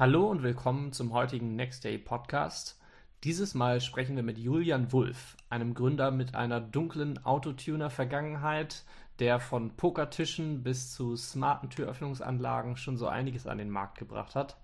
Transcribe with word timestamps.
Hallo 0.00 0.30
und 0.30 0.42
willkommen 0.42 0.94
zum 0.94 1.12
heutigen 1.12 1.56
Next 1.56 1.84
Day 1.84 1.98
Podcast. 1.98 2.80
Dieses 3.22 3.52
Mal 3.52 3.82
sprechen 3.82 4.16
wir 4.16 4.22
mit 4.22 4.38
Julian 4.38 4.90
Wulff, 4.92 5.36
einem 5.50 5.74
Gründer 5.74 6.10
mit 6.10 6.34
einer 6.34 6.58
dunklen 6.58 7.22
Autotuner-Vergangenheit, 7.22 8.84
der 9.18 9.40
von 9.40 9.76
Pokertischen 9.76 10.62
bis 10.62 10.90
zu 10.94 11.16
smarten 11.16 11.68
Türöffnungsanlagen 11.68 12.78
schon 12.78 12.96
so 12.96 13.08
einiges 13.08 13.46
an 13.46 13.58
den 13.58 13.68
Markt 13.68 13.98
gebracht 13.98 14.36
hat. 14.36 14.56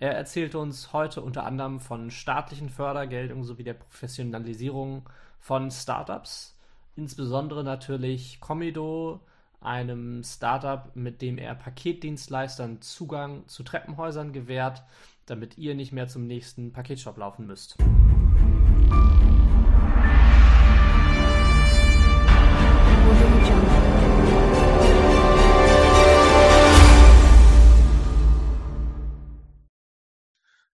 Er 0.00 0.16
erzählt 0.16 0.56
uns 0.56 0.92
heute 0.92 1.22
unter 1.22 1.46
anderem 1.46 1.78
von 1.78 2.10
staatlichen 2.10 2.68
Fördergeldungen 2.68 3.44
sowie 3.44 3.62
der 3.62 3.74
Professionalisierung 3.74 5.08
von 5.38 5.70
Startups, 5.70 6.58
insbesondere 6.96 7.62
natürlich 7.62 8.40
Comido, 8.40 9.20
einem 9.64 10.22
Startup, 10.22 10.94
mit 10.94 11.22
dem 11.22 11.38
er 11.38 11.54
Paketdienstleistern 11.54 12.82
Zugang 12.82 13.48
zu 13.48 13.62
Treppenhäusern 13.62 14.32
gewährt, 14.32 14.82
damit 15.26 15.56
ihr 15.58 15.74
nicht 15.74 15.92
mehr 15.92 16.06
zum 16.06 16.26
nächsten 16.26 16.72
Paketshop 16.72 17.16
laufen 17.16 17.46
müsst. 17.46 17.76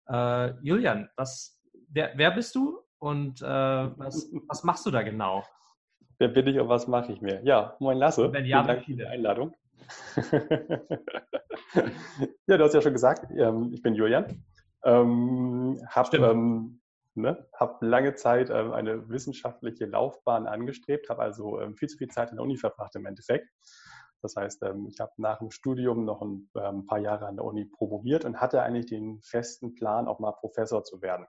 Äh, 0.08 0.54
Julian, 0.62 1.08
was, 1.16 1.62
wer, 1.90 2.14
wer 2.16 2.32
bist 2.32 2.56
du 2.56 2.80
und 2.98 3.42
äh, 3.42 3.46
was, 3.46 4.28
was 4.48 4.64
machst 4.64 4.86
du 4.86 4.92
da 4.92 5.04
genau? 5.04 5.44
Wer 6.20 6.28
bin 6.28 6.48
ich 6.48 6.60
und 6.60 6.68
was 6.68 6.88
mache 6.88 7.14
ich 7.14 7.22
mir? 7.22 7.42
Ja, 7.44 7.78
moin 7.80 7.98
Lasse. 7.98 8.34
Wenn 8.34 8.46
ja, 8.46 8.58
Vielen 8.58 8.68
Dank 8.68 8.86
für 8.86 8.94
die 8.94 9.06
Einladung. 9.06 9.56
ja, 12.46 12.58
du 12.58 12.64
hast 12.64 12.74
ja 12.74 12.82
schon 12.82 12.92
gesagt, 12.92 13.32
ähm, 13.32 13.72
ich 13.74 13.82
bin 13.82 13.96
Julian. 13.96 14.44
Ähm, 14.84 15.80
habe 15.88 16.18
ähm, 16.18 16.82
ne, 17.16 17.48
hab 17.54 17.82
lange 17.82 18.16
Zeit 18.16 18.50
ähm, 18.50 18.74
eine 18.74 19.08
wissenschaftliche 19.08 19.86
Laufbahn 19.86 20.46
angestrebt, 20.46 21.10
habe 21.10 21.22
also 21.22 21.62
ähm, 21.62 21.78
viel 21.78 21.88
zu 21.88 21.98
viel 21.98 22.10
Zeit 22.10 22.32
in 22.32 22.36
der 22.36 22.44
Uni 22.44 22.58
verbracht 22.58 22.96
im 22.96 23.06
Endeffekt. 23.06 23.48
Das 24.22 24.36
heißt, 24.36 24.64
ähm, 24.64 24.88
ich 24.90 25.00
habe 25.00 25.14
nach 25.16 25.40
dem 25.40 25.52
Studium 25.52 26.04
noch 26.04 26.22
ein, 26.22 26.50
ein 26.54 26.86
paar 26.86 27.00
Jahre 27.00 27.28
an 27.28 27.38
der 27.38 27.46
Uni 27.46 27.64
promoviert 27.64 28.26
und 28.26 28.42
hatte 28.42 28.62
eigentlich 28.62 28.88
den 28.88 29.22
festen 29.22 29.74
Plan, 29.74 30.10
auch 30.10 30.20
mal 30.20 30.34
Professor 30.34 30.84
zu 30.84 31.02
werden, 31.02 31.26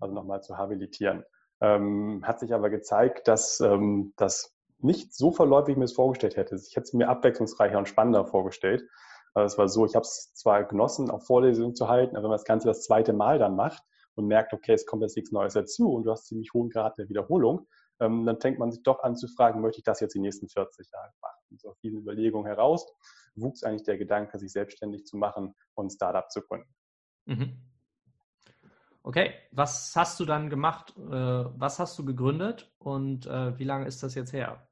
also 0.00 0.14
nochmal 0.14 0.42
zu 0.42 0.58
habilitieren. 0.58 1.24
Ähm, 1.60 2.20
hat 2.24 2.40
sich 2.40 2.54
aber 2.54 2.70
gezeigt, 2.70 3.26
dass 3.26 3.60
ähm, 3.60 4.12
das 4.16 4.54
nicht 4.78 5.14
so 5.14 5.32
verläuft, 5.32 5.68
wie 5.68 5.72
ich 5.72 5.78
mir 5.78 5.84
es 5.84 5.92
vorgestellt 5.92 6.36
hätte. 6.36 6.54
Ich 6.54 6.76
hätte 6.76 6.84
es 6.84 6.92
mir 6.92 7.08
abwechslungsreicher 7.08 7.78
und 7.78 7.88
spannender 7.88 8.24
vorgestellt. 8.24 8.88
Also 9.34 9.54
es 9.54 9.58
war 9.58 9.68
so, 9.68 9.84
ich 9.84 9.94
habe 9.94 10.04
es 10.04 10.32
zwar 10.34 10.64
genossen, 10.64 11.10
auch 11.10 11.22
Vorlesungen 11.22 11.74
zu 11.74 11.88
halten, 11.88 12.16
aber 12.16 12.24
wenn 12.24 12.30
man 12.30 12.38
das 12.38 12.44
Ganze 12.44 12.68
das 12.68 12.84
zweite 12.84 13.12
Mal 13.12 13.38
dann 13.38 13.56
macht 13.56 13.82
und 14.14 14.26
merkt, 14.26 14.52
okay, 14.52 14.72
es 14.72 14.86
kommt 14.86 15.02
jetzt 15.02 15.16
nichts 15.16 15.32
Neues 15.32 15.54
dazu 15.54 15.92
und 15.92 16.04
du 16.04 16.10
hast 16.10 16.26
ziemlich 16.26 16.52
hohen 16.54 16.70
Grad 16.70 16.98
der 16.98 17.08
Wiederholung, 17.08 17.66
ähm, 18.00 18.24
dann 18.24 18.40
fängt 18.40 18.58
man 18.58 18.70
sich 18.70 18.82
doch 18.82 19.02
an 19.02 19.16
zu 19.16 19.28
fragen, 19.28 19.60
möchte 19.60 19.78
ich 19.78 19.84
das 19.84 20.00
jetzt 20.00 20.14
die 20.14 20.20
nächsten 20.20 20.48
40 20.48 20.90
Jahre 20.92 21.12
machen? 21.20 21.38
Und 21.50 21.60
so 21.60 21.70
aus 21.70 21.78
diesen 21.80 22.00
Überlegungen 22.00 22.46
heraus 22.46 22.86
wuchs 23.34 23.62
eigentlich 23.62 23.84
der 23.84 23.98
Gedanke, 23.98 24.38
sich 24.38 24.52
selbstständig 24.52 25.04
zu 25.04 25.16
machen 25.16 25.54
und 25.74 25.86
ein 25.86 25.90
Startup 25.90 26.30
zu 26.30 26.42
gründen. 26.42 26.68
Mhm. 27.26 27.56
Okay, 29.08 29.32
was 29.52 29.96
hast 29.96 30.20
du 30.20 30.26
dann 30.26 30.50
gemacht? 30.50 30.92
Äh, 30.98 31.10
was 31.10 31.78
hast 31.78 31.98
du 31.98 32.04
gegründet 32.04 32.70
und 32.78 33.24
äh, 33.26 33.58
wie 33.58 33.64
lange 33.64 33.86
ist 33.86 34.02
das 34.02 34.14
jetzt 34.14 34.34
her? 34.34 34.68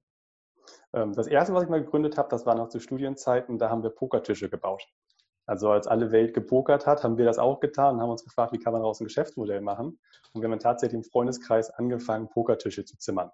Ähm, 0.92 1.14
das 1.14 1.26
erste, 1.26 1.54
was 1.54 1.64
ich 1.64 1.70
mal 1.70 1.82
gegründet 1.82 2.18
habe, 2.18 2.28
das 2.28 2.44
war 2.44 2.54
noch 2.54 2.68
zu 2.68 2.78
Studienzeiten, 2.78 3.56
da 3.56 3.70
haben 3.70 3.82
wir 3.82 3.88
Pokertische 3.88 4.50
gebaut. 4.50 4.86
Also 5.46 5.70
als 5.70 5.86
alle 5.86 6.12
Welt 6.12 6.34
gepokert 6.34 6.86
hat, 6.86 7.02
haben 7.02 7.16
wir 7.16 7.24
das 7.24 7.38
auch 7.38 7.60
getan 7.60 7.94
und 7.94 8.02
haben 8.02 8.10
uns 8.10 8.24
gefragt, 8.24 8.52
wie 8.52 8.58
kann 8.58 8.74
man 8.74 8.82
daraus 8.82 9.00
ein 9.00 9.04
Geschäftsmodell 9.04 9.62
machen. 9.62 9.98
Und 10.34 10.42
wir 10.42 10.50
haben 10.50 10.58
tatsächlich 10.58 10.98
im 10.98 11.10
Freundeskreis 11.10 11.70
angefangen, 11.70 12.28
Pokertische 12.28 12.84
zu 12.84 12.98
zimmern. 12.98 13.30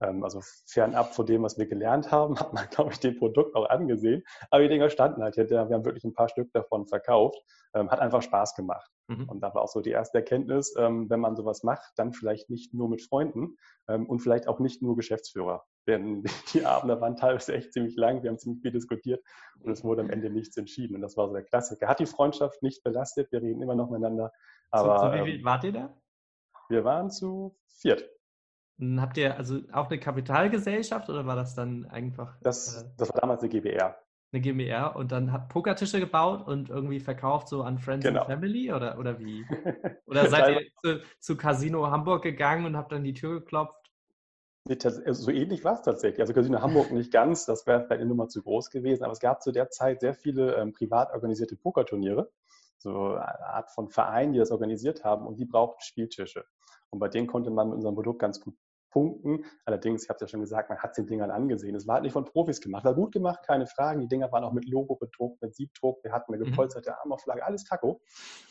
Ähm, 0.00 0.24
also 0.24 0.40
fernab 0.66 1.14
von 1.14 1.26
dem, 1.26 1.42
was 1.42 1.58
wir 1.58 1.66
gelernt 1.66 2.10
haben, 2.10 2.36
hat 2.40 2.52
man, 2.52 2.68
glaube 2.70 2.92
ich, 2.92 3.00
den 3.00 3.18
Produkt 3.18 3.54
auch 3.54 3.68
angesehen. 3.68 4.22
Aber 4.50 4.62
die 4.62 4.68
Dinger 4.68 4.90
standen 4.90 5.22
halt 5.22 5.34
hier. 5.34 5.48
Wir 5.48 5.58
haben 5.58 5.84
wirklich 5.84 6.04
ein 6.04 6.14
paar 6.14 6.28
Stück 6.28 6.52
davon 6.52 6.86
verkauft. 6.86 7.38
Ähm, 7.74 7.90
hat 7.90 8.00
einfach 8.00 8.22
Spaß 8.22 8.54
gemacht. 8.54 8.90
Mhm. 9.08 9.28
Und 9.28 9.40
da 9.40 9.54
war 9.54 9.62
auch 9.62 9.68
so 9.68 9.80
die 9.80 9.90
erste 9.90 10.18
Erkenntnis, 10.18 10.74
ähm, 10.78 11.10
wenn 11.10 11.20
man 11.20 11.36
sowas 11.36 11.62
macht, 11.62 11.92
dann 11.96 12.12
vielleicht 12.12 12.50
nicht 12.50 12.72
nur 12.72 12.88
mit 12.88 13.02
Freunden 13.02 13.56
und 13.86 14.20
vielleicht 14.20 14.48
auch 14.48 14.60
nicht 14.60 14.80
nur 14.80 14.96
Geschäftsführer. 14.96 15.62
Denn 15.86 16.24
die 16.54 16.64
Abende 16.64 17.00
waren 17.00 17.16
teilweise 17.16 17.54
echt 17.54 17.72
ziemlich 17.72 17.96
lang. 17.96 18.22
Wir 18.22 18.30
haben 18.30 18.38
ziemlich 18.38 18.62
viel 18.62 18.72
diskutiert 18.72 19.22
und 19.60 19.72
es 19.72 19.84
wurde 19.84 20.02
am 20.02 20.10
Ende 20.10 20.30
nichts 20.30 20.56
entschieden. 20.56 20.94
Und 20.94 21.02
das 21.02 21.16
war 21.16 21.28
so 21.28 21.34
der 21.34 21.44
Klassiker. 21.44 21.88
Hat 21.88 22.00
die 22.00 22.06
Freundschaft 22.06 22.62
nicht 22.62 22.82
belastet. 22.82 23.30
Wir 23.32 23.42
reden 23.42 23.62
immer 23.62 23.74
noch 23.74 23.90
miteinander. 23.90 24.32
Aber, 24.70 24.98
so, 24.98 25.06
so 25.06 25.12
wie 25.12 25.32
viel 25.32 25.44
wart 25.44 25.64
ihr 25.64 25.72
da? 25.72 25.96
Wir 26.68 26.84
waren 26.84 27.10
zu 27.10 27.56
viert. 27.68 28.08
Habt 28.80 29.16
ihr 29.16 29.36
also 29.36 29.60
auch 29.72 29.88
eine 29.88 30.00
Kapitalgesellschaft 30.00 31.08
oder 31.08 31.26
war 31.26 31.36
das 31.36 31.54
dann 31.54 31.86
einfach? 31.86 32.36
Das, 32.42 32.82
äh, 32.82 32.88
das 32.96 33.08
war 33.10 33.20
damals 33.20 33.40
eine 33.42 33.50
GBR. 33.50 33.96
Eine 34.32 34.40
GBR 34.40 34.96
und 34.96 35.12
dann 35.12 35.32
habt 35.32 35.48
Pokertische 35.48 36.00
gebaut 36.00 36.46
und 36.46 36.70
irgendwie 36.70 36.98
verkauft 36.98 37.48
so 37.48 37.62
an 37.62 37.78
Friends 37.78 38.04
genau. 38.04 38.22
and 38.22 38.30
Family 38.30 38.72
oder, 38.72 38.98
oder 38.98 39.18
wie? 39.20 39.44
Oder 40.06 40.28
seid 40.28 40.60
ihr 40.60 40.66
zu, 40.82 41.02
zu, 41.20 41.36
Casino 41.36 41.90
Hamburg 41.90 42.22
gegangen 42.22 42.66
und 42.66 42.76
habt 42.76 42.92
dann 42.92 43.04
die 43.04 43.14
Tür 43.14 43.40
geklopft? 43.40 43.92
Also 44.66 45.12
so 45.12 45.30
ähnlich 45.30 45.62
war 45.64 45.74
es 45.74 45.82
tatsächlich. 45.82 46.20
Also 46.20 46.32
Casino 46.32 46.60
Hamburg 46.60 46.90
nicht 46.90 47.12
ganz, 47.12 47.46
das 47.46 47.66
wäre 47.66 47.80
vielleicht 47.80 48.00
eine 48.00 48.08
Nummer 48.08 48.28
zu 48.28 48.42
groß 48.42 48.70
gewesen, 48.70 49.04
aber 49.04 49.12
es 49.12 49.20
gab 49.20 49.42
zu 49.42 49.52
der 49.52 49.70
Zeit 49.70 50.00
sehr 50.00 50.14
viele 50.14 50.56
ähm, 50.56 50.72
privat 50.72 51.12
organisierte 51.12 51.54
Pokerturniere, 51.54 52.30
so 52.78 53.14
eine 53.14 53.46
Art 53.46 53.70
von 53.70 53.88
Vereinen, 53.88 54.32
die 54.32 54.38
das 54.38 54.50
organisiert 54.50 55.04
haben 55.04 55.26
und 55.26 55.36
die 55.36 55.44
brauchten 55.44 55.82
Spieltische. 55.82 56.44
Und 56.90 56.98
bei 56.98 57.08
denen 57.08 57.26
konnte 57.26 57.50
man 57.50 57.68
mit 57.68 57.76
unserem 57.76 57.94
Produkt 57.94 58.20
ganz 58.20 58.40
gut 58.40 58.54
punkten. 58.94 59.44
Allerdings, 59.64 60.04
ich 60.04 60.08
habe 60.08 60.16
es 60.16 60.20
ja 60.22 60.28
schon 60.28 60.40
gesagt, 60.40 60.70
man 60.70 60.78
hat 60.78 60.92
es 60.92 60.96
den 60.96 61.06
Dingern 61.06 61.32
angesehen. 61.32 61.74
Es 61.74 61.86
war 61.86 61.96
halt 61.96 62.04
nicht 62.04 62.12
von 62.12 62.24
Profis 62.24 62.60
gemacht. 62.60 62.84
War 62.84 62.94
gut 62.94 63.12
gemacht, 63.12 63.40
keine 63.44 63.66
Fragen. 63.66 64.00
Die 64.00 64.08
Dinger 64.08 64.30
waren 64.30 64.44
auch 64.44 64.52
mit 64.52 64.66
Logo 64.68 64.94
bedruckt, 64.94 65.42
mit 65.42 65.54
Siebdruck. 65.54 66.02
Wir 66.04 66.12
hatten 66.12 66.32
eine 66.32 66.44
mhm. 66.44 66.50
gepolsterte. 66.50 66.96
Armauflage, 67.00 67.44
alles 67.44 67.64
Taco. 67.64 68.00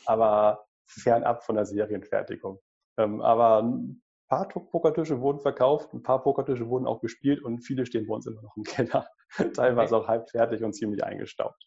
Aber 0.04 0.66
fernab 0.86 1.42
von 1.44 1.56
der 1.56 1.64
Serienfertigung. 1.64 2.60
Ähm, 2.98 3.22
aber 3.22 3.62
ein 3.62 4.02
paar 4.28 4.48
Pokertische 4.48 5.20
wurden 5.20 5.40
verkauft, 5.40 5.94
ein 5.94 6.02
paar 6.02 6.22
Pokertische 6.22 6.68
wurden 6.68 6.86
auch 6.86 7.00
gespielt 7.00 7.42
und 7.42 7.60
viele 7.60 7.86
stehen 7.86 8.06
bei 8.06 8.14
uns 8.14 8.26
immer 8.26 8.42
noch 8.42 8.56
im 8.56 8.62
Keller. 8.64 9.08
Teilweise 9.54 9.96
okay. 9.96 10.04
auch 10.04 10.08
halb 10.08 10.30
fertig 10.30 10.62
und 10.62 10.74
ziemlich 10.74 11.02
eingestaubt. 11.02 11.66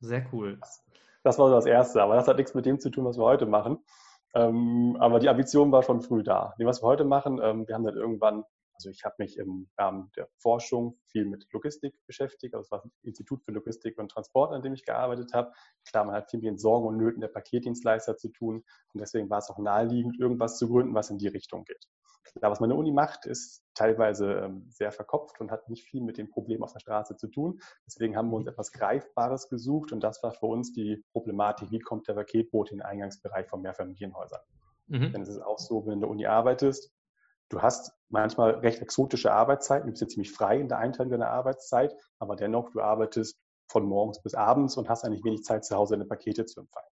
Sehr 0.00 0.26
cool. 0.32 0.58
Das 1.24 1.38
war 1.38 1.48
so 1.48 1.54
das 1.54 1.66
Erste, 1.66 2.02
aber 2.02 2.14
das 2.14 2.26
hat 2.26 2.38
nichts 2.38 2.54
mit 2.54 2.64
dem 2.64 2.80
zu 2.80 2.88
tun, 2.88 3.04
was 3.04 3.18
wir 3.18 3.24
heute 3.24 3.44
machen. 3.44 3.84
Ähm, 4.34 4.96
aber 5.00 5.20
die 5.20 5.28
Ambition 5.28 5.72
war 5.72 5.82
schon 5.82 6.00
früh 6.00 6.22
da. 6.22 6.54
was 6.58 6.82
wir 6.82 6.86
heute 6.86 7.04
machen, 7.04 7.40
ähm, 7.42 7.66
wir 7.66 7.74
haben 7.74 7.84
dann 7.84 7.96
irgendwann, 7.96 8.44
also 8.74 8.90
ich 8.90 9.04
habe 9.04 9.16
mich 9.18 9.38
im 9.38 9.68
Rahmen 9.78 10.10
der 10.16 10.28
Forschung 10.36 10.98
viel 11.06 11.24
mit 11.24 11.46
Logistik 11.52 11.94
beschäftigt. 12.06 12.54
Also 12.54 12.66
es 12.66 12.70
war 12.70 12.82
das 12.82 12.90
Institut 13.02 13.42
für 13.44 13.52
Logistik 13.52 13.98
und 13.98 14.10
Transport, 14.10 14.52
an 14.52 14.62
dem 14.62 14.74
ich 14.74 14.84
gearbeitet 14.84 15.32
habe. 15.32 15.52
Klar, 15.88 16.04
man 16.04 16.14
hat 16.14 16.30
viel 16.30 16.38
mit 16.40 16.46
den 16.46 16.58
Sorgen 16.58 16.86
und 16.86 16.98
Nöten 16.98 17.20
der 17.20 17.28
Paketdienstleister 17.28 18.16
zu 18.16 18.28
tun. 18.28 18.64
Und 18.92 19.00
deswegen 19.00 19.30
war 19.30 19.38
es 19.38 19.50
auch 19.50 19.58
naheliegend, 19.58 20.20
irgendwas 20.20 20.58
zu 20.58 20.68
gründen, 20.68 20.94
was 20.94 21.10
in 21.10 21.18
die 21.18 21.28
Richtung 21.28 21.64
geht. 21.64 21.88
Ja, 22.42 22.50
was 22.50 22.60
meine 22.60 22.74
Uni 22.74 22.92
macht, 22.92 23.26
ist 23.26 23.64
teilweise 23.74 24.32
ähm, 24.32 24.66
sehr 24.70 24.92
verkopft 24.92 25.40
und 25.40 25.50
hat 25.50 25.68
nicht 25.68 25.84
viel 25.84 26.02
mit 26.02 26.18
den 26.18 26.30
Problemen 26.30 26.62
auf 26.62 26.72
der 26.72 26.80
Straße 26.80 27.16
zu 27.16 27.28
tun. 27.28 27.60
Deswegen 27.86 28.16
haben 28.16 28.30
wir 28.30 28.36
uns 28.36 28.46
etwas 28.46 28.72
Greifbares 28.72 29.48
gesucht 29.48 29.92
und 29.92 30.00
das 30.00 30.22
war 30.22 30.32
für 30.32 30.46
uns 30.46 30.72
die 30.72 31.04
Problematik, 31.12 31.70
wie 31.70 31.78
kommt 31.78 32.08
der 32.08 32.14
Paketboot 32.14 32.70
in 32.70 32.78
den 32.78 32.86
Eingangsbereich 32.86 33.48
von 33.48 33.62
Mehrfamilienhäusern. 33.62 34.40
Mhm. 34.88 35.12
Denn 35.12 35.22
es 35.22 35.28
ist 35.28 35.40
auch 35.40 35.58
so, 35.58 35.86
wenn 35.86 35.90
du 35.90 35.92
in 35.92 36.00
der 36.00 36.10
Uni 36.10 36.26
arbeitest, 36.26 36.92
du 37.48 37.62
hast 37.62 37.92
manchmal 38.08 38.50
recht 38.56 38.80
exotische 38.80 39.32
Arbeitszeiten, 39.32 39.86
du 39.86 39.92
bist 39.92 40.02
ja 40.02 40.08
ziemlich 40.08 40.32
frei 40.32 40.58
in 40.58 40.68
der 40.68 40.78
Einteilung 40.78 41.10
deiner 41.10 41.30
Arbeitszeit, 41.30 41.94
aber 42.18 42.36
dennoch, 42.36 42.70
du 42.70 42.80
arbeitest 42.80 43.38
von 43.68 43.84
morgens 43.84 44.22
bis 44.22 44.34
abends 44.34 44.76
und 44.76 44.88
hast 44.88 45.04
eigentlich 45.04 45.24
wenig 45.24 45.44
Zeit 45.44 45.64
zu 45.64 45.76
Hause, 45.76 45.94
deine 45.94 46.06
Pakete 46.06 46.46
zu 46.46 46.60
empfangen. 46.60 46.88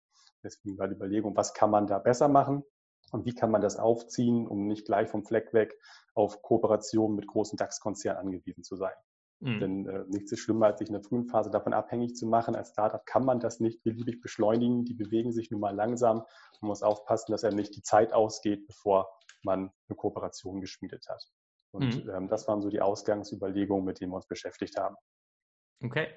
Deswegen 0.42 0.78
war 0.78 0.88
die 0.88 0.94
Überlegung, 0.94 1.36
was 1.36 1.54
kann 1.54 1.70
man 1.70 1.86
da 1.86 1.98
besser 1.98 2.28
machen? 2.28 2.64
Und 3.12 3.26
wie 3.26 3.34
kann 3.34 3.50
man 3.50 3.60
das 3.60 3.76
aufziehen, 3.76 4.48
um 4.48 4.66
nicht 4.66 4.86
gleich 4.86 5.08
vom 5.08 5.24
Fleck 5.24 5.52
weg 5.52 5.78
auf 6.14 6.42
Kooperationen 6.42 7.14
mit 7.14 7.26
großen 7.26 7.56
DAX-Konzernen 7.56 8.18
angewiesen 8.20 8.64
zu 8.64 8.74
sein? 8.74 8.94
Mhm. 9.40 9.60
Denn 9.60 9.86
äh, 9.86 10.04
nichts 10.08 10.32
ist 10.32 10.40
schlimmer, 10.40 10.66
als 10.66 10.78
sich 10.78 10.88
in 10.88 10.94
der 10.94 11.02
frühen 11.02 11.26
Phase 11.26 11.50
davon 11.50 11.74
abhängig 11.74 12.14
zu 12.16 12.26
machen. 12.26 12.56
Als 12.56 12.70
Startup 12.70 13.04
kann 13.04 13.24
man 13.24 13.38
das 13.38 13.60
nicht 13.60 13.82
beliebig 13.82 14.20
beschleunigen. 14.20 14.84
Die 14.84 14.94
bewegen 14.94 15.32
sich 15.32 15.50
nun 15.50 15.60
mal 15.60 15.74
langsam. 15.74 16.24
Man 16.60 16.68
muss 16.68 16.82
aufpassen, 16.82 17.32
dass 17.32 17.44
einem 17.44 17.56
nicht 17.56 17.76
die 17.76 17.82
Zeit 17.82 18.12
ausgeht, 18.12 18.66
bevor 18.66 19.10
man 19.42 19.72
eine 19.88 19.96
Kooperation 19.96 20.60
geschmiedet 20.60 21.06
hat. 21.08 21.22
Und 21.72 22.04
mhm. 22.04 22.10
ähm, 22.10 22.28
das 22.28 22.48
waren 22.48 22.62
so 22.62 22.70
die 22.70 22.80
Ausgangsüberlegungen, 22.80 23.84
mit 23.84 24.00
denen 24.00 24.12
wir 24.12 24.16
uns 24.16 24.26
beschäftigt 24.26 24.78
haben. 24.78 24.96
Okay. 25.84 26.08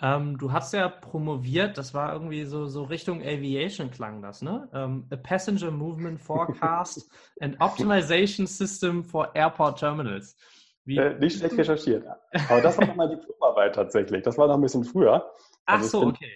Ähm, 0.00 0.38
du 0.38 0.52
hast 0.52 0.72
ja 0.72 0.88
promoviert, 0.88 1.78
das 1.78 1.94
war 1.94 2.12
irgendwie 2.12 2.44
so, 2.44 2.66
so 2.66 2.82
Richtung 2.82 3.22
Aviation 3.22 3.90
klang 3.90 4.22
das, 4.22 4.42
ne? 4.42 4.68
Ähm, 4.72 5.06
a 5.10 5.16
Passenger 5.16 5.70
Movement 5.70 6.20
Forecast 6.20 7.08
and 7.40 7.60
Optimization 7.60 8.46
System 8.46 9.04
for 9.04 9.34
Airport 9.34 9.78
Terminals. 9.78 10.36
Äh, 10.86 11.14
nicht 11.18 11.38
schlecht 11.38 11.56
recherchiert. 11.56 12.04
Aber 12.48 12.60
das 12.60 12.76
war 12.76 12.86
nochmal 12.86 13.08
die 13.08 13.16
Diplomarbeit 13.16 13.74
tatsächlich. 13.74 14.22
Das 14.22 14.36
war 14.36 14.48
noch 14.48 14.56
ein 14.56 14.60
bisschen 14.60 14.84
früher. 14.84 15.32
Ach 15.64 15.78
also 15.78 15.88
so, 15.88 16.00
bin, 16.00 16.08
okay. 16.10 16.32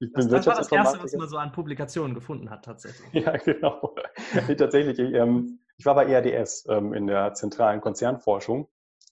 Ich 0.00 0.12
bin 0.12 0.28
das, 0.28 0.44
das 0.44 0.46
war 0.46 0.56
das 0.56 0.72
Erste, 0.72 1.02
was 1.02 1.12
man 1.12 1.28
so 1.28 1.36
an 1.36 1.52
Publikationen 1.52 2.14
gefunden 2.14 2.50
hat, 2.50 2.64
tatsächlich. 2.64 3.12
Ja, 3.24 3.36
genau. 3.36 3.94
nee, 4.48 4.56
tatsächlich. 4.56 4.98
Ich, 4.98 5.14
ähm, 5.14 5.60
ich, 5.76 5.86
war 5.86 5.94
bei 5.94 6.06
ERDS 6.06 6.66
ähm, 6.68 6.92
in 6.92 7.06
der 7.06 7.34
zentralen 7.34 7.80
Konzernforschung, 7.80 8.68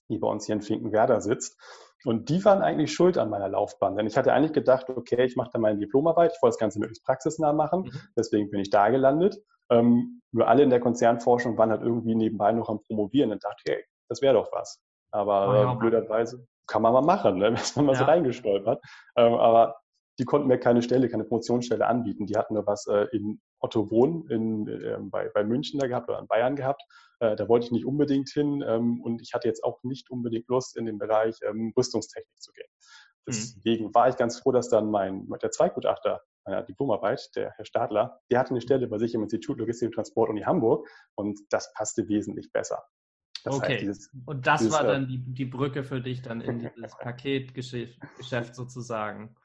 die 0.09 0.17
bei 0.17 0.27
uns 0.27 0.45
hier 0.45 0.55
in 0.55 0.61
Finkenwerder 0.61 1.21
sitzt. 1.21 1.57
Und 2.05 2.29
die 2.29 2.43
waren 2.45 2.61
eigentlich 2.61 2.93
schuld 2.93 3.17
an 3.17 3.29
meiner 3.29 3.49
Laufbahn. 3.49 3.95
Denn 3.95 4.07
ich 4.07 4.17
hatte 4.17 4.33
eigentlich 4.33 4.53
gedacht, 4.53 4.89
okay, 4.89 5.23
ich 5.25 5.35
mache 5.35 5.51
da 5.53 5.59
meine 5.59 5.79
Diplomarbeit, 5.79 6.33
ich 6.35 6.41
wollte 6.41 6.53
das 6.53 6.59
Ganze 6.59 6.79
möglichst 6.79 7.05
praxisnah 7.05 7.53
machen. 7.53 7.81
Mhm. 7.81 7.91
Deswegen 8.17 8.49
bin 8.49 8.59
ich 8.59 8.69
da 8.69 8.89
gelandet. 8.89 9.37
Ähm, 9.69 10.21
nur 10.31 10.47
alle 10.47 10.63
in 10.63 10.69
der 10.69 10.79
Konzernforschung 10.79 11.57
waren 11.57 11.71
halt 11.71 11.81
irgendwie 11.81 12.15
nebenbei 12.15 12.51
noch 12.51 12.69
am 12.69 12.81
Promovieren 12.81 13.31
und 13.31 13.43
dachte, 13.43 13.63
hey, 13.67 13.83
das 14.09 14.21
wäre 14.21 14.33
doch 14.33 14.51
was. 14.51 14.81
Aber 15.11 15.49
oh, 15.49 15.53
ja, 15.53 15.73
blöderweise 15.75 16.45
kann 16.67 16.81
man 16.81 16.93
mal 16.93 17.01
machen, 17.01 17.37
ne? 17.37 17.49
ist 17.53 17.75
man 17.75 17.85
mal 17.85 17.93
ja. 17.93 17.99
so 17.99 18.05
reingestolpert. 18.05 18.83
Ähm, 19.15 19.33
aber 19.33 19.75
die 20.19 20.25
konnten 20.25 20.47
mir 20.47 20.59
keine 20.59 20.81
Stelle, 20.81 21.09
keine 21.09 21.23
Promotionsstelle 21.23 21.87
anbieten. 21.87 22.27
Die 22.27 22.37
hatten 22.37 22.53
nur 22.53 22.67
was 22.67 22.85
äh, 22.87 23.07
in 23.11 23.41
Otto 23.59 23.89
Wohn 23.89 24.27
in, 24.29 24.67
äh, 24.67 24.97
bei, 25.01 25.29
bei 25.29 25.43
München 25.43 25.79
da 25.79 25.87
gehabt 25.87 26.09
oder 26.09 26.19
in 26.19 26.27
Bayern 26.27 26.55
gehabt. 26.55 26.83
Äh, 27.19 27.35
da 27.35 27.47
wollte 27.47 27.65
ich 27.65 27.71
nicht 27.71 27.85
unbedingt 27.85 28.29
hin 28.29 28.63
ähm, 28.67 29.01
und 29.01 29.21
ich 29.21 29.33
hatte 29.33 29.47
jetzt 29.47 29.63
auch 29.63 29.81
nicht 29.83 30.11
unbedingt 30.11 30.47
Lust, 30.49 30.77
in 30.77 30.85
den 30.85 30.97
Bereich 30.97 31.39
ähm, 31.43 31.73
Rüstungstechnik 31.75 32.41
zu 32.41 32.51
gehen. 32.51 32.67
Mhm. 33.25 33.31
Deswegen 33.31 33.85
mhm. 33.87 33.95
war 33.95 34.09
ich 34.09 34.17
ganz 34.17 34.39
froh, 34.39 34.51
dass 34.51 34.69
dann 34.69 34.91
mein 34.91 35.27
der 35.41 35.51
Zweigutachter 35.51 36.21
meiner 36.45 36.63
Diplomarbeit, 36.63 37.29
der 37.35 37.51
Herr 37.55 37.65
Stadler, 37.65 38.19
der 38.29 38.39
hatte 38.39 38.51
eine 38.51 38.61
Stelle 38.61 38.87
bei 38.87 38.97
sich 38.97 39.13
im 39.15 39.23
Institut 39.23 39.59
Logistik 39.59 39.87
und 39.87 39.95
Transport 39.95 40.29
Uni 40.29 40.41
Hamburg 40.41 40.87
und 41.15 41.39
das 41.49 41.73
passte 41.73 42.07
wesentlich 42.07 42.51
besser. 42.51 42.83
Das 43.43 43.55
okay. 43.55 43.73
Heißt, 43.73 43.81
dieses, 43.81 44.11
und 44.25 44.47
das 44.47 44.59
dieses, 44.59 44.73
war 44.73 44.83
dann 44.83 45.07
die, 45.07 45.19
die 45.19 45.45
Brücke 45.45 45.83
für 45.83 46.01
dich 46.01 46.21
dann 46.21 46.41
in 46.41 46.59
dieses 46.59 46.97
Paketgeschäft 46.99 48.55
sozusagen. 48.55 49.35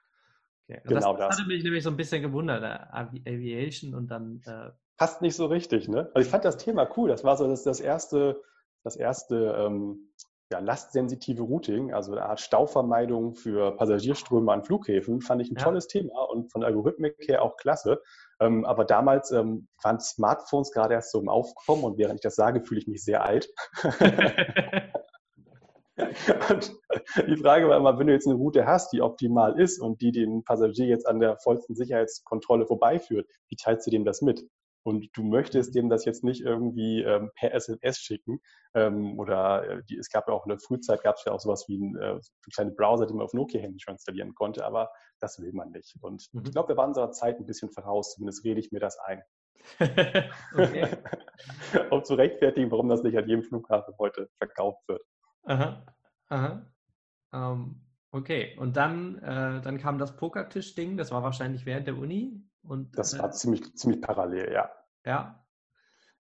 Okay. 0.69 0.81
Genau 0.85 1.17
das, 1.17 1.29
das, 1.29 1.39
hatte 1.39 1.49
mich 1.49 1.65
nämlich 1.65 1.83
so 1.83 1.91
ein 1.91 1.97
bisschen 1.97 2.23
gewundert, 2.23 2.63
äh, 2.63 3.31
Aviation 3.31 3.95
und 3.95 4.09
dann. 4.09 4.43
Äh 4.47 4.71
Passt 4.99 5.23
nicht 5.23 5.37
so 5.37 5.47
richtig, 5.47 5.89
ne? 5.89 6.11
Also 6.13 6.27
ich 6.27 6.31
fand 6.31 6.45
das 6.45 6.57
Thema 6.57 6.89
cool. 6.97 7.09
Das 7.09 7.25
war 7.25 7.37
so 7.37 7.47
das, 7.47 7.63
das 7.63 7.81
erste, 7.81 8.43
das 8.83 8.97
erste 8.97 9.55
ähm, 9.57 10.11
ja, 10.51 10.59
lastsensitive 10.59 11.43
Routing, 11.43 11.95
also 11.95 12.13
eine 12.13 12.25
Art 12.25 12.41
Stauvermeidung 12.41 13.35
für 13.35 13.77
Passagierströme 13.77 14.53
an 14.53 14.65
Flughäfen, 14.65 15.21
fand 15.21 15.41
ich 15.41 15.51
ein 15.51 15.57
ja. 15.57 15.63
tolles 15.63 15.87
Thema 15.87 16.23
und 16.31 16.51
von 16.51 16.63
der 16.63 16.69
Algorithmik 16.69 17.17
her 17.29 17.43
auch 17.43 17.57
klasse. 17.57 18.03
Ähm, 18.41 18.65
aber 18.65 18.85
damals 18.85 19.31
ähm, 19.31 19.69
waren 19.83 20.01
Smartphones 20.01 20.73
gerade 20.73 20.95
erst 20.95 21.13
so 21.13 21.21
im 21.21 21.29
Aufkommen 21.29 21.85
und 21.85 21.97
während 21.97 22.17
ich 22.17 22.23
das 22.23 22.35
sage, 22.35 22.61
fühle 22.61 22.81
ich 22.81 22.89
mich 22.89 23.05
sehr 23.05 23.25
alt. 23.25 23.49
Und 26.51 26.77
die 27.27 27.37
Frage 27.37 27.69
war 27.69 27.77
immer, 27.77 27.99
wenn 27.99 28.07
du 28.07 28.13
jetzt 28.13 28.27
eine 28.27 28.37
Route 28.37 28.67
hast, 28.67 28.93
die 28.93 29.03
optimal 29.03 29.59
ist 29.59 29.81
und 29.81 30.01
die 30.01 30.13
den 30.13 30.45
Passagier 30.45 30.87
jetzt 30.87 31.07
an 31.07 31.21
der 31.21 31.39
vollsten 31.39 31.75
Sicherheitskontrolle 31.75 32.67
vorbeiführt, 32.67 33.27
wie 33.49 33.57
teilst 33.57 33.87
du 33.87 33.91
dem 33.91 34.05
das 34.05 34.23
mit? 34.23 34.45
Und 34.85 35.09
du 35.15 35.23
möchtest 35.23 35.75
dem 35.75 35.91
das 35.91 36.05
jetzt 36.05 36.25
nicht 36.25 36.41
irgendwie 36.41 37.03
ähm, 37.03 37.31
per 37.35 37.53
SMS 37.53 37.99
schicken. 37.99 38.41
Ähm, 38.75 39.19
oder 39.19 39.69
äh, 39.69 39.83
die, 39.85 39.99
es 39.99 40.09
gab 40.09 40.29
ja 40.29 40.35
auch 40.35 40.47
in 40.47 40.51
der 40.51 40.61
Frühzeit 40.61 41.03
gab 41.03 41.17
es 41.17 41.25
ja 41.27 41.33
auch 41.33 41.41
sowas 41.41 41.67
wie 41.69 41.77
ein, 41.79 41.97
äh, 41.97 42.19
kleine 42.55 42.71
Browser, 42.71 43.07
den 43.07 43.17
man 43.17 43.25
auf 43.27 43.35
Nokia-Handy 43.35 43.81
schon 43.81 43.95
installieren 43.95 44.35
konnte, 44.35 44.65
aber 44.65 44.91
das 45.21 45.43
will 45.43 45.53
man 45.53 45.73
nicht. 45.73 45.97
Und 46.01 46.29
mhm. 46.33 46.43
ich 46.47 46.53
glaube, 46.53 46.71
wir 46.71 46.77
waren 46.77 46.89
unserer 46.89 47.11
Zeit 47.11 47.39
ein 47.39 47.47
bisschen 47.47 47.71
voraus, 47.71 48.15
zumindest 48.15 48.45
rede 48.45 48.61
ich 48.61 48.73
mir 48.73 48.81
das 48.81 48.99
ein. 49.01 49.23
um 51.91 52.05
zu 52.05 52.15
rechtfertigen, 52.15 52.71
warum 52.71 52.89
das 52.89 53.03
nicht 53.03 53.19
an 53.19 53.29
jedem 53.29 53.43
Flughafen 53.43 53.95
heute 53.99 54.31
verkauft 54.39 54.81
wird. 54.89 55.03
Aha, 55.45 55.87
aha. 56.29 56.67
Ähm, 57.33 57.81
okay, 58.11 58.57
und 58.59 58.77
dann, 58.77 59.19
äh, 59.19 59.61
dann 59.61 59.79
kam 59.79 59.99
das 59.99 60.17
Pokertisch-Ding, 60.17 60.97
das 60.97 61.11
war 61.11 61.23
wahrscheinlich 61.23 61.67
während 61.67 61.87
der 61.87 61.97
Uni. 61.97 62.43
Und, 62.63 62.99
das 62.99 63.15
äh, 63.15 63.19
war 63.19 63.31
ziemlich, 63.31 63.75
ziemlich 63.77 64.01
parallel, 64.01 64.53
ja. 64.53 64.71
Ja. 65.05 65.45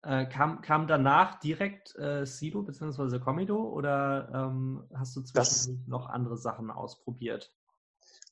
Äh, 0.03 0.27
kam, 0.27 0.61
kam 0.61 0.87
danach 0.87 1.41
direkt 1.41 1.97
äh, 1.97 2.25
Sido 2.27 2.63
bzw. 2.63 3.19
Comido 3.19 3.57
oder 3.57 4.31
ähm, 4.33 4.85
hast 4.95 5.17
du 5.17 5.23
zwischendurch 5.23 5.89
noch 5.89 6.09
andere 6.09 6.37
Sachen 6.37 6.71
ausprobiert? 6.71 7.53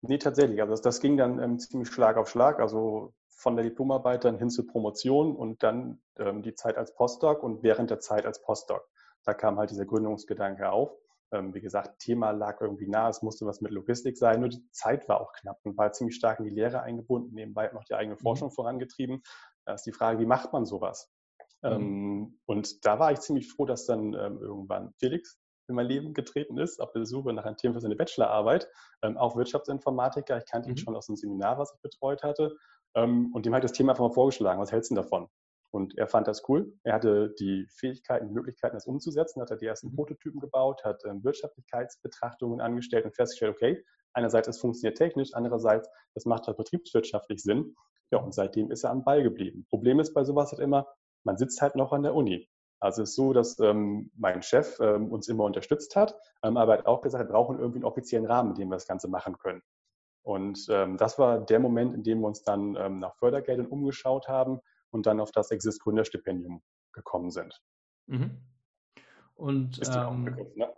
Nee, 0.03 0.19
tatsächlich. 0.19 0.61
Also 0.61 0.73
das, 0.73 0.83
das 0.83 1.01
ging 1.01 1.17
dann 1.17 1.39
ähm, 1.41 1.59
ziemlich 1.59 1.89
Schlag 1.89 2.17
auf 2.17 2.29
Schlag. 2.29 2.61
Also 2.61 3.15
von 3.29 3.57
der 3.57 3.65
Diplomarbeit 3.65 4.25
dann 4.25 4.39
hin 4.39 4.51
zur 4.51 4.67
Promotion 4.67 5.35
und 5.35 5.63
dann 5.63 6.01
ähm, 6.17 6.43
die 6.43 6.55
Zeit 6.55 6.77
als 6.77 6.95
Postdoc 6.95 7.43
und 7.43 7.63
während 7.63 7.91
der 7.91 8.01
Zeit 8.01 8.27
als 8.27 8.41
Postdoc 8.43 8.89
da 9.25 9.35
kam 9.35 9.59
halt 9.59 9.71
dieser 9.71 9.87
Gründungsgedanke 9.87 10.71
auf. 10.71 10.93
Ähm, 11.33 11.55
wie 11.55 11.61
gesagt, 11.61 11.99
Thema 11.99 12.31
lag 12.31 12.61
irgendwie 12.61 12.87
nah, 12.87 13.09
es 13.09 13.23
musste 13.23 13.47
was 13.47 13.61
mit 13.61 13.73
Logistik 13.73 14.17
sein, 14.17 14.41
nur 14.41 14.49
die 14.49 14.71
Zeit 14.71 15.09
war 15.09 15.21
auch 15.21 15.33
knapp 15.33 15.59
und 15.65 15.77
war 15.77 15.93
ziemlich 15.93 16.17
stark 16.17 16.39
in 16.39 16.45
die 16.45 16.55
Lehre 16.55 16.83
eingebunden, 16.83 17.35
nebenbei 17.35 17.71
noch 17.73 17.85
die 17.85 17.95
eigene 17.95 18.15
mhm. 18.15 18.21
Forschung 18.21 18.51
vorangetrieben. 18.51 19.23
Da 19.65 19.75
ist 19.75 19.85
die 19.85 19.93
Frage, 19.93 20.19
wie 20.21 20.27
macht 20.27 20.53
man 20.53 20.65
sowas? 20.65 21.11
Mhm. 21.63 21.71
Ähm, 21.71 22.39
und 22.47 22.85
da 22.87 22.99
war 22.99 23.13
ich 23.13 23.21
ziemlich 23.21 23.51
froh, 23.51 23.65
dass 23.65 23.87
dann 23.87 24.15
ähm, 24.15 24.39
irgendwann 24.41 24.93
Felix 24.99 25.39
in 25.67 25.75
mein 25.75 25.87
Leben 25.87 26.13
getreten 26.13 26.59
ist, 26.59 26.81
auf 26.81 26.93
der 26.93 27.07
Suche 27.07 27.33
nach 27.33 27.47
einem 27.47 27.57
Thema 27.57 27.75
für 27.75 27.81
seine 27.81 27.97
Bachelorarbeit, 27.97 28.69
ähm, 29.03 29.17
auch 29.17 29.35
Wirtschaftsinformatiker. 29.35 30.37
Ich 30.39 30.47
kannte 30.47 30.69
mhm. 30.69 30.75
ihn 30.75 30.79
schon 30.79 30.95
aus 30.95 31.09
einem 31.09 31.17
Seminar, 31.17 31.59
was 31.59 31.73
ich 31.75 31.81
betreut 31.81 32.23
hatte. 32.23 32.57
Ähm, 32.95 33.31
und 33.35 33.47
dem 33.47 33.55
habe 33.55 33.65
ich 33.65 33.71
das 33.71 33.77
Thema 33.77 33.93
einfach 33.93 34.07
mal 34.07 34.13
vorgeschlagen. 34.13 34.61
Was 34.61 34.73
hältst 34.73 34.91
du 34.91 34.95
davon? 34.95 35.29
Und 35.75 35.99
er 35.99 36.07
fand 36.07 36.29
das 36.29 36.49
cool. 36.49 36.73
Er 36.85 36.95
hatte 36.95 37.35
die 37.41 37.67
Fähigkeiten, 37.69 38.29
die 38.29 38.33
Möglichkeiten, 38.33 38.77
das 38.77 38.87
umzusetzen, 38.87 39.43
hat 39.43 39.51
er 39.51 39.57
die 39.57 39.67
ersten 39.67 39.89
mhm. 39.89 39.97
Prototypen 39.97 40.39
gebaut, 40.39 40.85
hat 40.85 41.03
ähm, 41.05 41.25
Wirtschaftlichkeitsbetrachtungen 41.25 42.61
angestellt 42.61 43.05
und 43.05 43.17
festgestellt, 43.17 43.57
okay, 43.57 43.85
einerseits 44.13 44.47
es 44.47 44.61
funktioniert 44.61 44.97
technisch, 44.97 45.31
andererseits 45.35 45.91
es 46.15 46.27
macht 46.27 46.47
halt 46.47 46.59
betriebswirtschaftlich 46.59 47.43
Sinn. 47.43 47.75
Ja, 48.13 48.21
und 48.21 48.33
seitdem 48.33 48.71
ist 48.71 48.85
er 48.85 48.91
am 48.91 49.03
Ball 49.03 49.25
geblieben. 49.25 49.67
Problem 49.69 49.99
ist 49.99 50.15
bei 50.15 50.23
sowas 50.23 50.53
halt 50.53 50.61
immer, 50.61 50.87
man 51.25 51.37
sitzt 51.39 51.61
halt 51.61 51.75
noch 51.75 51.93
an 51.93 52.05
der 52.05 52.15
Uni. 52.15 52.49
Also 52.79 53.03
es 53.03 53.11
ist 53.11 53.17
so, 53.17 53.33
dass 53.33 53.59
ähm, 53.59 54.13
mein 54.17 54.43
Chef 54.43 54.79
ähm, 54.79 55.11
uns 55.11 55.27
immer 55.27 55.43
unterstützt 55.43 55.97
hat, 55.97 56.15
ähm, 56.45 56.57
aber 56.57 56.75
hat 56.75 56.87
auch 56.87 57.01
gesagt, 57.01 57.25
wir 57.25 57.33
brauchen 57.33 57.59
irgendwie 57.59 57.79
einen 57.79 57.85
offiziellen 57.85 58.27
Rahmen, 58.27 58.51
in 58.51 58.55
dem 58.55 58.69
wir 58.69 58.77
das 58.77 58.87
Ganze 58.87 59.09
machen 59.09 59.39
können. 59.39 59.63
Und 60.23 60.69
ähm, 60.71 60.99
das 60.99 61.19
war 61.19 61.45
der 61.45 61.59
Moment, 61.59 61.97
in 61.97 62.05
dem 62.05 62.21
wir 62.21 62.29
uns 62.29 62.45
dann 62.45 62.77
ähm, 62.77 63.01
nach 63.01 63.17
Fördergeldern 63.17 63.67
umgeschaut 63.67 64.29
haben 64.29 64.61
und 64.95 65.07
dann 65.07 65.21
auf 65.21 65.33
das 65.33 65.51
Exist 65.51 65.83
Gründerstipendium 65.83 66.63
gekommen 66.93 67.31
sind. 67.31 67.61
Mhm. 68.07 68.41
Und 69.35 69.79
Ist 69.79 69.95
ähm, 69.95 70.25
Begriff, 70.25 70.55
ne? 70.55 70.73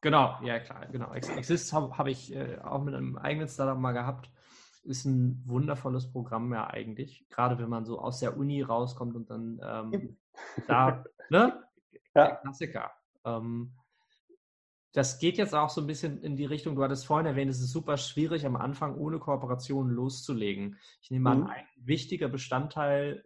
genau, 0.00 0.38
ja 0.42 0.58
klar, 0.58 0.86
genau. 0.86 1.12
Exist 1.12 1.72
habe 1.74 1.96
hab 1.96 2.06
ich 2.06 2.34
äh, 2.34 2.58
auch 2.58 2.82
mit 2.82 2.94
einem 2.94 3.18
eigenen 3.18 3.46
Startup 3.46 3.78
mal 3.78 3.92
gehabt. 3.92 4.30
Ist 4.84 5.04
ein 5.04 5.42
wundervolles 5.44 6.10
Programm 6.10 6.50
ja 6.52 6.66
eigentlich, 6.68 7.28
gerade 7.28 7.58
wenn 7.58 7.68
man 7.68 7.84
so 7.84 7.98
aus 7.98 8.20
der 8.20 8.38
Uni 8.38 8.62
rauskommt 8.62 9.14
und 9.14 9.28
dann 9.28 9.60
ähm, 9.62 10.18
da, 10.66 11.04
ne? 11.30 11.62
Ja. 12.14 12.26
Der 12.28 12.36
Klassiker. 12.36 12.90
Ähm, 13.24 13.77
das 14.92 15.18
geht 15.18 15.36
jetzt 15.36 15.54
auch 15.54 15.70
so 15.70 15.80
ein 15.80 15.86
bisschen 15.86 16.22
in 16.22 16.36
die 16.36 16.46
Richtung, 16.46 16.74
du 16.74 16.82
hattest 16.82 17.06
vorhin 17.06 17.26
erwähnt, 17.26 17.50
es 17.50 17.60
ist 17.60 17.72
super 17.72 17.96
schwierig, 17.96 18.46
am 18.46 18.56
Anfang 18.56 18.96
ohne 18.96 19.18
Kooperation 19.18 19.90
loszulegen. 19.90 20.78
Ich 21.02 21.10
nehme 21.10 21.34
mhm. 21.34 21.42
an, 21.44 21.50
ein 21.50 21.64
wichtiger 21.76 22.28
Bestandteil 22.28 23.24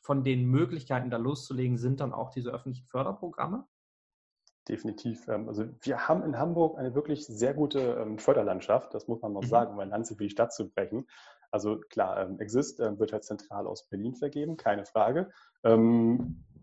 von 0.00 0.22
den 0.22 0.46
Möglichkeiten, 0.46 1.10
da 1.10 1.16
loszulegen, 1.16 1.78
sind 1.78 2.00
dann 2.00 2.12
auch 2.12 2.30
diese 2.30 2.50
öffentlichen 2.50 2.86
Förderprogramme? 2.86 3.66
Definitiv. 4.68 5.26
Ähm, 5.28 5.48
also 5.48 5.64
wir 5.80 6.08
haben 6.08 6.22
in 6.22 6.38
Hamburg 6.38 6.78
eine 6.78 6.94
wirklich 6.94 7.26
sehr 7.26 7.54
gute 7.54 7.80
ähm, 7.80 8.18
Förderlandschaft, 8.18 8.94
das 8.94 9.08
muss 9.08 9.20
man 9.20 9.32
noch 9.32 9.42
mhm. 9.42 9.48
sagen, 9.48 9.72
um 9.72 9.80
ein 9.80 9.90
Land 9.90 10.08
für 10.08 10.16
die 10.16 10.30
Stadt 10.30 10.52
zu 10.52 10.70
brechen. 10.70 11.06
Also 11.50 11.80
klar, 11.80 12.20
ähm, 12.20 12.38
Exist 12.38 12.78
wird 12.78 13.12
halt 13.12 13.24
zentral 13.24 13.66
aus 13.66 13.88
Berlin 13.88 14.14
vergeben, 14.14 14.56
keine 14.56 14.84
Frage 14.84 15.30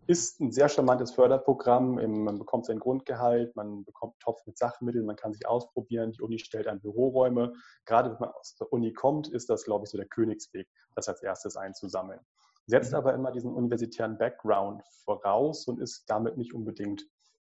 ist 0.08 0.40
ein 0.40 0.52
sehr 0.52 0.70
charmantes 0.70 1.12
Förderprogramm. 1.12 1.96
Man 2.24 2.40
bekommt 2.40 2.66
sein 2.66 2.80
Grundgehalt, 2.80 3.56
man 3.56 3.86
bekommt 3.86 4.20
Topf 4.20 4.46
mit 4.46 4.58
Sachmitteln, 4.58 5.06
man 5.06 5.16
kann 5.16 5.34
sich 5.34 5.48
ausprobieren. 5.48 6.12
Die 6.12 6.22
Uni 6.22 6.40
stellt 6.40 6.68
an 6.68 6.82
Büroräume. 6.82 7.54
Gerade 7.86 8.12
wenn 8.12 8.20
man 8.20 8.30
aus 8.32 8.56
der 8.56 8.72
Uni 8.74 8.94
kommt, 8.94 9.30
ist 9.30 9.50
das, 9.50 9.64
glaube 9.64 9.86
ich, 9.86 9.92
so 9.92 9.98
der 9.98 10.08
Königsweg, 10.08 10.68
das 10.96 11.08
als 11.08 11.22
erstes 11.22 11.56
einzusammeln. 11.56 12.20
Setzt 12.68 12.92
mhm. 12.92 12.98
aber 12.98 13.14
immer 13.14 13.32
diesen 13.32 13.54
universitären 13.54 14.18
Background 14.18 14.84
voraus 15.04 15.68
und 15.68 15.80
ist 15.80 16.06
damit 16.08 16.38
nicht 16.38 16.54
unbedingt, 16.54 17.06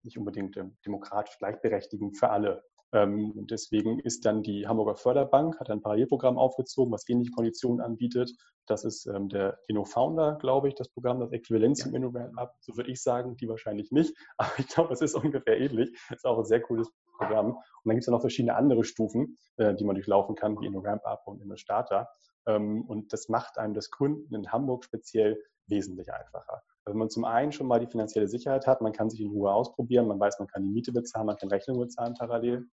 nicht 0.03 0.17
unbedingt 0.17 0.57
ähm, 0.57 0.77
demokratisch 0.85 1.38
gleichberechtigend 1.38 2.17
für 2.17 2.29
alle. 2.29 2.63
Ähm, 2.93 3.31
und 3.31 3.51
deswegen 3.51 4.00
ist 4.00 4.25
dann 4.25 4.43
die 4.43 4.67
Hamburger 4.67 4.95
Förderbank, 4.95 5.59
hat 5.59 5.69
ein 5.69 5.81
Parallelprogramm 5.81 6.38
aufgezogen, 6.38 6.93
was 6.93 7.09
ähnliche 7.09 7.31
Konditionen 7.31 7.81
anbietet. 7.81 8.31
Das 8.67 8.85
ist 8.85 9.07
ähm, 9.07 9.29
der 9.29 9.59
InnoFounder, 9.67 10.38
glaube 10.39 10.67
ich, 10.67 10.75
das 10.75 10.89
Programm, 10.89 11.19
das 11.19 11.31
Äquivalent 11.31 11.77
zum 11.77 11.95
InnoRamp 11.95 12.38
Up. 12.38 12.55
So 12.62 12.77
würde 12.77 12.91
ich 12.91 13.01
sagen, 13.01 13.35
die 13.35 13.50
wahrscheinlich 13.50 13.91
nicht. 13.91 14.15
Aber 14.38 14.51
ich 14.57 14.67
glaube, 14.67 14.93
es 14.93 15.01
ist 15.01 15.15
ungefähr 15.15 15.59
ähnlich. 15.59 15.91
Ist 16.12 16.25
auch 16.25 16.38
ein 16.38 16.45
sehr 16.45 16.62
cooles 16.62 16.89
Programm. 17.17 17.47
Und 17.47 17.57
dann 17.85 17.95
gibt 17.95 18.03
es 18.03 18.07
ja 18.07 18.12
noch 18.12 18.21
verschiedene 18.21 18.55
andere 18.55 18.83
Stufen, 18.83 19.38
äh, 19.57 19.73
die 19.73 19.83
man 19.83 19.95
durchlaufen 19.95 20.35
kann, 20.35 20.59
wie 20.62 20.67
InnoRamp 20.67 21.03
Up 21.05 21.23
und 21.25 21.41
InnoStarter. 21.41 22.09
Ähm, 22.45 22.83
und 22.83 23.12
das 23.12 23.27
macht 23.27 23.57
einem 23.57 23.73
das 23.73 23.89
Gründen 23.89 24.35
in 24.35 24.51
Hamburg 24.51 24.85
speziell 24.85 25.41
wesentlich 25.67 26.13
einfacher. 26.13 26.62
Wenn 26.85 26.97
man 26.97 27.09
zum 27.09 27.23
einen 27.23 27.51
schon 27.51 27.67
mal 27.67 27.79
die 27.79 27.88
finanzielle 27.88 28.27
Sicherheit 28.27 28.67
hat, 28.67 28.81
man 28.81 28.91
kann 28.91 29.09
sich 29.09 29.21
in 29.21 29.29
Ruhe 29.29 29.51
ausprobieren, 29.51 30.07
man 30.07 30.19
weiß, 30.19 30.39
man 30.39 30.50
kann 30.50 30.63
die 30.63 30.69
Miete 30.69 30.91
bezahlen, 30.91 31.27
man 31.27 31.38
kann 31.38 31.50
Rechnungen 31.50 31.81
bezahlen 31.81 32.13
parallel. 32.13 32.67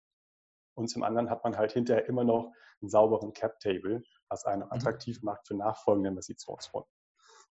Und 0.75 0.89
zum 0.89 1.03
anderen 1.03 1.29
hat 1.29 1.43
man 1.43 1.57
halt 1.57 1.71
hinterher 1.71 2.07
immer 2.07 2.23
noch 2.23 2.51
einen 2.81 2.89
sauberen 2.89 3.33
Cap-Table, 3.33 4.01
was 4.29 4.45
einen 4.45 4.63
mhm. 4.63 4.71
attraktiv 4.71 5.21
macht 5.21 5.47
für 5.47 5.55
nachfolgende 5.55 6.09
Investitionsrunden. 6.09 6.91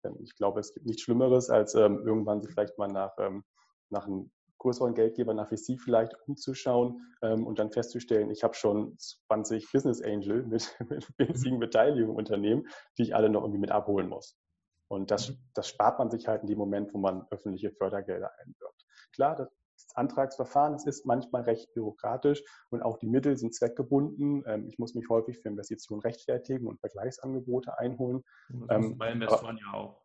Denn 0.05 0.17
ich 0.21 0.35
glaube, 0.35 0.61
es 0.61 0.73
gibt 0.73 0.87
nichts 0.87 1.03
Schlimmeres, 1.03 1.51
als 1.51 1.75
ähm, 1.75 2.03
irgendwann 2.07 2.41
sich 2.41 2.53
vielleicht 2.53 2.79
mal 2.79 2.89
nach, 2.89 3.13
ähm, 3.19 3.45
nach 3.91 4.07
einem 4.07 4.31
größeren 4.59 4.95
Geldgeber, 4.95 5.35
nach 5.35 5.49
VC 5.49 5.79
vielleicht 5.79 6.15
umzuschauen 6.27 7.01
ähm, 7.23 7.47
und 7.47 7.59
dann 7.59 7.73
festzustellen, 7.73 8.31
ich 8.31 8.43
habe 8.45 8.55
schon 8.55 8.97
20 8.99 9.71
Business 9.73 10.03
Angel 10.03 10.45
mit, 10.45 10.77
mit 10.89 11.07
winzigen 11.19 11.57
mhm. 11.57 11.61
Beteiligungen 11.61 12.17
Unternehmen, 12.17 12.67
die 12.97 13.03
ich 13.03 13.15
alle 13.15 13.31
noch 13.31 13.43
irgendwie 13.43 13.61
mit 13.61 13.71
abholen 13.71 14.09
muss. 14.09 14.37
Und 14.89 15.11
das, 15.11 15.31
mhm. 15.31 15.39
das 15.55 15.69
spart 15.69 15.99
man 15.99 16.11
sich 16.11 16.29
halt 16.29 16.43
in 16.43 16.49
dem 16.49 16.59
Moment, 16.59 16.93
wo 16.95 16.99
man 16.99 17.27
öffentliche 17.31 17.71
Fördergelder 17.73 18.31
einwirkt. 18.39 18.85
Klar, 19.13 19.37
das 19.37 19.49
Antragsverfahren, 19.95 20.75
es 20.75 20.87
ist 20.87 21.07
manchmal 21.07 21.43
recht 21.43 21.73
bürokratisch 21.75 22.43
und 22.71 22.83
auch 22.83 22.99
die 22.99 23.07
Mittel 23.07 23.37
sind 23.37 23.55
zweckgebunden. 23.55 24.45
Ähm, 24.47 24.67
ich 24.67 24.79
muss 24.79 24.95
mich 24.95 25.09
häufig 25.09 25.39
für 25.39 25.49
Investitionen 25.49 26.01
rechtfertigen 26.01 26.67
und 26.67 26.81
Vergleichsangebote 26.81 27.79
einholen. 27.79 28.23
Ähm, 28.69 28.97
bei 28.99 29.11
Investoren 29.11 29.59
ja 29.59 29.73
auch. 29.73 30.03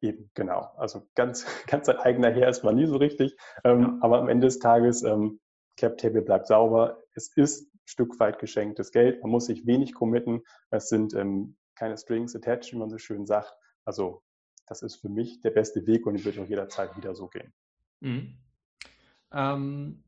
Eben, 0.00 0.30
genau. 0.34 0.72
Also 0.76 1.08
ganz, 1.14 1.46
ganz 1.66 1.88
ein 1.88 1.96
eigener 1.96 2.30
Herr 2.30 2.48
ist 2.48 2.62
man 2.62 2.76
nie 2.76 2.86
so 2.86 2.96
richtig. 2.96 3.36
Ähm, 3.64 3.80
ja. 3.80 3.98
Aber 4.00 4.18
am 4.18 4.28
Ende 4.28 4.46
des 4.46 4.58
Tages, 4.58 5.02
ähm, 5.02 5.40
Cap 5.76 5.98
Table 5.98 6.22
bleibt 6.22 6.46
sauber. 6.46 7.02
Es 7.14 7.34
ist 7.36 7.74
ein 7.74 7.80
Stück 7.84 8.20
weit 8.20 8.38
geschenktes 8.38 8.92
Geld. 8.92 9.22
Man 9.22 9.30
muss 9.30 9.46
sich 9.46 9.66
wenig 9.66 9.94
committen. 9.94 10.42
Es 10.70 10.88
sind 10.88 11.14
ähm, 11.14 11.56
keine 11.74 11.96
Strings 11.96 12.36
attached, 12.36 12.72
wie 12.72 12.76
man 12.76 12.90
so 12.90 12.98
schön 12.98 13.26
sagt. 13.26 13.52
Also 13.84 14.22
das 14.66 14.82
ist 14.82 14.96
für 14.96 15.08
mich 15.08 15.40
der 15.40 15.50
beste 15.50 15.86
Weg 15.86 16.06
und 16.06 16.14
ich 16.14 16.24
würde 16.24 16.42
auch 16.42 16.48
jederzeit 16.48 16.96
wieder 16.96 17.14
so 17.14 17.28
gehen. 17.28 17.52
Mhm. 18.00 18.38
Ähm, 19.34 20.04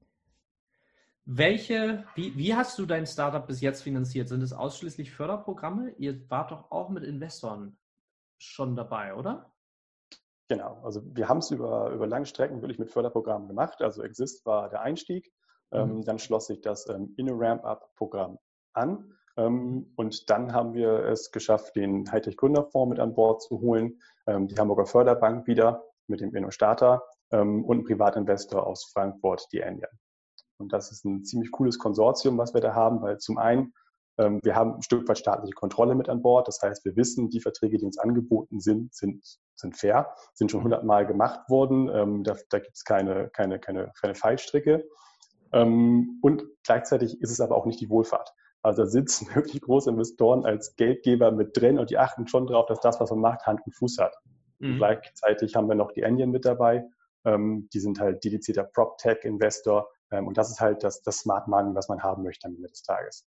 welche, 1.25 2.04
wie, 2.14 2.37
wie 2.37 2.54
hast 2.54 2.78
du 2.78 2.87
dein 2.87 3.06
Startup 3.06 3.45
bis 3.45 3.61
jetzt 3.61 3.83
finanziert? 3.83 4.28
Sind 4.28 4.42
es 4.42 4.52
ausschließlich 4.52 5.11
Förderprogramme? 5.11 5.90
Ihr 5.99 6.30
wart 6.30 6.52
doch 6.52 6.71
auch 6.71 6.88
mit 6.88 7.02
Investoren 7.02 7.76
schon 8.38 8.76
dabei, 8.76 9.14
oder? 9.14 9.52
Genau, 10.49 10.80
also 10.85 11.02
wir 11.04 11.28
haben 11.28 11.38
es 11.38 11.50
über, 11.50 11.90
über 11.90 12.06
lange 12.06 12.26
Strecken 12.26 12.62
wirklich 12.62 12.78
mit 12.78 12.90
Förderprogrammen 12.90 13.49
gemacht. 13.49 13.83
Also 13.83 14.04
Exist 14.04 14.47
war 14.47 14.68
der 14.68 14.83
Einstieg. 14.83 15.33
Ähm, 15.73 15.97
mhm. 15.97 16.04
dann 16.04 16.21
schloss 16.21 16.47
sich 16.47 16.61
das 16.61 16.88
ähm, 16.88 17.12
Inner 17.16 17.33
Ramp-Up-Programm 17.35 18.38
an. 18.75 19.12
Ähm, 19.37 19.92
und 19.97 20.30
dann 20.30 20.52
haben 20.52 20.75
wir 20.75 21.06
es 21.06 21.33
geschafft, 21.33 21.75
den 21.75 22.11
Hightech 22.12 22.37
Gründerfonds 22.37 22.90
mit 22.90 23.00
an 23.00 23.14
Bord 23.14 23.42
zu 23.42 23.61
holen, 23.61 24.00
ähm, 24.28 24.47
die 24.47 24.56
Hamburger 24.56 24.87
Förderbank 24.87 25.49
wieder 25.49 25.83
mit 26.06 26.21
dem 26.21 26.33
InnoStarter 26.37 27.02
ähm, 27.30 27.64
und 27.64 27.78
ein 27.78 27.85
Privatinvestor 27.85 28.66
aus 28.66 28.90
Frankfurt, 28.92 29.47
die 29.52 29.62
Anion. 29.62 29.90
Und 30.59 30.73
das 30.73 30.90
ist 30.90 31.04
ein 31.04 31.25
ziemlich 31.25 31.50
cooles 31.50 31.78
Konsortium, 31.78 32.38
was 32.38 32.54
wir 32.54 32.61
da 32.61 32.75
haben, 32.75 33.02
weil 33.02 33.18
zum 33.18 33.38
einen 33.38 33.73
ähm, 34.18 34.40
wir 34.42 34.54
haben 34.54 34.76
ein 34.76 34.83
Stück 34.83 35.09
weit 35.09 35.18
staatliche 35.18 35.54
Kontrolle 35.54 35.95
mit 35.95 36.09
an 36.09 36.23
Bord. 36.23 36.49
Das 36.49 36.61
heißt, 36.62 36.85
wir 36.85 36.97
wissen, 36.97 37.28
die 37.28 37.40
Verträge, 37.40 37.78
die 37.78 37.85
uns 37.85 37.99
angeboten 37.99 38.61
sind, 38.61 38.95
sind, 38.95 39.25
sind 39.54 39.76
fair, 39.76 40.14
sind 40.35 40.50
schon 40.50 40.62
hundertmal 40.62 41.06
gemacht 41.06 41.49
worden. 41.49 41.90
Ähm, 41.92 42.25
da 42.25 42.37
da 42.49 42.59
gibt 42.59 42.76
es 42.76 42.85
keine, 42.85 43.28
keine, 43.30 43.59
keine, 43.59 43.92
keine 44.00 44.14
Fallstricke. 44.14 44.87
Ähm, 45.52 46.18
und 46.23 46.45
gleichzeitig 46.64 47.21
ist 47.21 47.30
es 47.30 47.40
aber 47.40 47.56
auch 47.56 47.66
nicht 47.66 47.80
die 47.80 47.90
Wohlfahrt. 47.90 48.33
Also 48.62 48.83
da 48.83 48.88
sitzen 48.88 49.28
wirklich 49.35 49.61
große 49.62 49.90
Investoren 49.90 50.45
als 50.45 50.76
Geldgeber 50.76 51.30
mit 51.30 51.56
drin 51.56 51.78
und 51.78 51.90
die 51.90 51.99
achten 51.99 52.26
schon 52.26 52.47
darauf, 52.47 52.66
dass 52.66 52.80
das, 52.80 53.00
was 53.00 53.11
man 53.11 53.21
macht, 53.21 53.47
Hand 53.47 53.61
und 53.64 53.75
Fuß 53.75 53.99
hat. 53.99 54.14
Mhm. 54.59 54.78
Gleichzeitig 54.78 55.54
haben 55.54 55.68
wir 55.68 55.75
noch 55.75 55.92
die 55.92 56.04
Onion 56.04 56.30
mit 56.30 56.47
dabei, 56.47 56.87
ähm, 57.26 57.68
die 57.75 57.80
sind 57.80 58.00
halt 58.00 58.25
dedizierter 58.25 58.64
Prop-Tech-Investor. 58.64 59.88
Ähm, 60.11 60.26
und 60.26 60.38
das 60.38 60.50
ist 60.50 60.61
halt 60.61 60.83
das, 60.83 61.02
das 61.02 61.18
Smart 61.18 61.49
Money, 61.49 61.75
was 61.75 61.88
man 61.88 62.02
haben 62.02 62.23
möchte 62.23 62.47
am 62.47 62.54
Ende 62.54 62.68
des 62.68 62.83
Tages. 62.83 63.26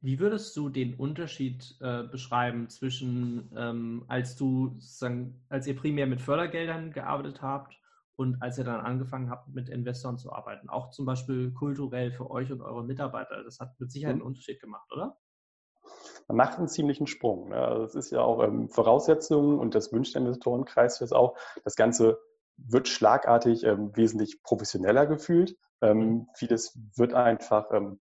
Wie 0.00 0.20
würdest 0.20 0.56
du 0.56 0.68
den 0.68 0.94
Unterschied 0.94 1.76
äh, 1.80 2.04
beschreiben 2.04 2.68
zwischen, 2.68 3.52
ähm, 3.56 4.04
als 4.06 4.36
du 4.36 4.76
sozusagen, 4.78 5.44
als 5.48 5.66
ihr 5.66 5.76
primär 5.76 6.06
mit 6.06 6.20
Fördergeldern 6.20 6.92
gearbeitet 6.92 7.42
habt 7.42 7.76
und 8.14 8.40
als 8.40 8.58
ihr 8.58 8.64
dann 8.64 8.80
angefangen 8.80 9.28
habt, 9.28 9.48
mit 9.48 9.68
Investoren 9.68 10.16
zu 10.16 10.32
arbeiten? 10.32 10.68
Auch 10.68 10.90
zum 10.90 11.04
Beispiel 11.04 11.52
kulturell 11.52 12.12
für 12.12 12.30
euch 12.30 12.50
und 12.52 12.62
eure 12.62 12.84
Mitarbeiter. 12.84 13.42
Das 13.42 13.58
hat 13.58 13.78
mit 13.80 13.90
Sicherheit 13.90 14.16
mhm. 14.16 14.22
einen 14.22 14.28
Unterschied 14.28 14.60
gemacht, 14.60 14.88
oder? 14.92 15.18
Man 16.28 16.36
macht 16.36 16.58
einen 16.58 16.68
ziemlichen 16.68 17.06
Sprung. 17.06 17.48
Ne? 17.48 17.56
Also 17.56 17.82
das 17.82 17.94
ist 17.94 18.10
ja 18.10 18.20
auch 18.20 18.42
ähm, 18.42 18.68
Voraussetzungen 18.68 19.58
und 19.58 19.74
das 19.74 19.92
wünscht 19.92 20.14
der 20.14 20.22
Investorenkreis 20.22 21.00
jetzt 21.00 21.14
auch. 21.14 21.36
Das 21.64 21.74
Ganze 21.74 22.18
wird 22.58 22.88
schlagartig 22.88 23.64
ähm, 23.64 23.96
wesentlich 23.96 24.42
professioneller 24.42 25.06
gefühlt. 25.06 25.56
Ähm, 25.80 25.98
mhm. 25.98 26.26
vieles 26.34 26.76
wird 26.96 27.14
einfach, 27.14 27.70
ähm, 27.72 28.00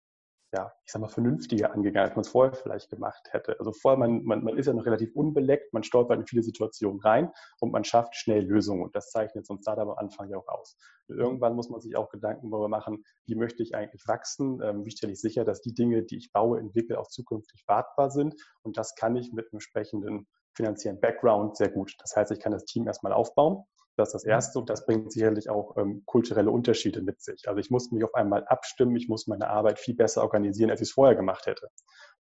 ja, 0.55 0.73
ich 0.87 0.93
sag 0.93 1.02
mal, 1.02 1.09
vernünftiger 1.09 1.73
angegangen, 1.75 2.09
als 2.09 2.17
man 2.17 2.23
es 2.23 2.31
vorher 2.31 2.55
vielleicht 2.55 2.88
gemacht 2.88 3.28
hätte. 3.33 3.59
Also 3.59 3.73
vorher, 3.73 3.99
man, 3.99 4.25
man, 4.25 4.43
man 4.43 4.57
ist 4.57 4.64
ja 4.64 4.73
noch 4.73 4.87
relativ 4.87 5.14
unbeleckt, 5.14 5.75
man 5.75 5.83
stolpert 5.83 6.19
in 6.19 6.26
viele 6.26 6.43
Situationen 6.43 7.00
rein 7.02 7.31
und 7.61 7.71
man 7.71 7.85
schafft 7.85 8.17
schnell 8.17 8.43
Lösungen. 8.47 8.83
Und 8.83 8.97
das 8.97 9.11
zeichnet 9.11 9.47
so 9.47 9.52
ein 9.52 9.61
Startup 9.61 9.87
am 9.87 9.99
Anfang 9.99 10.31
ja 10.31 10.38
auch 10.38 10.49
aus. 10.49 10.78
Und 11.09 11.19
irgendwann 11.19 11.55
muss 11.55 11.69
man 11.69 11.83
sich 11.83 11.97
auch 11.97 12.09
Gedanken 12.09 12.50
darüber 12.50 12.69
machen, 12.69 13.05
wie 13.26 13.35
möchte 13.35 13.62
ich 13.62 13.75
eigentlich 13.75 14.09
wachsen? 14.09 14.62
Ähm, 14.62 14.87
wie 14.87 14.90
stelle 14.90 15.12
ich 15.12 15.21
sicher, 15.21 15.45
dass 15.45 15.61
die 15.61 15.75
Dinge, 15.75 16.02
die 16.02 16.17
ich 16.17 16.33
baue, 16.33 16.59
entwickle, 16.59 16.99
auch 16.99 17.09
zukünftig 17.09 17.64
wartbar 17.67 18.11
sind? 18.11 18.35
Und 18.62 18.78
das 18.78 18.95
kann 18.95 19.17
ich 19.17 19.31
mit 19.35 19.45
einem 19.47 19.59
entsprechenden 19.59 20.26
finanziellen 20.55 20.99
Background 20.99 21.59
sehr 21.59 21.71
gut. 21.71 21.95
Das 21.99 22.17
heißt, 22.17 22.33
ich 22.33 22.40
kann 22.40 22.52
das 22.52 22.64
Team 22.64 22.87
erstmal 22.87 23.12
aufbauen 23.12 23.64
das 23.99 24.09
ist 24.09 24.14
das. 24.14 24.25
Erste 24.25 24.59
und 24.59 24.71
das 24.71 24.87
bringt 24.87 25.12
sicherlich 25.12 25.50
auch 25.50 25.76
ähm, 25.76 26.02
kulturelle 26.07 26.50
Unterschiede 26.50 27.02
mit 27.02 27.21
sich. 27.21 27.49
Also 27.49 27.59
ich 27.59 27.71
muss 27.71 27.90
mich 27.90 28.05
auf 28.05 28.14
einmal 28.14 28.45
abstimmen, 28.47 28.95
ich 28.97 29.09
muss 29.09 29.26
meine 29.26 29.49
Arbeit 29.49 29.78
viel 29.78 29.95
besser 29.95 30.23
organisieren, 30.23 30.71
als 30.71 30.81
ich 30.81 30.88
es 30.88 30.95
vorher 30.95 31.17
gemacht 31.17 31.47
hätte. 31.47 31.69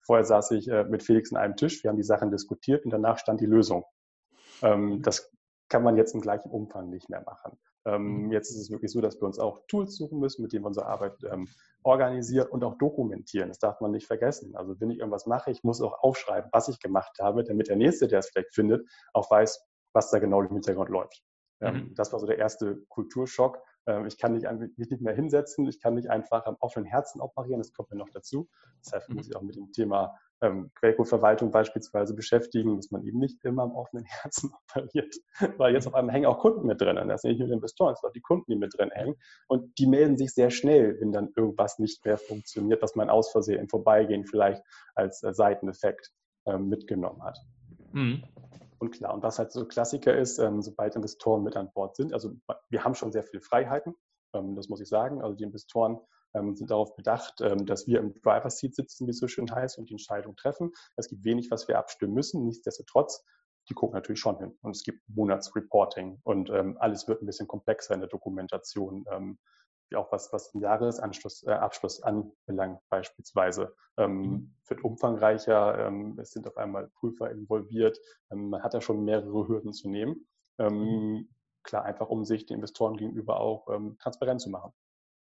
Vorher 0.01 0.25
saß 0.25 0.51
ich 0.51 0.67
äh, 0.69 0.85
mit 0.85 1.03
Felix 1.03 1.31
an 1.31 1.37
einem 1.37 1.55
Tisch, 1.55 1.83
wir 1.83 1.89
haben 1.89 1.97
die 1.97 2.03
Sachen 2.03 2.31
diskutiert 2.31 2.85
und 2.85 2.91
danach 2.91 3.19
stand 3.19 3.41
die 3.41 3.45
Lösung. 3.45 3.85
Ähm, 4.61 5.01
das 5.01 5.31
kann 5.69 5.83
man 5.83 5.97
jetzt 5.97 6.13
im 6.13 6.21
gleichen 6.21 6.49
Umfang 6.49 6.89
nicht 6.89 7.09
mehr 7.09 7.21
machen. 7.25 7.57
Ähm, 7.85 8.25
mhm. 8.25 8.31
jetzt 8.31 8.49
ist 8.49 8.57
es 8.57 8.69
wirklich 8.69 8.91
so, 8.91 8.99
dass 8.99 9.19
wir 9.21 9.25
uns 9.25 9.39
auch 9.39 9.61
Tools 9.67 9.95
suchen 9.95 10.19
müssen, 10.19 10.41
mit 10.41 10.51
denen 10.51 10.63
wir 10.63 10.67
unsere 10.67 10.87
Arbeit 10.87 11.15
ähm, 11.31 11.47
organisieren 11.83 12.47
und 12.49 12.63
auch 12.63 12.77
dokumentieren. 12.77 13.49
Das 13.49 13.59
darf 13.59 13.79
man 13.79 13.91
nicht 13.91 14.07
vergessen. 14.07 14.55
Also 14.55 14.79
wenn 14.79 14.89
ich 14.89 14.99
irgendwas 14.99 15.25
mache, 15.25 15.51
ich 15.51 15.63
muss 15.63 15.81
auch 15.81 16.03
aufschreiben, 16.03 16.49
was 16.51 16.67
ich 16.67 16.79
gemacht 16.79 17.17
habe, 17.21 17.43
damit 17.43 17.69
der 17.69 17.77
Nächste, 17.77 18.07
der 18.07 18.19
es 18.19 18.29
vielleicht 18.29 18.53
findet, 18.53 18.87
auch 19.13 19.31
weiß, 19.31 19.61
was 19.93 20.11
da 20.11 20.19
genau 20.19 20.41
im 20.41 20.49
Hintergrund 20.49 20.89
läuft. 20.89 21.23
Ähm, 21.61 21.75
mhm. 21.75 21.95
Das 21.95 22.13
war 22.13 22.19
so 22.19 22.27
der 22.27 22.37
erste 22.37 22.77
Kulturschock. 22.89 23.59
Ähm, 23.87 24.05
ich 24.05 24.17
kann 24.17 24.33
mich 24.33 24.43
nicht 24.77 25.01
mehr 25.01 25.15
hinsetzen, 25.15 25.67
ich 25.67 25.79
kann 25.79 25.95
nicht 25.95 26.09
einfach 26.09 26.45
am 26.45 26.57
offenen 26.59 26.85
Herzen 26.85 27.21
operieren, 27.21 27.59
das 27.59 27.73
kommt 27.73 27.91
mir 27.91 27.97
noch 27.97 28.09
dazu. 28.09 28.47
Deshalb 28.85 29.07
mhm. 29.09 29.15
muss 29.15 29.27
ich 29.27 29.35
auch 29.35 29.41
mit 29.41 29.55
dem 29.55 29.71
Thema 29.71 30.17
ähm, 30.41 30.71
Quellcodeverwaltung 30.75 31.51
beispielsweise 31.51 32.13
beschäftigen, 32.13 32.75
dass 32.75 32.91
man 32.91 33.03
eben 33.03 33.17
nicht 33.17 33.43
immer 33.43 33.63
am 33.63 33.75
offenen 33.75 34.05
Herzen 34.21 34.51
operiert, 34.53 35.15
weil 35.57 35.73
jetzt 35.73 35.87
auf 35.87 35.95
einmal 35.95 36.13
hängen 36.13 36.27
auch 36.27 36.39
Kunden 36.39 36.67
mit 36.67 36.81
drin. 36.81 36.95
Das 37.07 37.21
sind 37.21 37.31
nicht 37.31 37.39
nur 37.39 37.47
die 37.47 37.53
Investoren, 37.53 37.93
es 37.93 38.01
sind 38.01 38.09
auch 38.09 38.13
die 38.13 38.21
Kunden, 38.21 38.51
die 38.51 38.57
mit 38.57 38.77
drin 38.77 38.91
hängen. 38.91 39.15
Und 39.47 39.77
die 39.79 39.87
melden 39.87 40.17
sich 40.17 40.33
sehr 40.33 40.51
schnell, 40.51 40.99
wenn 40.99 41.11
dann 41.11 41.31
irgendwas 41.35 41.79
nicht 41.79 42.05
mehr 42.05 42.17
funktioniert, 42.17 42.81
was 42.81 42.95
man 42.95 43.09
aus 43.09 43.31
Versehen 43.31 43.59
im 43.59 43.69
Vorbeigehen 43.69 44.25
vielleicht 44.25 44.61
als 44.95 45.23
äh, 45.23 45.33
Seiteneffekt 45.33 46.11
ähm, 46.45 46.69
mitgenommen 46.69 47.23
hat. 47.23 47.39
Mhm. 47.93 48.23
Und 48.79 48.91
klar, 48.91 49.13
und 49.13 49.23
was 49.23 49.39
halt 49.39 49.51
so 49.51 49.65
Klassiker 49.65 50.15
ist, 50.15 50.39
ähm, 50.39 50.61
sobald 50.61 50.95
Investoren 50.95 51.43
mit 51.43 51.55
an 51.55 51.71
Bord 51.73 51.95
sind, 51.95 52.13
also 52.13 52.33
wir 52.69 52.83
haben 52.83 52.95
schon 52.95 53.11
sehr 53.11 53.23
viele 53.23 53.41
Freiheiten, 53.41 53.95
ähm, 54.33 54.55
das 54.55 54.69
muss 54.69 54.81
ich 54.81 54.87
sagen. 54.87 55.21
Also 55.21 55.35
die 55.35 55.43
Investoren 55.43 55.99
ähm, 56.33 56.55
sind 56.55 56.69
darauf 56.69 56.95
bedacht, 56.95 57.41
ähm, 57.41 57.65
dass 57.65 57.87
wir 57.87 57.99
im 57.99 58.13
Driver 58.21 58.49
Seat 58.49 58.75
sitzen, 58.75 59.07
wie 59.07 59.11
es 59.11 59.19
so 59.19 59.27
schön 59.27 59.49
heißt, 59.49 59.77
und 59.77 59.89
die 59.89 59.93
Entscheidung 59.93 60.35
treffen. 60.35 60.71
Es 60.95 61.07
gibt 61.07 61.23
wenig, 61.23 61.49
was 61.51 61.67
wir 61.67 61.77
abstimmen 61.77 62.13
müssen. 62.13 62.45
Nichtsdestotrotz, 62.45 63.23
die 63.69 63.73
gucken 63.73 63.95
natürlich 63.95 64.19
schon 64.19 64.37
hin. 64.37 64.57
Und 64.61 64.75
es 64.75 64.83
gibt 64.83 65.01
Monatsreporting 65.09 66.19
und 66.23 66.49
ähm, 66.49 66.77
alles 66.79 67.07
wird 67.07 67.21
ein 67.21 67.25
bisschen 67.25 67.47
komplexer 67.47 67.93
in 67.93 68.01
der 68.01 68.09
Dokumentation. 68.09 69.05
Ähm, 69.91 69.97
auch 69.97 70.11
was, 70.11 70.31
was 70.33 70.51
den 70.51 70.61
Jahresabschluss 70.61 71.43
äh, 71.43 71.51
Abschluss 71.51 72.01
anbelangt 72.01 72.81
beispielsweise, 72.89 73.75
ähm, 73.97 74.21
mhm. 74.21 74.55
wird 74.67 74.83
umfangreicher. 74.83 75.87
Ähm, 75.87 76.17
es 76.19 76.31
sind 76.31 76.47
auf 76.47 76.57
einmal 76.57 76.89
Prüfer 76.99 77.31
involviert. 77.31 77.99
Ähm, 78.31 78.49
man 78.49 78.63
hat 78.63 78.73
da 78.73 78.81
schon 78.81 79.03
mehrere 79.03 79.47
Hürden 79.47 79.73
zu 79.73 79.89
nehmen. 79.89 80.27
Ähm, 80.57 80.73
mhm. 80.73 81.29
Klar, 81.63 81.83
einfach 81.83 82.09
um 82.09 82.23
sich 82.23 82.45
den 82.45 82.55
Investoren 82.55 82.95
gegenüber 82.97 83.39
auch 83.39 83.67
ähm, 83.69 83.97
transparent 83.99 84.41
zu 84.41 84.49
machen. 84.49 84.71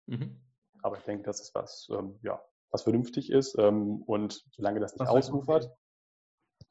Mhm. 0.07 0.41
Aber 0.81 0.97
ich 0.97 1.03
denke, 1.03 1.23
das 1.23 1.39
ist 1.39 1.55
was, 1.55 1.87
ähm, 1.91 2.19
ja, 2.21 2.41
was 2.71 2.83
vernünftig 2.83 3.31
ist. 3.31 3.55
und 3.55 4.43
solange 4.51 4.81
das 4.81 4.91
nicht 4.91 5.01
das 5.01 5.09
ausufert, 5.09 5.71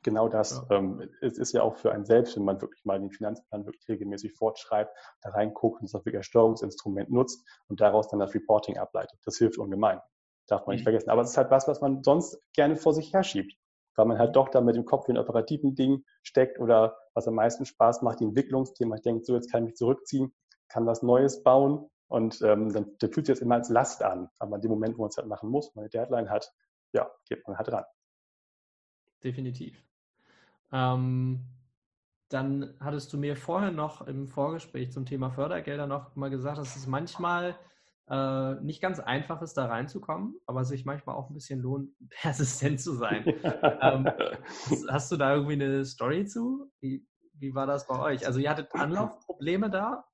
genau 0.05 0.29
das. 0.29 0.65
Ja. 0.71 0.77
Ähm, 0.77 1.11
es 1.21 1.39
ist 1.39 1.53
ja 1.53 1.63
auch 1.63 1.75
für 1.77 1.91
einen 1.91 2.05
selbst, 2.05 2.37
wenn 2.37 2.45
man 2.45 2.61
wirklich 2.61 2.85
mal 2.85 3.01
den 3.01 3.11
Finanzplan 3.11 3.67
wirklich 3.67 3.89
regelmäßig 3.89 4.35
fortschreibt, 4.35 4.97
da 5.23 5.31
reinguckt 5.31 5.81
und 5.81 5.89
auch 5.89 6.01
wirklich 6.01 6.19
als 6.19 6.27
Steuerungsinstrument 6.27 7.11
nutzt 7.11 7.45
und 7.67 7.81
daraus 7.81 8.09
dann 8.09 8.21
das 8.21 8.33
Reporting 8.35 8.79
ableitet. 8.79 9.19
Das 9.25 9.39
hilft 9.39 9.59
ungemein. 9.59 10.01
Darf 10.47 10.67
man 10.67 10.75
mhm. 10.75 10.77
nicht 10.77 10.85
vergessen. 10.85 11.11
Aber 11.11 11.23
es 11.23 11.31
ist 11.31 11.37
halt 11.37 11.51
was, 11.51 11.67
was 11.67 11.81
man 11.81 12.05
sonst 12.05 12.39
gerne 12.53 12.77
vor 12.77 12.93
sich 12.93 13.13
herschiebt, 13.13 13.55
weil 13.97 14.07
man 14.07 14.19
halt 14.19 14.31
mhm. 14.31 14.35
doch 14.35 14.49
da 14.51 14.61
mit 14.61 14.77
dem 14.77 14.85
Kopf 14.85 15.09
in 15.09 15.19
operativen 15.19 15.75
Dingen 15.75 16.05
steckt 16.23 16.61
oder 16.61 16.97
was 17.15 17.27
am 17.27 17.35
meisten 17.35 17.65
Spaß 17.65 18.03
macht, 18.03 18.21
die 18.21 18.25
Entwicklungsthema. 18.25 18.97
Ich 18.97 19.03
denke, 19.03 19.25
so 19.25 19.35
jetzt 19.35 19.51
kann 19.51 19.65
ich 19.65 19.71
mich 19.71 19.77
zurückziehen, 19.77 20.33
kann 20.69 20.87
was 20.87 21.03
Neues 21.03 21.43
bauen 21.43 21.91
und 22.09 22.41
ähm, 22.43 22.73
dann, 22.73 22.97
dann 22.99 23.13
fühlt 23.13 23.27
sich 23.27 23.35
das 23.35 23.41
immer 23.41 23.57
als 23.57 23.71
Last 23.71 24.03
an. 24.03 24.29
Aber 24.39 24.57
in 24.57 24.63
dem 24.63 24.71
Moment, 24.71 24.99
wo 24.99 25.03
man 25.03 25.09
es 25.09 25.17
halt 25.17 25.29
machen 25.29 25.49
muss, 25.49 25.75
man 25.75 25.85
eine 25.85 25.91
Deadline 25.91 26.31
hat, 26.31 26.53
ja, 26.93 27.11
geht 27.27 27.47
man 27.47 27.57
halt 27.57 27.73
ran. 27.73 27.85
Definitiv. 29.23 29.83
Ähm, 30.75 31.40
dann 32.31 32.75
hattest 32.81 33.12
du 33.12 33.19
mir 33.19 33.37
vorher 33.37 33.71
noch 33.71 34.07
im 34.09 34.26
Vorgespräch 34.26 34.90
zum 34.90 35.07
Thema 35.07 35.31
Fördergelder 35.31 35.87
noch 35.87 36.16
mal 36.16 36.31
gesagt, 36.31 36.59
dass 36.59 36.75
es 36.75 36.88
manchmal 36.88 37.57
äh, 38.11 38.54
nicht 38.57 38.83
ganz 38.83 38.99
einfach 38.99 39.40
ist, 39.40 39.54
da 39.54 39.66
reinzukommen, 39.66 40.35
aber 40.47 40.64
sich 40.64 40.85
manchmal 40.85 41.14
auch 41.14 41.31
ein 41.31 41.35
bisschen 41.35 41.61
lohnt, 41.61 41.90
persistent 42.11 42.81
zu 42.81 42.95
sein. 42.95 43.25
ähm, 43.81 44.09
hast 44.88 45.12
du 45.12 45.16
da 45.16 45.35
irgendwie 45.35 45.54
eine 45.54 45.85
Story 45.85 46.26
zu? 46.26 46.71
Wie, 46.81 47.07
wie 47.35 47.54
war 47.54 47.66
das 47.66 47.87
bei 47.87 47.99
euch? 48.00 48.26
Also 48.26 48.40
ihr 48.40 48.50
hattet 48.50 48.75
Anlaufprobleme 48.75 49.71
da 49.71 50.04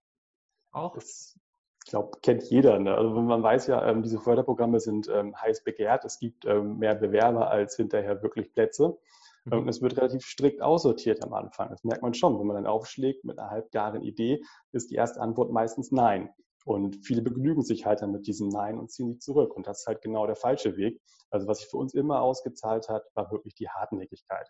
auch? 0.73 0.95
Das, 0.95 1.41
ich 1.85 1.91
glaube, 1.91 2.19
kennt 2.23 2.43
jeder. 2.45 2.79
Ne? 2.79 2.95
Also 2.95 3.19
man 3.23 3.43
weiß 3.43 3.67
ja, 3.69 3.87
ähm, 3.89 4.03
diese 4.03 4.21
Förderprogramme 4.21 4.79
sind 4.79 5.09
ähm, 5.09 5.35
heiß 5.41 5.65
begehrt. 5.65 6.05
Es 6.05 6.19
gibt 6.19 6.45
ähm, 6.45 6.79
mehr 6.79 6.95
Bewerber 6.95 7.51
als 7.51 7.77
hinterher 7.77 8.23
wirklich 8.23 8.53
Plätze. 8.53 8.99
Mhm. 9.45 9.61
Und 9.61 9.69
es 9.69 9.81
wird 9.81 9.97
relativ 9.97 10.23
strikt 10.23 10.63
aussortiert 10.63 11.23
am 11.25 11.33
Anfang. 11.33 11.71
Das 11.71 11.85
merkt 11.85 12.03
man 12.03 12.15
schon. 12.15 12.39
Wenn 12.39 12.47
man 12.47 12.57
dann 12.57 12.67
aufschlägt 12.67 13.25
mit 13.25 13.39
einer 13.39 13.51
halbgaren 13.51 14.03
Idee, 14.03 14.43
ist 14.73 14.91
die 14.91 14.97
erste 14.97 15.21
Antwort 15.21 15.53
meistens 15.53 15.91
Nein. 15.91 16.31
Und 16.65 17.05
viele 17.05 17.23
begnügen 17.23 17.63
sich 17.63 17.87
halt 17.87 18.03
dann 18.03 18.13
mit 18.13 18.27
diesem 18.27 18.49
Nein 18.49 18.79
und 18.79 18.91
ziehen 18.91 19.13
sich 19.13 19.21
zurück. 19.21 19.57
Und 19.57 19.67
das 19.67 19.81
ist 19.81 19.87
halt 19.87 20.03
genau 20.03 20.27
der 20.27 20.37
falsche 20.37 20.77
Weg. 20.77 21.01
Also 21.31 21.47
was 21.47 21.61
sich 21.61 21.69
für 21.69 21.79
uns 21.79 21.95
immer 21.95 22.21
ausgezahlt 22.21 22.89
hat, 22.89 23.05
war 23.15 23.31
wirklich 23.31 23.55
die 23.55 23.69
Hartnäckigkeit. 23.69 24.49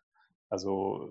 Also 0.49 1.09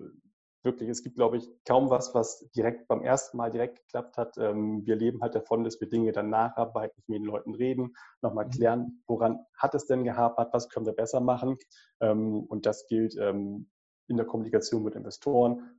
wirklich, 0.62 0.88
es 0.88 1.02
gibt, 1.02 1.16
glaube 1.16 1.38
ich, 1.38 1.48
kaum 1.66 1.90
was, 1.90 2.14
was 2.14 2.48
direkt 2.54 2.86
beim 2.88 3.02
ersten 3.02 3.36
Mal 3.36 3.50
direkt 3.50 3.78
geklappt 3.78 4.16
hat. 4.16 4.36
Ähm, 4.38 4.84
wir 4.84 4.96
leben 4.96 5.22
halt 5.22 5.34
davon, 5.34 5.64
dass 5.64 5.80
wir 5.80 5.88
Dinge 5.88 6.12
dann 6.12 6.30
nacharbeiten, 6.30 7.02
mit 7.06 7.16
den 7.16 7.24
Leuten 7.24 7.54
reden, 7.54 7.94
nochmal 8.20 8.46
mhm. 8.46 8.50
klären, 8.50 9.02
woran 9.06 9.38
hat 9.56 9.74
es 9.74 9.86
denn 9.86 10.04
gehapert, 10.04 10.52
was 10.52 10.68
können 10.68 10.86
wir 10.86 10.92
besser 10.92 11.20
machen. 11.20 11.56
Ähm, 12.00 12.44
und 12.44 12.66
das 12.66 12.86
gilt 12.86 13.16
ähm, 13.18 13.70
in 14.08 14.16
der 14.16 14.26
Kommunikation 14.26 14.82
mit 14.82 14.96
Investoren, 14.96 15.78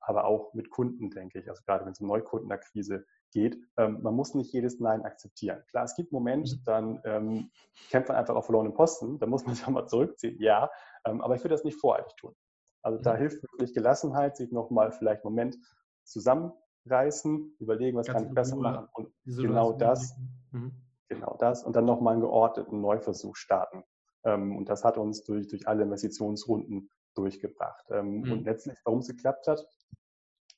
aber 0.00 0.24
auch 0.24 0.52
mit 0.52 0.68
Kunden, 0.68 1.10
denke 1.10 1.38
ich. 1.38 1.48
Also 1.48 1.62
gerade 1.64 1.84
wenn 1.84 1.92
es 1.92 2.00
um 2.00 2.08
Neukundenakquise 2.08 3.04
geht. 3.30 3.56
Man 3.76 4.02
muss 4.16 4.34
nicht 4.34 4.52
jedes 4.52 4.80
Nein 4.80 5.02
akzeptieren. 5.02 5.62
Klar, 5.68 5.84
es 5.84 5.94
gibt 5.94 6.10
Momente, 6.10 6.56
mhm. 6.56 6.62
dann 6.64 7.50
kämpft 7.88 8.08
man 8.08 8.18
einfach 8.18 8.34
auf 8.34 8.46
verlorenen 8.46 8.74
Posten, 8.74 9.20
da 9.20 9.26
muss 9.26 9.46
man 9.46 9.54
sich 9.54 9.64
auch 9.64 9.70
mal 9.70 9.86
zurückziehen, 9.86 10.40
ja, 10.40 10.68
aber 11.04 11.36
ich 11.36 11.44
würde 11.44 11.54
das 11.54 11.62
nicht 11.62 11.78
voreilig 11.78 12.12
tun. 12.16 12.34
Also 12.82 12.98
da 12.98 13.14
mhm. 13.14 13.18
hilft 13.18 13.42
wirklich 13.42 13.74
Gelassenheit, 13.74 14.36
sich 14.36 14.50
nochmal 14.52 14.92
vielleicht 14.92 15.24
einen 15.24 15.34
Moment 15.34 15.56
zusammenreißen, 16.04 17.56
überlegen, 17.58 17.96
was 17.96 18.06
Ganz 18.06 18.18
kann 18.18 18.28
ich 18.28 18.34
besser 18.34 18.56
Ruhe. 18.56 18.62
machen 18.62 18.88
und 18.94 19.12
genau 19.24 19.72
das, 19.72 20.16
mhm. 20.50 20.72
genau 21.08 21.36
das 21.38 21.64
und 21.64 21.76
dann 21.76 21.84
nochmal 21.84 22.14
einen 22.14 22.22
geordneten 22.22 22.80
Neuversuch 22.80 23.36
starten. 23.36 23.84
Ähm, 24.24 24.56
und 24.56 24.68
das 24.68 24.84
hat 24.84 24.98
uns 24.98 25.24
durch, 25.24 25.48
durch 25.48 25.66
alle 25.68 25.82
Investitionsrunden 25.84 26.90
durchgebracht. 27.14 27.84
Ähm, 27.90 28.20
mhm. 28.20 28.32
Und 28.32 28.44
letztlich, 28.44 28.76
warum 28.84 29.00
es 29.00 29.08
geklappt 29.08 29.46
hat, 29.46 29.66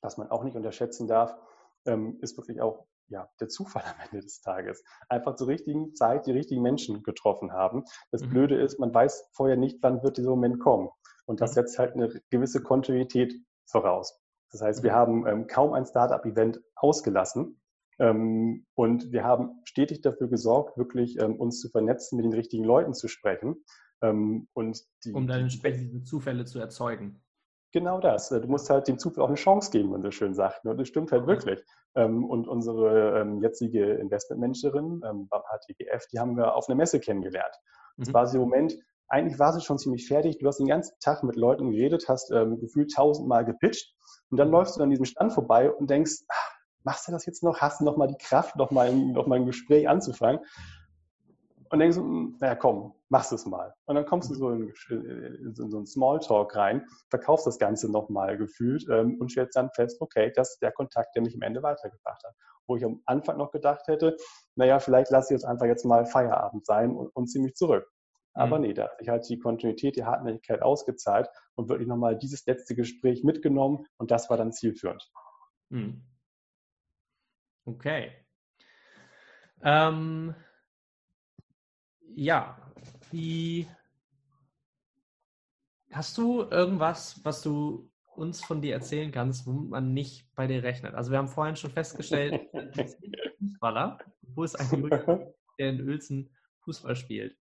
was 0.01 0.17
man 0.17 0.29
auch 0.29 0.43
nicht 0.43 0.55
unterschätzen 0.55 1.07
darf, 1.07 1.35
ähm, 1.85 2.17
ist 2.21 2.37
wirklich 2.37 2.61
auch 2.61 2.85
ja, 3.07 3.29
der 3.39 3.49
Zufall 3.49 3.83
am 3.83 3.99
Ende 4.05 4.23
des 4.23 4.41
Tages. 4.41 4.83
Einfach 5.09 5.35
zur 5.35 5.47
richtigen 5.47 5.93
Zeit 5.95 6.25
die 6.25 6.31
richtigen 6.31 6.61
Menschen 6.61 7.03
getroffen 7.03 7.51
haben. 7.51 7.83
Das 8.11 8.23
mhm. 8.23 8.29
Blöde 8.29 8.55
ist, 8.61 8.79
man 8.79 8.93
weiß 8.93 9.29
vorher 9.33 9.57
nicht, 9.57 9.79
wann 9.81 10.03
wird 10.03 10.17
dieser 10.17 10.31
Moment 10.31 10.59
kommen. 10.59 10.89
Und 11.25 11.41
das 11.41 11.51
mhm. 11.51 11.55
setzt 11.55 11.79
halt 11.79 11.93
eine 11.93 12.09
gewisse 12.29 12.61
Kontinuität 12.61 13.33
voraus. 13.65 14.19
Das 14.51 14.61
heißt, 14.61 14.83
wir 14.83 14.91
mhm. 14.91 14.95
haben 14.95 15.27
ähm, 15.27 15.47
kaum 15.47 15.73
ein 15.73 15.85
Startup-Event 15.85 16.61
ausgelassen. 16.75 17.59
Ähm, 17.99 18.65
und 18.75 19.11
wir 19.11 19.23
haben 19.23 19.61
stetig 19.63 20.01
dafür 20.01 20.27
gesorgt, 20.27 20.77
wirklich 20.77 21.17
ähm, 21.19 21.39
uns 21.39 21.59
zu 21.59 21.69
vernetzen, 21.69 22.17
mit 22.17 22.25
den 22.25 22.33
richtigen 22.33 22.63
Leuten 22.63 22.93
zu 22.93 23.07
sprechen. 23.07 23.63
Ähm, 24.01 24.47
und 24.53 24.83
die, 25.03 25.13
um 25.13 25.27
dann 25.27 25.41
entsprechende 25.41 26.03
Zufälle 26.03 26.45
zu 26.45 26.59
erzeugen. 26.59 27.21
Genau 27.75 27.99
das. 27.99 28.29
Du 28.29 28.47
musst 28.47 28.69
halt 28.69 28.87
dem 28.87 28.97
Zufall 28.97 29.25
auch 29.25 29.27
eine 29.27 29.35
Chance 29.35 29.69
geben, 29.69 29.91
wenn 29.91 30.01
so 30.01 30.09
schön 30.09 30.33
sagt. 30.33 30.65
Und 30.65 30.79
das 30.79 30.87
stimmt 30.87 31.11
halt 31.11 31.27
wirklich. 31.27 31.61
Ähm, 31.93 32.23
und 32.23 32.47
unsere 32.47 33.19
ähm, 33.19 33.41
jetzige 33.41 33.95
Investmentmanagerin 33.95 35.01
beim 35.01 35.41
HTGF, 35.41 36.07
die 36.07 36.17
haben 36.17 36.37
wir 36.37 36.55
auf 36.55 36.69
einer 36.69 36.77
Messe 36.77 37.01
kennengelernt. 37.01 37.53
Das 37.97 38.07
mhm. 38.07 38.13
war 38.13 38.27
sie 38.27 38.37
im 38.37 38.43
Moment, 38.43 38.77
eigentlich 39.09 39.39
war 39.39 39.51
sie 39.51 39.59
schon 39.59 39.77
ziemlich 39.77 40.07
fertig. 40.07 40.37
Du 40.37 40.47
hast 40.47 40.59
den 40.59 40.67
ganzen 40.67 40.95
Tag 41.01 41.21
mit 41.23 41.35
Leuten 41.35 41.69
geredet, 41.71 42.07
hast 42.07 42.31
ähm, 42.31 42.61
gefühlt 42.61 42.93
tausendmal 42.93 43.43
gepitcht 43.43 43.93
und 44.29 44.37
dann 44.37 44.51
läufst 44.51 44.77
du 44.77 44.81
an 44.81 44.89
diesem 44.89 45.03
Stand 45.03 45.33
vorbei 45.33 45.69
und 45.69 45.89
denkst, 45.89 46.23
ach, 46.29 46.51
machst 46.85 47.09
du 47.09 47.11
das 47.11 47.25
jetzt 47.25 47.43
noch? 47.43 47.59
Hast 47.59 47.81
du 47.81 47.83
noch 47.83 47.97
mal 47.97 48.07
die 48.07 48.17
Kraft, 48.17 48.55
noch 48.55 48.71
mal, 48.71 48.95
noch 48.95 49.27
mal 49.27 49.35
ein 49.35 49.47
Gespräch 49.47 49.89
anzufangen? 49.89 50.39
Und 51.75 51.79
denkst, 51.79 51.97
hm, 51.97 52.37
naja, 52.39 52.55
komm, 52.55 52.93
machst 53.09 53.31
es 53.33 53.45
mal. 53.45 53.73
Und 53.85 53.95
dann 53.95 54.05
kommst 54.05 54.29
du 54.29 54.33
so 54.33 54.49
in, 54.49 54.73
in, 54.89 55.45
in 55.45 55.53
so 55.53 55.77
einen 55.77 55.85
Smalltalk 55.85 56.55
rein, 56.55 56.85
verkaufst 57.09 57.45
das 57.45 57.59
Ganze 57.59 57.91
nochmal 57.91 58.37
gefühlt 58.37 58.85
ähm, 58.89 59.17
und 59.19 59.31
stellst 59.31 59.55
dann 59.55 59.69
fest, 59.71 60.01
okay, 60.01 60.31
das 60.33 60.53
ist 60.53 60.61
der 60.61 60.71
Kontakt, 60.71 61.15
der 61.15 61.21
mich 61.21 61.35
am 61.35 61.41
Ende 61.41 61.61
weitergebracht 61.61 62.23
hat. 62.23 62.33
Wo 62.67 62.77
ich 62.77 62.85
am 62.85 63.01
Anfang 63.05 63.37
noch 63.37 63.51
gedacht 63.51 63.87
hätte, 63.87 64.15
naja, 64.55 64.79
vielleicht 64.79 65.11
lasse 65.11 65.33
ich 65.33 65.37
jetzt 65.37 65.45
einfach 65.45 65.65
jetzt 65.65 65.85
mal 65.85 66.05
Feierabend 66.05 66.65
sein 66.65 66.95
und, 66.95 67.09
und 67.13 67.27
ziehe 67.27 67.43
mich 67.43 67.55
zurück. 67.55 67.85
Aber 68.33 68.57
mhm. 68.57 68.65
nee, 68.65 68.73
da 68.73 68.83
hat 68.83 68.97
sich 68.99 69.09
halt 69.09 69.29
die 69.29 69.39
Kontinuität, 69.39 69.97
die 69.97 70.05
Hartnäckigkeit 70.05 70.61
ausgezahlt 70.61 71.29
und 71.55 71.69
wirklich 71.69 71.87
nochmal 71.87 72.17
dieses 72.17 72.45
letzte 72.45 72.75
Gespräch 72.75 73.23
mitgenommen 73.23 73.85
und 73.97 74.11
das 74.11 74.29
war 74.29 74.37
dann 74.37 74.51
zielführend. 74.51 75.09
Mhm. 75.69 76.05
Okay. 77.65 78.11
Ähm, 79.61 80.35
ja, 82.13 82.57
wie 83.11 83.67
hast 85.91 86.17
du 86.17 86.43
irgendwas, 86.43 87.23
was 87.23 87.41
du 87.41 87.89
uns 88.15 88.43
von 88.43 88.61
dir 88.61 88.73
erzählen 88.73 89.11
kannst, 89.11 89.45
wo 89.45 89.51
man 89.51 89.93
nicht 89.93 90.33
bei 90.35 90.47
dir 90.47 90.63
rechnet? 90.63 90.93
Also 90.93 91.11
wir 91.11 91.17
haben 91.17 91.27
vorhin 91.27 91.55
schon 91.55 91.71
festgestellt, 91.71 92.49
Fußballer, 93.39 93.99
wo 94.21 94.43
ist 94.43 94.55
ein 94.55 94.89
der 95.57 95.69
in 95.69 95.87
Uelzen 95.87 96.29
Fußball 96.61 96.95
spielt. 96.95 97.37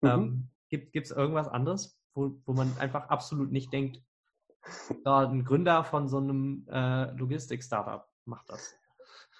Mhm. 0.00 0.08
Ähm, 0.08 0.50
gibt 0.68 0.96
es 0.96 1.10
irgendwas 1.10 1.48
anderes, 1.48 1.98
wo, 2.14 2.40
wo 2.44 2.52
man 2.52 2.76
einfach 2.78 3.08
absolut 3.08 3.52
nicht 3.52 3.72
denkt, 3.72 4.02
da 5.04 5.28
ein 5.28 5.44
Gründer 5.44 5.84
von 5.84 6.08
so 6.08 6.18
einem 6.18 6.66
äh, 6.70 7.10
Logistik-Startup 7.12 8.06
macht 8.24 8.48
das? 8.48 8.74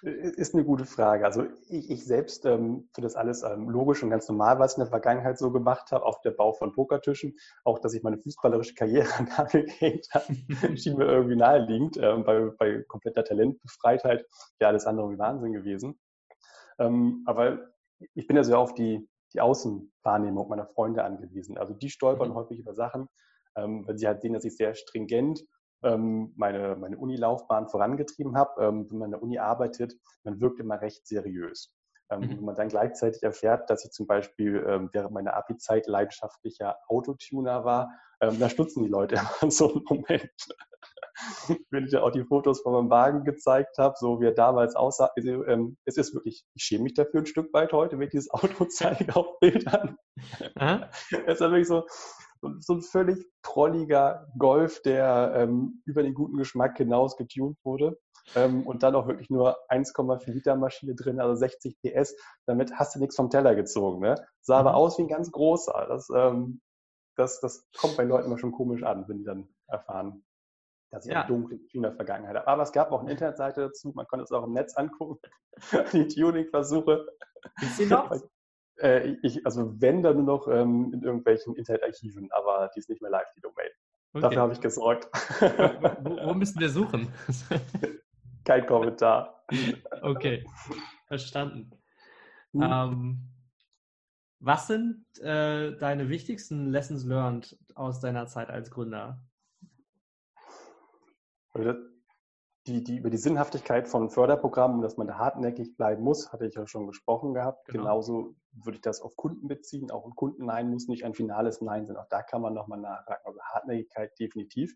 Ist 0.03 0.53
eine 0.53 0.65
gute 0.65 0.83
Frage. 0.83 1.23
Also 1.23 1.45
ich, 1.69 1.89
ich 1.89 2.05
selbst 2.05 2.45
ähm, 2.45 2.89
finde 2.93 3.05
das 3.05 3.15
alles 3.15 3.41
ähm, 3.43 3.69
logisch 3.69 4.03
und 4.03 4.09
ganz 4.09 4.27
normal, 4.27 4.59
was 4.59 4.73
ich 4.73 4.77
in 4.77 4.81
der 4.81 4.89
Vergangenheit 4.89 5.39
so 5.39 5.49
gemacht 5.49 5.93
habe. 5.93 6.05
Auch 6.05 6.19
der 6.21 6.31
Bau 6.31 6.51
von 6.51 6.73
Pokertischen, 6.73 7.37
auch 7.63 7.79
dass 7.79 7.93
ich 7.93 8.03
meine 8.03 8.17
fußballerische 8.17 8.73
Karriere 8.73 9.07
an 9.17 9.29
Nagel 9.37 9.63
gehängt 9.63 10.09
habe, 10.13 10.35
schien 10.77 10.97
mir 10.97 11.05
irgendwie 11.05 11.37
naheliegend. 11.37 11.95
Ähm, 12.01 12.25
bei, 12.25 12.49
bei 12.59 12.83
kompletter 12.85 13.23
Talentbefreitheit 13.23 14.25
wäre 14.59 14.69
alles 14.69 14.85
andere 14.85 15.09
wie 15.09 15.17
Wahnsinn 15.17 15.53
gewesen. 15.53 15.97
Ähm, 16.79 17.23
aber 17.25 17.59
ich 18.13 18.27
bin 18.27 18.35
ja 18.35 18.43
sehr 18.43 18.59
auf 18.59 18.73
die, 18.73 19.07
die 19.33 19.39
Außenwahrnehmung 19.39 20.49
meiner 20.49 20.67
Freunde 20.67 21.05
angewiesen. 21.05 21.57
Also 21.57 21.73
die 21.73 21.89
stolpern 21.89 22.31
mhm. 22.31 22.35
häufig 22.35 22.59
über 22.59 22.73
Sachen, 22.73 23.07
ähm, 23.55 23.87
weil 23.87 23.97
sie 23.97 24.07
halt 24.07 24.21
sehen, 24.21 24.33
dass 24.33 24.43
ich 24.43 24.57
sehr 24.57 24.75
stringent 24.75 25.45
meine, 25.83 26.75
meine 26.75 26.97
Unilaufbahn 26.97 27.67
vorangetrieben 27.67 28.35
habe. 28.37 28.63
Ähm, 28.63 28.87
wenn 28.89 28.97
man 28.97 29.07
in 29.07 29.11
der 29.11 29.23
Uni 29.23 29.39
arbeitet, 29.39 29.95
man 30.23 30.39
wirkt 30.39 30.59
immer 30.59 30.81
recht 30.81 31.05
seriös. 31.05 31.73
Ähm, 32.09 32.21
mhm. 32.21 32.29
Wenn 32.29 32.45
man 32.45 32.55
dann 32.55 32.69
gleichzeitig 32.69 33.23
erfährt, 33.23 33.69
dass 33.69 33.85
ich 33.85 33.91
zum 33.91 34.07
Beispiel 34.07 34.63
ähm, 34.67 34.89
während 34.91 35.11
meiner 35.11 35.35
Abi-Zeit 35.35 35.87
leidenschaftlicher 35.87 36.77
Autotuner 36.87 37.63
war, 37.65 37.91
ähm, 38.21 38.39
da 38.39 38.49
stutzen 38.49 38.83
die 38.83 38.89
Leute 38.89 39.15
immer 39.19 39.43
in 39.43 39.51
so 39.51 39.73
einem 39.73 39.83
Moment. 39.87 40.31
Wenn 41.69 41.85
ich 41.85 41.91
ja 41.91 42.01
auch 42.01 42.11
die 42.11 42.23
Fotos 42.23 42.61
von 42.61 42.73
meinem 42.73 42.89
Wagen 42.89 43.23
gezeigt 43.23 43.77
habe, 43.77 43.95
so 43.97 44.19
wie 44.19 44.25
er 44.25 44.33
damals 44.33 44.75
aussah, 44.75 45.11
also, 45.15 45.45
ähm, 45.45 45.77
es 45.85 45.97
ist 45.97 46.13
wirklich, 46.13 46.43
ich 46.53 46.63
schäme 46.63 46.83
mich 46.83 46.95
dafür 46.95 47.21
ein 47.21 47.25
Stück 47.25 47.53
weit 47.53 47.71
heute, 47.71 47.97
wenn 47.97 48.05
ich 48.05 48.11
dieses 48.11 48.31
Auto 48.31 48.65
zeige 48.69 49.15
auf 49.15 49.39
Bildern. 49.39 49.97
es 50.55 51.09
ist 51.09 51.39
wirklich 51.39 51.67
so, 51.67 51.85
so 52.59 52.73
ein 52.73 52.81
völlig 52.81 53.25
prolliger 53.41 54.27
Golf, 54.37 54.81
der 54.81 55.33
ähm, 55.35 55.81
über 55.85 56.03
den 56.03 56.13
guten 56.13 56.37
Geschmack 56.37 56.77
hinaus 56.77 57.17
getuned 57.17 57.57
wurde. 57.63 57.97
Ähm, 58.35 58.65
und 58.65 58.83
dann 58.83 58.95
auch 58.95 59.07
wirklich 59.07 59.29
nur 59.29 59.57
1,4 59.69 60.31
Liter 60.31 60.55
Maschine 60.55 60.95
drin, 60.95 61.19
also 61.19 61.35
60 61.35 61.77
PS. 61.81 62.15
Damit 62.45 62.73
hast 62.75 62.95
du 62.95 62.99
nichts 62.99 63.15
vom 63.15 63.29
Teller 63.29 63.55
gezogen. 63.55 64.01
Ne? 64.01 64.15
Sah 64.41 64.61
mhm. 64.61 64.67
aber 64.67 64.77
aus 64.77 64.97
wie 64.97 65.03
ein 65.03 65.07
ganz 65.07 65.31
großer. 65.31 65.85
Das, 65.89 66.09
ähm, 66.15 66.61
das, 67.15 67.39
das 67.41 67.67
kommt 67.77 67.97
bei 67.97 68.03
Leuten 68.03 68.27
immer 68.27 68.37
schon 68.37 68.51
komisch 68.51 68.83
an, 68.83 69.07
wenn 69.07 69.17
die 69.17 69.25
dann 69.25 69.47
erfahren, 69.67 70.23
dass 70.91 71.05
ich 71.05 71.11
ja. 71.11 71.21
eine 71.21 71.27
dunkle 71.27 71.59
Tuner-Vergangenheit 71.67 72.35
habe. 72.37 72.47
Aber 72.47 72.63
es 72.63 72.71
gab 72.71 72.91
auch 72.91 73.01
eine 73.01 73.11
Internetseite 73.11 73.61
dazu, 73.61 73.91
man 73.93 74.07
konnte 74.07 74.23
es 74.23 74.31
auch 74.31 74.45
im 74.45 74.53
Netz 74.53 74.75
angucken, 74.75 75.19
die 75.93 76.07
Tuning-Versuche. 76.07 77.05
Ist 77.61 77.77
sie 77.77 77.85
noch? 77.85 78.11
Äh, 78.77 79.15
ich, 79.21 79.45
also 79.45 79.79
wenn, 79.79 80.01
dann 80.01 80.17
nur 80.17 80.25
noch 80.25 80.47
ähm, 80.47 80.91
in 80.93 81.01
irgendwelchen 81.03 81.55
Internetarchiven, 81.55 82.31
aber 82.31 82.69
die 82.75 82.79
ist 82.79 82.89
nicht 82.89 83.01
mehr 83.01 83.11
live, 83.11 83.27
die 83.35 83.41
Domain. 83.41 83.69
Okay. 84.13 84.21
Dafür 84.21 84.41
habe 84.41 84.53
ich 84.53 84.61
gesorgt. 84.61 85.07
wo, 86.01 86.27
wo 86.27 86.33
müssen 86.35 86.59
wir 86.59 86.69
suchen? 86.69 87.11
Kein 88.45 88.65
Kommentar. 88.65 89.43
Okay, 90.01 90.45
verstanden. 91.07 91.71
Hm. 92.53 92.61
Ähm, 92.61 93.29
Was 94.39 94.67
sind 94.67 95.05
äh, 95.19 95.75
deine 95.77 96.09
wichtigsten 96.09 96.69
Lessons 96.69 97.05
learned 97.05 97.57
aus 97.75 97.99
deiner 97.99 98.27
Zeit 98.27 98.49
als 98.49 98.69
Gründer? 98.69 99.23
Die, 102.65 102.81
die, 102.81 102.97
über 102.97 103.09
die 103.09 103.17
Sinnhaftigkeit 103.17 103.89
von 103.89 104.09
Förderprogrammen, 104.09 104.81
dass 104.81 104.95
man 104.95 105.07
da 105.07 105.17
hartnäckig 105.17 105.75
bleiben 105.75 106.01
muss, 106.01 106.31
hatte 106.31 106.45
ich 106.45 106.55
ja 106.55 106.65
schon 106.65 106.87
gesprochen 106.87 107.33
gehabt. 107.33 107.65
Genau. 107.67 107.83
Genauso 107.83 108.35
würde 108.53 108.77
ich 108.77 108.81
das 108.81 109.01
auf 109.01 109.17
Kunden 109.17 109.49
beziehen. 109.49 109.91
Auch 109.91 110.05
ein 110.05 110.15
Kundennein 110.15 110.69
muss 110.69 110.87
nicht 110.87 111.03
ein 111.03 111.13
finales 111.13 111.59
Nein 111.59 111.85
sein. 111.87 111.97
Auch 111.97 112.07
da 112.09 112.23
kann 112.23 112.41
man 112.41 112.53
nochmal 112.53 112.79
nachhaken. 112.79 113.25
Also 113.25 113.39
Hartnäckigkeit 113.41 114.17
definitiv. 114.17 114.73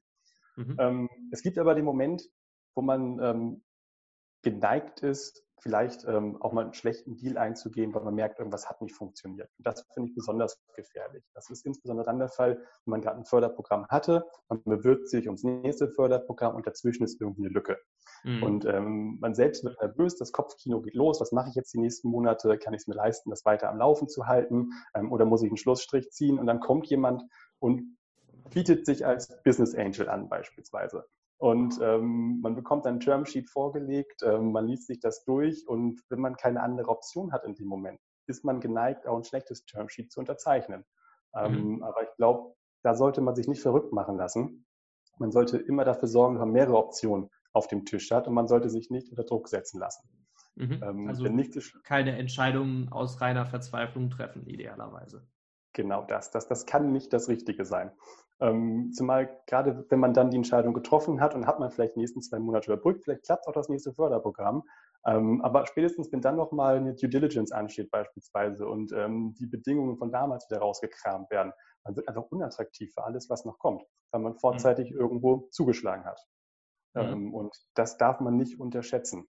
Mhm. 0.57 0.75
Ähm, 0.79 1.09
es 1.31 1.41
gibt 1.41 1.57
aber 1.57 1.75
den 1.75 1.85
Moment, 1.85 2.29
wo 2.75 2.81
man 2.81 3.19
ähm, 3.21 3.63
geneigt 4.41 4.99
ist, 4.99 5.46
vielleicht 5.59 6.05
ähm, 6.05 6.41
auch 6.41 6.53
mal 6.53 6.65
einen 6.65 6.73
schlechten 6.73 7.15
Deal 7.15 7.37
einzugehen, 7.37 7.93
weil 7.93 8.03
man 8.03 8.15
merkt, 8.15 8.39
irgendwas 8.39 8.69
hat 8.69 8.81
nicht 8.81 8.95
funktioniert. 8.95 9.49
Und 9.57 9.65
das 9.65 9.85
finde 9.93 10.09
ich 10.09 10.15
besonders 10.15 10.59
gefährlich. 10.75 11.23
Das 11.33 11.49
ist 11.49 11.65
insbesondere 11.65 12.05
dann 12.05 12.19
der 12.19 12.29
Fall, 12.29 12.57
wenn 12.57 12.91
man 12.91 13.01
gerade 13.01 13.17
ein 13.17 13.25
Förderprogramm 13.25 13.87
hatte, 13.87 14.25
man 14.49 14.61
bewirbt 14.63 15.09
sich 15.09 15.25
ums 15.27 15.43
nächste 15.43 15.89
Förderprogramm 15.89 16.55
und 16.55 16.67
dazwischen 16.67 17.03
ist 17.03 17.19
irgendwie 17.19 17.45
eine 17.45 17.53
Lücke. 17.53 17.77
Mhm. 18.23 18.43
Und 18.43 18.65
ähm, 18.65 19.17
man 19.19 19.33
selbst 19.33 19.63
wird 19.63 19.81
nervös, 19.81 20.17
das 20.17 20.31
Kopfkino 20.31 20.81
geht 20.81 20.95
los, 20.95 21.19
was 21.21 21.31
mache 21.31 21.49
ich 21.49 21.55
jetzt 21.55 21.73
die 21.73 21.79
nächsten 21.79 22.09
Monate? 22.09 22.57
Kann 22.57 22.73
ich 22.73 22.81
es 22.81 22.87
mir 22.87 22.95
leisten, 22.95 23.29
das 23.29 23.45
weiter 23.45 23.69
am 23.69 23.77
Laufen 23.77 24.07
zu 24.07 24.27
halten? 24.27 24.71
Ähm, 24.93 25.11
oder 25.11 25.25
muss 25.25 25.41
ich 25.41 25.49
einen 25.49 25.57
Schlussstrich 25.57 26.11
ziehen? 26.11 26.39
Und 26.39 26.45
dann 26.47 26.59
kommt 26.59 26.87
jemand 26.87 27.23
und 27.59 27.97
bietet 28.51 28.85
sich 28.85 29.05
als 29.05 29.41
Business 29.43 29.75
Angel 29.75 30.07
an 30.09 30.29
beispielsweise. 30.29 31.05
Und 31.37 31.79
ähm, 31.81 32.39
man 32.41 32.55
bekommt 32.55 32.87
ein 32.87 32.99
Termsheet 32.99 33.49
vorgelegt, 33.49 34.23
ähm, 34.23 34.51
man 34.51 34.65
liest 34.65 34.87
sich 34.87 34.99
das 34.99 35.23
durch 35.23 35.67
und 35.67 36.01
wenn 36.09 36.19
man 36.19 36.35
keine 36.35 36.61
andere 36.61 36.89
Option 36.89 37.31
hat 37.31 37.43
in 37.43 37.53
dem 37.53 37.67
Moment, 37.67 37.99
ist 38.25 38.43
man 38.43 38.59
geneigt, 38.59 39.05
auch 39.05 39.17
ein 39.17 39.23
schlechtes 39.23 39.63
Termsheet 39.65 40.11
zu 40.11 40.19
unterzeichnen. 40.19 40.83
Ähm, 41.35 41.75
mhm. 41.75 41.83
Aber 41.83 42.01
ich 42.03 42.15
glaube, 42.17 42.55
da 42.83 42.95
sollte 42.95 43.21
man 43.21 43.35
sich 43.35 43.47
nicht 43.47 43.61
verrückt 43.61 43.93
machen 43.93 44.17
lassen. 44.17 44.65
Man 45.19 45.31
sollte 45.31 45.57
immer 45.57 45.85
dafür 45.85 46.07
sorgen, 46.07 46.35
dass 46.35 46.41
man 46.41 46.53
mehrere 46.53 46.77
Optionen 46.77 47.29
auf 47.53 47.67
dem 47.67 47.85
Tisch 47.85 48.09
hat 48.11 48.27
und 48.27 48.33
man 48.33 48.47
sollte 48.47 48.69
sich 48.69 48.89
nicht 48.89 49.09
unter 49.09 49.23
Druck 49.23 49.47
setzen 49.47 49.79
lassen. 49.79 50.09
Mhm. 50.55 50.81
Ähm, 50.83 51.07
also 51.07 51.25
keine 51.83 52.17
Entscheidungen 52.17 52.91
aus 52.91 53.21
reiner 53.21 53.45
Verzweiflung 53.45 54.09
treffen, 54.09 54.47
idealerweise. 54.47 55.27
Genau 55.73 56.03
das. 56.03 56.31
Das, 56.31 56.47
das 56.47 56.65
kann 56.65 56.91
nicht 56.91 57.13
das 57.13 57.29
Richtige 57.29 57.65
sein. 57.65 57.91
Ähm, 58.39 58.91
zumal 58.93 59.41
gerade, 59.47 59.85
wenn 59.89 59.99
man 59.99 60.13
dann 60.13 60.29
die 60.29 60.37
Entscheidung 60.37 60.73
getroffen 60.73 61.21
hat 61.21 61.33
und 61.33 61.47
hat 61.47 61.59
man 61.59 61.71
vielleicht 61.71 61.95
die 61.95 61.99
nächsten 61.99 62.21
zwei 62.21 62.39
Monate 62.39 62.71
überbrückt, 62.71 63.03
vielleicht 63.03 63.23
klappt 63.23 63.47
auch 63.47 63.53
das 63.53 63.69
nächste 63.69 63.93
Förderprogramm. 63.93 64.63
Ähm, 65.05 65.41
aber 65.41 65.65
spätestens, 65.65 66.11
wenn 66.11 66.21
dann 66.21 66.35
nochmal 66.35 66.77
eine 66.77 66.93
Due 66.93 67.09
Diligence 67.09 67.51
ansteht 67.51 67.89
beispielsweise 67.91 68.67
und 68.67 68.91
ähm, 68.91 69.35
die 69.39 69.47
Bedingungen 69.47 69.97
von 69.97 70.11
damals 70.11 70.49
wieder 70.49 70.59
rausgekramt 70.59 71.31
werden, 71.31 71.53
dann 71.83 71.95
wird 71.95 72.07
einfach 72.07 72.25
unattraktiv 72.29 72.93
für 72.93 73.03
alles, 73.03 73.29
was 73.29 73.45
noch 73.45 73.57
kommt, 73.57 73.83
weil 74.11 74.21
man 74.21 74.35
vorzeitig 74.35 74.91
mhm. 74.91 74.99
irgendwo 74.99 75.47
zugeschlagen 75.51 76.05
hat. 76.05 76.19
Mhm. 76.93 77.33
Und 77.33 77.55
das 77.75 77.97
darf 77.97 78.19
man 78.19 78.37
nicht 78.37 78.59
unterschätzen. 78.59 79.27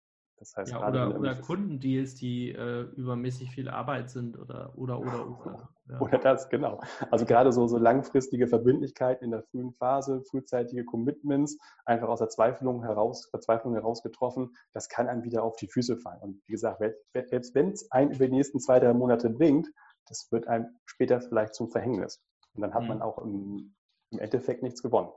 Das 0.41 0.57
heißt, 0.57 0.73
ja, 0.73 0.89
oder, 0.89 1.21
oder 1.21 1.35
Kundendeals, 1.35 2.15
die 2.15 2.51
äh, 2.51 2.89
übermäßig 2.97 3.51
viel 3.51 3.69
Arbeit 3.69 4.09
sind 4.09 4.39
oder 4.39 4.73
oder 4.75 4.99
oder 4.99 5.29
oder. 5.29 5.69
Ja. 5.87 6.01
Oder 6.01 6.17
das, 6.19 6.49
genau. 6.49 6.81
Also 7.11 7.27
gerade 7.27 7.53
so, 7.53 7.67
so 7.67 7.77
langfristige 7.77 8.47
Verbindlichkeiten 8.47 9.23
in 9.23 9.33
der 9.33 9.43
frühen 9.43 9.75
Phase, 9.75 10.23
frühzeitige 10.31 10.87
Commitments, 10.87 11.59
einfach 11.85 12.09
aus 12.09 12.21
Verzweiflung 12.21 12.83
heraus, 12.83 13.29
Verzweiflung 13.29 13.75
heraus 13.75 14.03
getroffen, 14.03 14.57
das 14.73 14.89
kann 14.89 15.09
einem 15.09 15.25
wieder 15.25 15.43
auf 15.43 15.57
die 15.57 15.69
Füße 15.69 15.99
fallen. 15.99 16.23
Und 16.23 16.43
wie 16.47 16.53
gesagt, 16.53 16.83
selbst 17.13 17.55
wenn 17.55 17.73
es 17.73 17.91
einen 17.91 18.13
über 18.13 18.27
die 18.27 18.33
nächsten 18.33 18.61
zwei, 18.61 18.81
drei 18.81 18.95
Monate 18.95 19.29
bringt, 19.29 19.69
das 20.07 20.27
wird 20.31 20.49
einem 20.49 20.69
später 20.87 21.21
vielleicht 21.21 21.55
zum 21.55 21.69
Verhängnis. 21.69 22.23
Und 22.55 22.63
dann 22.63 22.73
hat 22.73 22.83
mhm. 22.83 22.89
man 22.89 23.03
auch 23.03 23.19
im, 23.19 23.75
im 24.11 24.19
Endeffekt 24.19 24.63
nichts 24.63 24.83
gewonnen. 24.83 25.11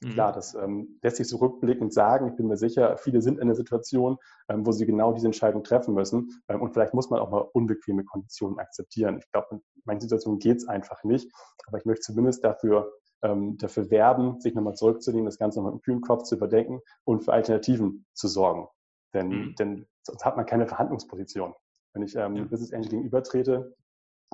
Mhm. 0.00 0.10
Klar, 0.10 0.32
das 0.32 0.54
ähm, 0.54 0.98
lässt 1.02 1.16
sich 1.16 1.28
so 1.28 1.38
rückblickend 1.38 1.92
sagen. 1.92 2.28
Ich 2.28 2.36
bin 2.36 2.46
mir 2.46 2.56
sicher, 2.56 2.96
viele 2.98 3.20
sind 3.20 3.36
in 3.36 3.42
einer 3.42 3.54
Situation, 3.54 4.18
ähm, 4.48 4.64
wo 4.64 4.72
sie 4.72 4.86
genau 4.86 5.12
diese 5.12 5.26
Entscheidung 5.26 5.64
treffen 5.64 5.94
müssen. 5.94 6.40
Ähm, 6.48 6.60
und 6.60 6.72
vielleicht 6.72 6.94
muss 6.94 7.10
man 7.10 7.20
auch 7.20 7.30
mal 7.30 7.48
unbequeme 7.52 8.04
Konditionen 8.04 8.58
akzeptieren. 8.58 9.18
Ich 9.18 9.30
glaube, 9.32 9.48
in 9.52 9.62
manchen 9.84 10.02
Situationen 10.02 10.38
geht 10.38 10.58
es 10.58 10.68
einfach 10.68 11.02
nicht. 11.02 11.30
Aber 11.66 11.78
ich 11.78 11.84
möchte 11.84 12.02
zumindest 12.02 12.44
dafür, 12.44 12.92
ähm, 13.22 13.58
dafür 13.58 13.90
werben, 13.90 14.40
sich 14.40 14.54
nochmal 14.54 14.74
zurückzunehmen, 14.74 15.26
das 15.26 15.38
Ganze 15.38 15.58
nochmal 15.58 15.72
im 15.72 15.80
kühlen 15.80 16.00
Kopf 16.00 16.22
zu 16.24 16.36
überdenken 16.36 16.80
und 17.04 17.24
für 17.24 17.32
Alternativen 17.32 18.06
zu 18.14 18.28
sorgen. 18.28 18.68
Denn, 19.14 19.28
mhm. 19.28 19.54
denn 19.58 19.86
sonst 20.02 20.24
hat 20.24 20.36
man 20.36 20.46
keine 20.46 20.66
Verhandlungsposition. 20.66 21.54
Wenn 21.92 22.02
ich 22.02 22.14
ähm, 22.14 22.36
ja. 22.36 22.44
Business 22.44 22.72
Angel 22.72 22.90
gegenübertrete 22.90 23.74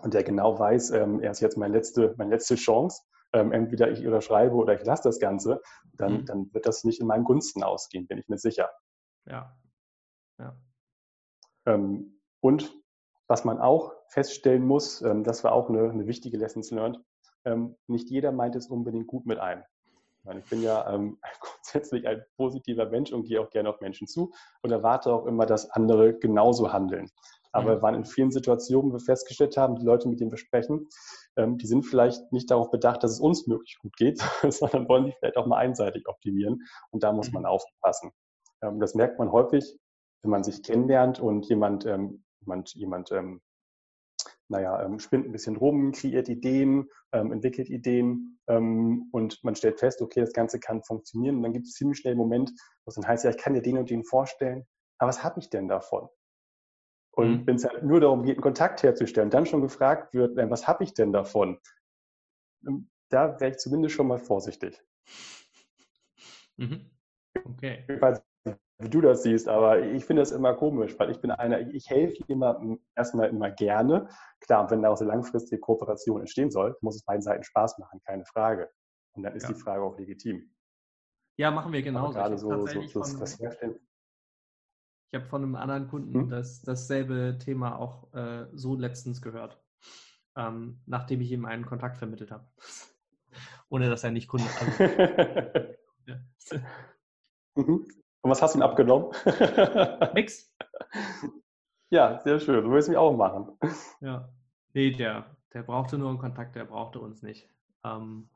und 0.02 0.12
der 0.12 0.24
genau 0.24 0.58
weiß, 0.58 0.90
ähm, 0.90 1.20
er 1.20 1.30
ist 1.30 1.40
jetzt 1.40 1.56
meine 1.56 1.74
letzte, 1.74 2.14
meine 2.18 2.30
letzte 2.30 2.56
Chance, 2.56 3.02
ähm, 3.34 3.52
entweder 3.52 3.90
ich 3.90 4.06
unterschreibe 4.06 4.54
oder 4.54 4.74
ich 4.74 4.84
lasse 4.86 5.02
das 5.02 5.18
Ganze, 5.18 5.60
dann, 5.92 6.20
mhm. 6.20 6.26
dann 6.26 6.54
wird 6.54 6.66
das 6.66 6.84
nicht 6.84 7.00
in 7.00 7.06
meinen 7.06 7.24
Gunsten 7.24 7.62
ausgehen, 7.62 8.06
bin 8.06 8.18
ich 8.18 8.28
mir 8.28 8.38
sicher. 8.38 8.70
Ja. 9.26 9.58
ja. 10.38 10.56
Ähm, 11.66 12.20
und 12.40 12.72
was 13.26 13.44
man 13.44 13.58
auch 13.58 13.92
feststellen 14.08 14.64
muss, 14.64 15.02
ähm, 15.02 15.24
das 15.24 15.44
war 15.44 15.52
auch 15.52 15.68
eine, 15.68 15.90
eine 15.90 16.06
wichtige 16.06 16.38
Lessons 16.38 16.70
learned, 16.70 17.00
ähm, 17.44 17.76
nicht 17.88 18.08
jeder 18.08 18.32
meint 18.32 18.54
es 18.56 18.68
unbedingt 18.68 19.06
gut 19.06 19.26
mit 19.26 19.38
einem. 19.38 19.64
Ich 20.38 20.48
bin 20.48 20.62
ja 20.62 20.90
ähm, 20.92 21.18
grundsätzlich 21.40 22.06
ein 22.08 22.24
positiver 22.36 22.86
Mensch 22.86 23.12
und 23.12 23.24
gehe 23.24 23.40
auch 23.40 23.50
gerne 23.50 23.68
auf 23.68 23.80
Menschen 23.80 24.06
zu 24.06 24.32
und 24.62 24.70
erwarte 24.70 25.12
auch 25.12 25.26
immer, 25.26 25.46
dass 25.46 25.70
andere 25.70 26.14
genauso 26.18 26.72
handeln. 26.72 27.10
Aber 27.52 27.68
wir 27.68 27.76
mhm. 27.76 27.82
waren 27.82 27.94
in 27.94 28.04
vielen 28.04 28.32
Situationen, 28.32 28.90
wo 28.90 28.96
wir 28.96 29.00
festgestellt 29.00 29.56
haben, 29.56 29.76
die 29.76 29.84
Leute, 29.84 30.08
mit 30.08 30.20
denen 30.20 30.32
wir 30.32 30.38
sprechen, 30.38 30.88
ähm, 31.36 31.56
die 31.56 31.66
sind 31.66 31.84
vielleicht 31.84 32.32
nicht 32.32 32.50
darauf 32.50 32.70
bedacht, 32.70 33.04
dass 33.04 33.12
es 33.12 33.20
uns 33.20 33.46
möglichst 33.46 33.80
gut 33.80 33.96
geht, 33.96 34.18
sondern 34.48 34.88
wollen 34.88 35.06
die 35.06 35.12
vielleicht 35.18 35.36
auch 35.36 35.46
mal 35.46 35.58
einseitig 35.58 36.08
optimieren. 36.08 36.62
Und 36.90 37.04
da 37.04 37.12
muss 37.12 37.30
man 37.30 37.42
mhm. 37.42 37.48
aufpassen. 37.48 38.10
Ähm, 38.62 38.80
das 38.80 38.94
merkt 38.94 39.18
man 39.18 39.30
häufig, 39.30 39.78
wenn 40.22 40.30
man 40.30 40.42
sich 40.42 40.62
kennenlernt 40.62 41.20
und 41.20 41.48
jemand, 41.48 41.86
ähm, 41.86 42.24
jemand, 42.40 42.74
jemand 42.74 43.12
naja, 44.54 44.98
spinnt 44.98 45.26
ein 45.26 45.32
bisschen 45.32 45.56
rum, 45.56 45.92
kreiert 45.92 46.28
Ideen, 46.28 46.88
entwickelt 47.10 47.68
Ideen 47.68 48.38
und 48.46 49.38
man 49.42 49.54
stellt 49.56 49.80
fest, 49.80 50.00
okay, 50.00 50.20
das 50.20 50.32
Ganze 50.32 50.60
kann 50.60 50.82
funktionieren. 50.82 51.36
Und 51.36 51.42
dann 51.42 51.52
gibt 51.52 51.66
es 51.66 51.74
ziemlich 51.74 51.98
schnell 51.98 52.12
einen 52.12 52.20
Moment, 52.20 52.50
wo 52.84 52.88
es 52.88 52.94
dann 52.94 53.06
heißt, 53.06 53.24
ja, 53.24 53.30
ich 53.30 53.38
kann 53.38 53.54
dir 53.54 53.62
den 53.62 53.78
und 53.78 53.90
den 53.90 54.04
vorstellen, 54.04 54.66
aber 54.98 55.08
was 55.08 55.24
habe 55.24 55.40
ich 55.40 55.50
denn 55.50 55.68
davon? 55.68 56.08
Und 57.10 57.30
mhm. 57.30 57.46
wenn 57.46 57.56
es 57.56 57.64
halt 57.64 57.84
nur 57.84 58.00
darum 58.00 58.24
geht, 58.24 58.36
einen 58.36 58.42
Kontakt 58.42 58.82
herzustellen, 58.82 59.30
dann 59.30 59.46
schon 59.46 59.62
gefragt 59.62 60.14
wird, 60.14 60.36
was 60.36 60.66
habe 60.66 60.84
ich 60.84 60.94
denn 60.94 61.12
davon? 61.12 61.58
Ähm, 62.66 62.90
da 63.08 63.38
wäre 63.40 63.52
ich 63.52 63.58
zumindest 63.58 63.94
schon 63.94 64.08
mal 64.08 64.18
vorsichtig. 64.18 64.82
Mhm. 66.56 66.90
Okay. 67.44 67.84
Nicht, 67.88 68.22
wie 68.78 68.88
du 68.88 69.00
das 69.00 69.22
siehst, 69.22 69.48
aber 69.48 69.80
ich 69.82 70.04
finde 70.04 70.22
das 70.22 70.32
immer 70.32 70.54
komisch, 70.54 70.98
weil 70.98 71.10
ich 71.10 71.20
bin 71.20 71.30
einer, 71.30 71.60
ich 71.60 71.88
helfe 71.88 72.22
jemandem 72.26 72.80
erstmal 72.96 73.28
immer 73.28 73.50
gerne. 73.50 74.08
Klar, 74.40 74.70
wenn 74.70 74.82
daraus 74.82 75.00
eine 75.00 75.10
langfristige 75.10 75.60
Kooperation 75.60 76.20
entstehen 76.20 76.50
soll, 76.50 76.76
muss 76.80 76.96
es 76.96 77.04
beiden 77.04 77.22
Seiten 77.22 77.44
Spaß 77.44 77.78
machen, 77.78 78.00
keine 78.04 78.24
Frage. 78.24 78.70
Und 79.12 79.22
dann 79.22 79.34
ist 79.34 79.44
ja. 79.44 79.50
die 79.50 79.60
Frage 79.60 79.82
auch 79.82 79.96
legitim. 79.96 80.50
Ja, 81.36 81.50
machen 81.50 81.72
wir 81.72 81.82
genauso. 81.82 82.14
Gerade 82.14 82.36
so, 82.36 82.66
so, 82.66 83.02
so 83.04 83.18
das 83.18 83.38
Herstellen 83.38 83.78
ich 85.14 85.20
habe 85.20 85.28
von 85.28 85.44
einem 85.44 85.54
anderen 85.54 85.86
Kunden 85.86 86.22
hm? 86.22 86.28
das, 86.28 86.62
dasselbe 86.62 87.38
Thema 87.38 87.78
auch 87.78 88.12
äh, 88.14 88.48
so 88.52 88.74
letztens 88.74 89.22
gehört, 89.22 89.62
ähm, 90.34 90.80
nachdem 90.86 91.20
ich 91.20 91.30
ihm 91.30 91.44
einen 91.44 91.64
Kontakt 91.64 91.98
vermittelt 91.98 92.32
habe. 92.32 92.48
Ohne 93.68 93.88
dass 93.88 94.02
er 94.02 94.10
nicht 94.10 94.26
Kunde. 94.26 94.46
Also, 94.58 94.82
ja. 96.06 96.18
mhm. 97.54 97.86
Und 98.24 98.30
was 98.30 98.40
hast 98.40 98.54
du 98.54 98.58
ihm 98.58 98.62
abgenommen? 98.62 99.12
Nix. 100.14 100.50
Ja, 101.90 102.20
sehr 102.20 102.40
schön. 102.40 102.64
Du 102.64 102.70
willst 102.70 102.88
mich 102.88 102.96
auch 102.96 103.14
machen. 103.14 103.52
Ja. 104.00 104.30
Nee, 104.72 104.92
der, 104.92 105.26
der 105.52 105.62
brauchte 105.62 105.98
nur 105.98 106.08
einen 106.08 106.18
Kontakt, 106.18 106.56
der 106.56 106.64
brauchte 106.64 107.00
uns 107.00 107.22
nicht. 107.22 107.50
Ähm, 107.84 108.30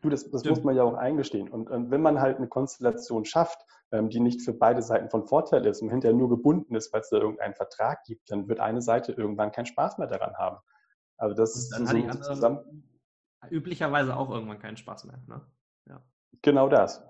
du, 0.00 0.10
das, 0.10 0.30
das 0.30 0.44
muss 0.44 0.62
man 0.62 0.76
ja 0.76 0.84
auch 0.84 0.94
eingestehen. 0.94 1.48
Und, 1.48 1.68
und 1.68 1.90
wenn 1.90 2.02
man 2.02 2.20
halt 2.20 2.36
eine 2.36 2.46
Konstellation 2.46 3.24
schafft, 3.24 3.58
ähm, 3.90 4.10
die 4.10 4.20
nicht 4.20 4.42
für 4.42 4.52
beide 4.52 4.80
Seiten 4.80 5.10
von 5.10 5.26
Vorteil 5.26 5.66
ist 5.66 5.82
und 5.82 5.90
hinterher 5.90 6.16
nur 6.16 6.28
gebunden 6.28 6.76
ist, 6.76 6.92
weil 6.92 7.00
es 7.00 7.10
da 7.10 7.16
irgendeinen 7.16 7.54
Vertrag 7.54 8.04
gibt, 8.04 8.30
dann 8.30 8.46
wird 8.48 8.60
eine 8.60 8.80
Seite 8.80 9.10
irgendwann 9.10 9.50
keinen 9.50 9.66
Spaß 9.66 9.98
mehr 9.98 10.06
daran 10.06 10.36
haben. 10.36 10.58
Also 11.16 11.34
das 11.34 11.56
ist 11.56 11.70
dann 11.70 11.86
so 11.88 12.08
hat 12.08 12.24
zusammen 12.24 12.84
üblicherweise 13.50 14.16
auch 14.16 14.30
irgendwann 14.30 14.60
keinen 14.60 14.76
Spaß 14.76 15.04
mehr. 15.06 15.18
Ne? 15.26 15.40
Ja. 15.88 16.00
Genau 16.42 16.68
das. 16.68 17.04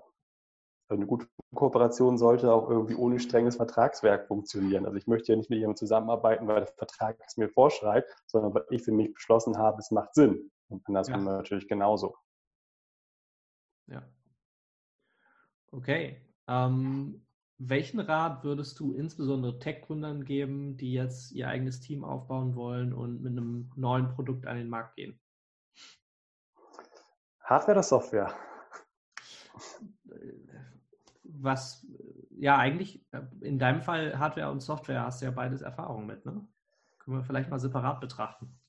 Eine 0.89 1.05
gute 1.05 1.27
Kooperation 1.53 2.17
sollte 2.17 2.53
auch 2.53 2.69
irgendwie 2.69 2.95
ohne 2.95 3.19
strenges 3.19 3.57
Vertragswerk 3.57 4.27
funktionieren. 4.27 4.85
Also 4.85 4.97
ich 4.97 5.07
möchte 5.07 5.33
ja 5.33 5.37
nicht 5.37 5.49
mit 5.49 5.59
jemandem 5.59 5.77
zusammenarbeiten, 5.77 6.47
weil 6.47 6.61
der 6.61 6.67
Vertrag 6.67 7.19
es 7.25 7.35
mir 7.35 7.49
vorschreibt, 7.49 8.09
sondern 8.25 8.53
weil 8.53 8.65
ich 8.69 8.83
für 8.83 8.93
mich 8.93 9.13
beschlossen 9.13 9.57
habe, 9.57 9.79
es 9.79 9.91
macht 9.91 10.15
Sinn. 10.15 10.49
Und 10.69 10.87
andersrum 10.87 11.25
ja. 11.25 11.37
natürlich 11.37 11.67
genauso. 11.67 12.15
Ja. 13.87 14.07
Okay. 15.71 16.21
Ähm, 16.47 17.25
welchen 17.57 17.99
Rat 17.99 18.43
würdest 18.43 18.79
du 18.79 18.93
insbesondere 18.93 19.59
Tech-Gründern 19.59 20.23
geben, 20.23 20.77
die 20.77 20.93
jetzt 20.93 21.31
ihr 21.31 21.47
eigenes 21.47 21.79
Team 21.81 22.03
aufbauen 22.03 22.55
wollen 22.55 22.93
und 22.93 23.21
mit 23.21 23.31
einem 23.31 23.71
neuen 23.75 24.09
Produkt 24.09 24.45
an 24.45 24.57
den 24.57 24.69
Markt 24.69 24.95
gehen? 24.95 25.19
Hardware 27.41 27.77
oder 27.77 27.83
Software? 27.83 28.33
Was, 31.39 31.85
ja, 32.31 32.57
eigentlich 32.57 33.05
in 33.41 33.59
deinem 33.59 33.81
Fall 33.81 34.17
Hardware 34.17 34.51
und 34.51 34.61
Software 34.61 35.03
hast 35.03 35.21
du 35.21 35.25
ja 35.25 35.31
beides 35.31 35.61
Erfahrung 35.61 36.05
mit, 36.05 36.25
ne? 36.25 36.47
Können 36.99 37.17
wir 37.17 37.23
vielleicht 37.23 37.49
mal 37.49 37.59
separat 37.59 38.01
betrachten. 38.01 38.59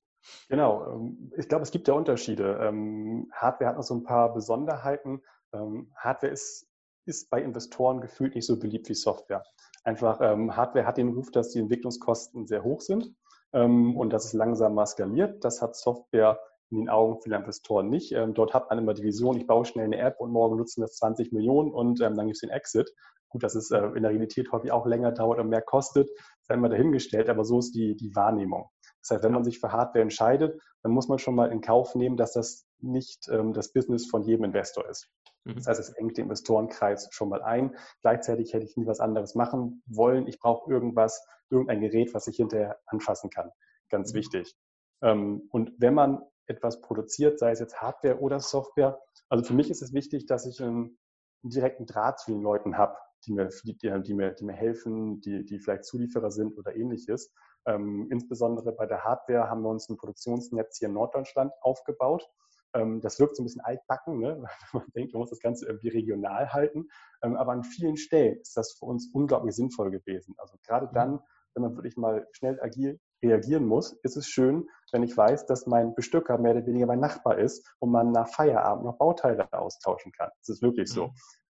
Genau, 0.49 0.87
ähm, 0.93 1.33
ich 1.37 1.49
glaube, 1.49 1.63
es 1.63 1.71
gibt 1.71 1.89
ja 1.89 1.95
Unterschiede. 1.95 2.59
Ähm, 2.63 3.31
Hardware 3.33 3.71
hat 3.71 3.77
noch 3.77 3.83
so 3.83 3.95
ein 3.95 4.05
paar 4.05 4.33
Besonderheiten. 4.33 5.23
Ähm, 5.53 5.93
Hardware 5.97 6.33
ist, 6.33 6.69
ist 7.07 7.31
bei 7.31 7.43
Investoren 7.43 8.01
gefühlt 8.01 8.35
nicht 8.35 8.47
so 8.47 8.59
beliebt 8.59 8.89
wie 8.89 8.95
Software. 8.95 9.45
Einfach 9.85 10.21
Hardware 10.21 10.87
hat 10.87 10.99
den 10.99 11.09
Ruf, 11.09 11.31
dass 11.31 11.51
die 11.51 11.61
Entwicklungskosten 11.61 12.47
sehr 12.47 12.63
hoch 12.63 12.83
sind 12.83 13.15
und 13.53 14.11
dass 14.11 14.27
es 14.27 14.35
langsamer 14.35 14.85
skaliert. 14.85 15.43
Das 15.43 15.63
hat 15.63 15.77
Software 15.77 16.39
in 16.71 16.79
den 16.79 16.89
Augen 16.89 17.21
vieler 17.23 17.39
Investoren 17.39 17.89
nicht. 17.89 18.15
dort 18.35 18.53
hat 18.55 18.69
man 18.69 18.79
immer 18.79 18.95
die 18.95 19.03
Vision, 19.03 19.37
ich 19.37 19.47
baue 19.47 19.65
schnell 19.65 19.87
eine 19.87 19.99
App 19.99 20.21
und 20.21 20.31
morgen 20.31 20.57
nutzen 20.57 20.83
das 20.83 20.97
20 20.97 21.33
Millionen 21.33 21.73
und 21.73 22.01
dann 22.01 22.15
gibt 22.15 22.37
es 22.37 22.41
den 22.41 22.51
Exit. 22.51 22.93
Gut, 23.31 23.43
dass 23.43 23.55
es 23.55 23.71
äh, 23.71 23.79
in 23.79 24.03
der 24.03 24.11
Realität 24.11 24.51
häufig 24.53 24.73
auch 24.73 24.87
länger 24.87 25.13
dauert 25.13 25.39
und 25.39 25.49
mehr 25.49 25.63
kostet, 25.63 26.09
sei 26.43 26.57
mal 26.57 26.71
dahingestellt, 26.71 27.29
aber 27.29 27.45
so 27.45 27.59
ist 27.59 27.73
die, 27.73 27.95
die 27.95 28.15
Wahrnehmung. 28.15 28.71
Das 29.03 29.11
heißt, 29.11 29.25
wenn 29.25 29.33
man 29.33 29.45
sich 29.45 29.61
für 29.61 29.73
Hardware 29.73 30.03
entscheidet, 30.03 30.61
dann 30.83 30.93
muss 30.93 31.09
man 31.09 31.19
schon 31.19 31.35
mal 31.35 31.51
in 31.53 31.61
Kauf 31.61 31.95
nehmen, 31.95 32.17
dass 32.17 32.33
das 32.33 32.67
nicht 32.81 33.29
ähm, 33.31 33.53
das 33.53 33.73
Business 33.73 34.09
von 34.09 34.23
jedem 34.23 34.45
Investor 34.45 34.89
ist. 34.89 35.11
Mhm. 35.45 35.57
Das 35.57 35.67
heißt, 35.67 35.81
es 35.81 35.91
engt 35.91 36.17
den 36.17 36.25
Investorenkreis 36.25 37.09
schon 37.11 37.29
mal 37.29 37.43
ein. 37.43 37.77
Gleichzeitig 38.01 38.55
hätte 38.55 38.65
ich 38.65 38.77
nie 38.77 38.87
was 38.87 39.01
anderes 39.01 39.35
machen 39.35 39.83
wollen. 39.87 40.27
Ich 40.27 40.39
brauche 40.39 40.71
irgendwas, 40.71 41.27
irgendein 41.51 41.81
Gerät, 41.81 42.15
was 42.15 42.27
ich 42.27 42.37
hinterher 42.37 42.79
anfassen 42.87 43.31
kann. 43.31 43.51
Ganz 43.91 44.13
mhm. 44.13 44.19
wichtig. 44.19 44.57
Ähm, 45.03 45.49
und 45.51 45.73
wenn 45.79 45.95
man 45.95 46.23
etwas 46.49 46.81
produziert, 46.81 47.39
sei 47.39 47.51
es 47.51 47.61
jetzt 47.61 47.81
Hardware 47.81 48.19
oder 48.19 48.41
Software, 48.41 49.01
also 49.29 49.45
für 49.45 49.55
mich 49.55 49.71
ist 49.71 49.83
es 49.83 49.93
wichtig, 49.93 50.27
dass 50.27 50.47
ich 50.47 50.63
einen, 50.63 50.99
einen 51.43 51.51
direkten 51.51 51.87
Draht 51.87 52.19
zu 52.19 52.33
den 52.33 52.43
Leuten 52.43 52.79
habe, 52.79 52.97
die 53.27 53.33
mir, 53.33 53.49
die, 53.65 53.77
die, 53.77 54.15
mir, 54.15 54.33
die 54.33 54.45
mir 54.45 54.55
helfen, 54.55 55.21
die, 55.21 55.45
die 55.45 55.59
vielleicht 55.59 55.85
Zulieferer 55.85 56.31
sind 56.31 56.57
oder 56.57 56.75
ähnliches. 56.75 57.33
Ähm, 57.67 58.09
insbesondere 58.11 58.73
bei 58.73 58.87
der 58.87 59.05
Hardware 59.05 59.51
haben 59.51 59.63
wir 59.63 59.69
uns 59.69 59.89
ein 59.89 59.97
Produktionsnetz 59.97 60.79
hier 60.79 60.89
in 60.89 60.95
Norddeutschland 60.95 61.53
aufgebaut. 61.61 62.27
Ähm, 62.75 63.01
das 63.01 63.19
wirkt 63.19 63.37
so 63.37 63.43
ein 63.43 63.47
bisschen 63.47 63.61
altbacken, 63.61 64.19
ne? 64.19 64.45
man 64.73 64.85
denkt, 64.95 65.13
man 65.13 65.21
muss 65.21 65.31
das 65.31 65.41
Ganze 65.41 65.67
irgendwie 65.67 65.89
regional 65.89 66.53
halten. 66.53 66.89
Ähm, 67.23 67.37
aber 67.37 67.53
an 67.53 67.65
vielen 67.65 67.97
Stellen 67.97 68.39
ist 68.39 68.57
das 68.57 68.73
für 68.73 68.87
uns 68.87 69.11
unglaublich 69.13 69.55
sinnvoll 69.55 69.91
gewesen. 69.91 70.35
Also 70.39 70.57
gerade 70.63 70.87
mhm. 70.87 70.95
dann, 70.95 71.21
wenn 71.55 71.63
man 71.63 71.77
wirklich 71.77 71.97
mal 71.97 72.27
schnell 72.33 72.59
agil 72.63 73.01
reagieren 73.23 73.67
muss, 73.67 73.93
ist 74.03 74.17
es 74.17 74.27
schön, 74.27 74.69
wenn 74.93 75.03
ich 75.03 75.17
weiß, 75.17 75.47
dass 75.47 75.67
mein 75.67 75.95
Bestücker 75.95 76.39
mehr 76.39 76.57
oder 76.57 76.67
weniger 76.67 76.87
mein 76.87 77.01
Nachbar 77.01 77.39
ist 77.39 77.75
und 77.79 77.91
man 77.91 78.13
nach 78.13 78.29
Feierabend 78.29 78.85
noch 78.85 78.99
Bauteile 78.99 79.53
austauschen 79.53 80.13
kann. 80.13 80.31
Das 80.41 80.49
ist 80.49 80.63
wirklich 80.63 80.91
so. 80.91 81.09
Mhm. 81.09 81.13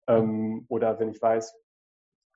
Ähm, 0.08 0.66
oder 0.68 0.98
wenn 0.98 1.10
ich 1.10 1.20
weiß, 1.20 1.54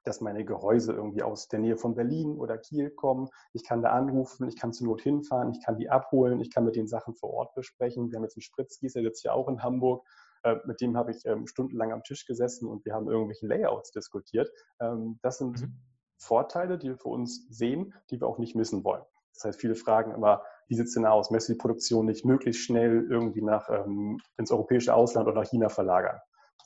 dass 0.05 0.21
meine 0.21 0.45
Gehäuse 0.45 0.93
irgendwie 0.93 1.23
aus 1.23 1.49
der 1.49 1.59
Nähe 1.59 1.77
von 1.77 1.95
Berlin 1.95 2.37
oder 2.37 2.59
Kiel 2.59 2.91
kommen. 2.91 3.29
Ich 3.53 3.65
kann 3.65 3.83
da 3.83 3.91
anrufen, 3.91 4.47
ich 4.49 4.57
kann 4.57 4.73
zur 4.73 4.87
Not 4.87 5.01
hinfahren, 5.01 5.51
ich 5.51 5.65
kann 5.65 5.79
die 5.79 5.89
abholen, 5.89 6.41
ich 6.41 6.53
kann 6.53 6.65
mit 6.65 6.77
den 6.77 6.87
Sachen 6.87 7.15
vor 7.15 7.31
Ort 7.31 7.55
besprechen. 7.55 8.11
Wir 8.11 8.17
haben 8.17 8.25
jetzt 8.25 8.37
einen 8.37 8.43
Spritzgießer, 8.43 9.01
der 9.01 9.11
sitzt 9.11 9.25
ja 9.25 9.33
auch 9.33 9.49
in 9.49 9.63
Hamburg. 9.63 10.07
Äh, 10.43 10.57
mit 10.67 10.81
dem 10.81 10.97
habe 10.97 11.11
ich 11.11 11.25
ähm, 11.25 11.47
stundenlang 11.47 11.93
am 11.93 12.03
Tisch 12.03 12.27
gesessen 12.27 12.69
und 12.69 12.85
wir 12.85 12.93
haben 12.93 13.09
irgendwelche 13.09 13.47
Layouts 13.47 13.93
diskutiert. 13.93 14.51
Ähm, 14.79 15.19
das 15.23 15.39
sind 15.39 15.63
mhm. 15.63 15.81
Vorteile, 16.19 16.79
die 16.79 16.89
wir 16.89 16.99
für 16.99 17.09
uns 17.09 17.47
sehen, 17.49 17.95
die 18.11 18.21
wir 18.21 18.29
auch 18.29 18.39
nicht 18.39 18.55
missen 18.55 18.85
wollen. 18.85 19.03
Das 19.35 19.45
heißt, 19.45 19.61
viele 19.61 19.75
fragen 19.75 20.13
immer, 20.13 20.43
wie 20.69 20.77
sieht 20.77 20.87
es 20.87 20.95
denn 20.95 21.07
aus? 21.07 21.31
Möchtest 21.31 21.51
du 21.51 21.53
die 21.55 21.59
Produktion 21.59 22.07
nicht 22.07 22.25
möglichst 22.25 22.63
schnell 22.63 23.07
irgendwie 23.11 23.43
nach, 23.43 23.69
ähm, 23.69 24.21
ins 24.39 24.51
europäische 24.51 24.95
Ausland 24.95 25.27
oder 25.29 25.41
nach 25.41 25.49
China 25.51 25.69
verlagern? 25.69 26.21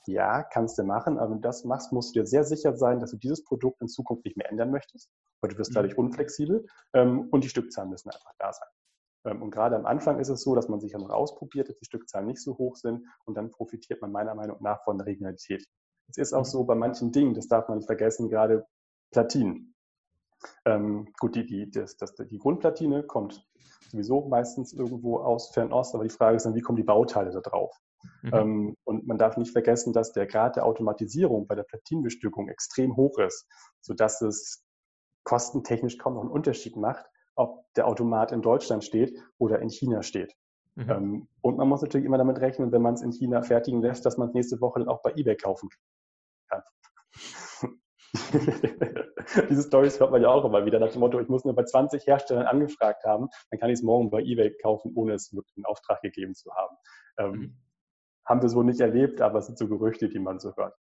Ja, 0.05 0.43
kannst 0.43 0.77
du 0.77 0.83
machen, 0.83 1.17
aber 1.17 1.31
wenn 1.31 1.41
du 1.41 1.47
das 1.47 1.65
machst, 1.65 1.91
musst 1.91 2.15
du 2.15 2.21
dir 2.21 2.25
sehr 2.25 2.43
sicher 2.43 2.75
sein, 2.75 2.99
dass 2.99 3.11
du 3.11 3.17
dieses 3.17 3.43
Produkt 3.43 3.81
in 3.81 3.87
Zukunft 3.87 4.25
nicht 4.25 4.37
mehr 4.37 4.49
ändern 4.49 4.71
möchtest, 4.71 5.09
weil 5.41 5.51
du 5.51 5.57
wirst 5.57 5.75
dadurch 5.75 5.97
mhm. 5.97 6.05
unflexibel 6.05 6.65
ähm, 6.93 7.27
und 7.31 7.43
die 7.43 7.49
Stückzahlen 7.49 7.89
müssen 7.89 8.09
einfach 8.09 8.33
da 8.39 8.53
sein. 8.53 8.69
Ähm, 9.25 9.41
und 9.41 9.51
gerade 9.51 9.75
am 9.75 9.85
Anfang 9.85 10.19
ist 10.19 10.29
es 10.29 10.41
so, 10.41 10.55
dass 10.55 10.69
man 10.69 10.79
sich 10.79 10.93
ja 10.93 10.99
noch 10.99 11.09
ausprobiert, 11.09 11.69
dass 11.69 11.77
die 11.77 11.85
Stückzahlen 11.85 12.27
nicht 12.27 12.41
so 12.41 12.57
hoch 12.57 12.75
sind 12.75 13.05
und 13.25 13.35
dann 13.35 13.51
profitiert 13.51 14.01
man 14.01 14.11
meiner 14.11 14.35
Meinung 14.35 14.57
nach 14.61 14.83
von 14.83 14.97
der 14.97 15.07
Regionalität. 15.07 15.65
Es 16.07 16.17
ist 16.17 16.33
auch 16.33 16.45
mhm. 16.45 16.49
so 16.49 16.63
bei 16.63 16.75
manchen 16.75 17.11
Dingen, 17.11 17.33
das 17.33 17.47
darf 17.47 17.67
man 17.67 17.77
nicht 17.77 17.87
vergessen, 17.87 18.29
gerade 18.29 18.65
Platinen. 19.11 19.68
Ähm, 20.65 21.07
gut, 21.19 21.35
die, 21.35 21.45
die, 21.45 21.69
das, 21.69 21.97
das, 21.97 22.15
die 22.15 22.37
Grundplatine 22.37 23.03
kommt 23.03 23.45
sowieso 23.89 24.27
meistens 24.27 24.73
irgendwo 24.73 25.17
aus 25.17 25.51
Fernost, 25.51 25.95
aber 25.95 26.03
die 26.03 26.09
Frage 26.09 26.37
ist 26.37 26.45
dann, 26.45 26.55
wie 26.55 26.61
kommen 26.61 26.77
die 26.77 26.83
Bauteile 26.83 27.31
da 27.31 27.41
drauf? 27.41 27.75
Mhm. 28.21 28.33
Ähm, 28.33 28.77
und 28.83 29.07
man 29.07 29.17
darf 29.17 29.37
nicht 29.37 29.51
vergessen, 29.51 29.93
dass 29.93 30.13
der 30.13 30.27
Grad 30.27 30.55
der 30.55 30.65
Automatisierung 30.65 31.47
bei 31.47 31.55
der 31.55 31.63
Platinenbestückung 31.63 32.49
extrem 32.49 32.95
hoch 32.95 33.17
ist, 33.19 33.47
sodass 33.81 34.21
es 34.21 34.63
kostentechnisch 35.23 35.97
kaum 35.97 36.13
noch 36.15 36.21
einen 36.21 36.31
Unterschied 36.31 36.75
macht, 36.77 37.05
ob 37.35 37.65
der 37.75 37.87
Automat 37.87 38.31
in 38.31 38.41
Deutschland 38.41 38.83
steht 38.83 39.17
oder 39.37 39.59
in 39.59 39.69
China 39.69 40.03
steht. 40.03 40.33
Mhm. 40.75 40.89
Ähm, 40.89 41.27
und 41.41 41.57
man 41.57 41.67
muss 41.67 41.81
natürlich 41.81 42.05
immer 42.05 42.17
damit 42.17 42.39
rechnen, 42.39 42.71
wenn 42.71 42.81
man 42.81 42.93
es 42.93 43.01
in 43.01 43.11
China 43.11 43.41
fertigen 43.41 43.81
lässt, 43.81 44.05
dass 44.05 44.17
man 44.17 44.29
es 44.29 44.33
nächste 44.33 44.61
Woche 44.61 44.79
dann 44.79 44.87
auch 44.87 45.01
bei 45.01 45.11
eBay 45.15 45.35
kaufen 45.35 45.69
kann. 46.49 46.63
Diese 49.49 49.63
Stories 49.63 49.99
hört 49.99 50.11
man 50.11 50.21
ja 50.21 50.29
auch 50.29 50.45
immer 50.45 50.65
wieder 50.65 50.79
nach 50.79 50.91
dem 50.91 51.01
Motto, 51.01 51.19
ich 51.19 51.27
muss 51.27 51.45
nur 51.45 51.55
bei 51.55 51.63
20 51.63 52.05
Herstellern 52.07 52.47
angefragt 52.47 53.03
haben, 53.05 53.29
dann 53.49 53.59
kann 53.59 53.69
ich 53.69 53.79
es 53.79 53.83
morgen 53.83 54.09
bei 54.09 54.21
eBay 54.21 54.55
kaufen, 54.61 54.91
ohne 54.95 55.13
es 55.13 55.33
wirklich 55.33 55.57
in 55.57 55.65
Auftrag 55.65 56.01
gegeben 56.01 56.33
zu 56.33 56.51
haben. 56.53 56.75
Ähm, 57.17 57.31
mhm 57.31 57.57
haben 58.29 58.43
wir 58.43 58.49
so 58.49 58.61
nicht 58.61 58.79
erlebt, 58.79 59.21
aber 59.21 59.39
es 59.39 59.47
sind 59.47 59.57
so 59.57 59.67
Gerüchte, 59.67 60.07
die 60.07 60.19
man 60.19 60.39
so 60.39 60.55
hört. 60.55 60.77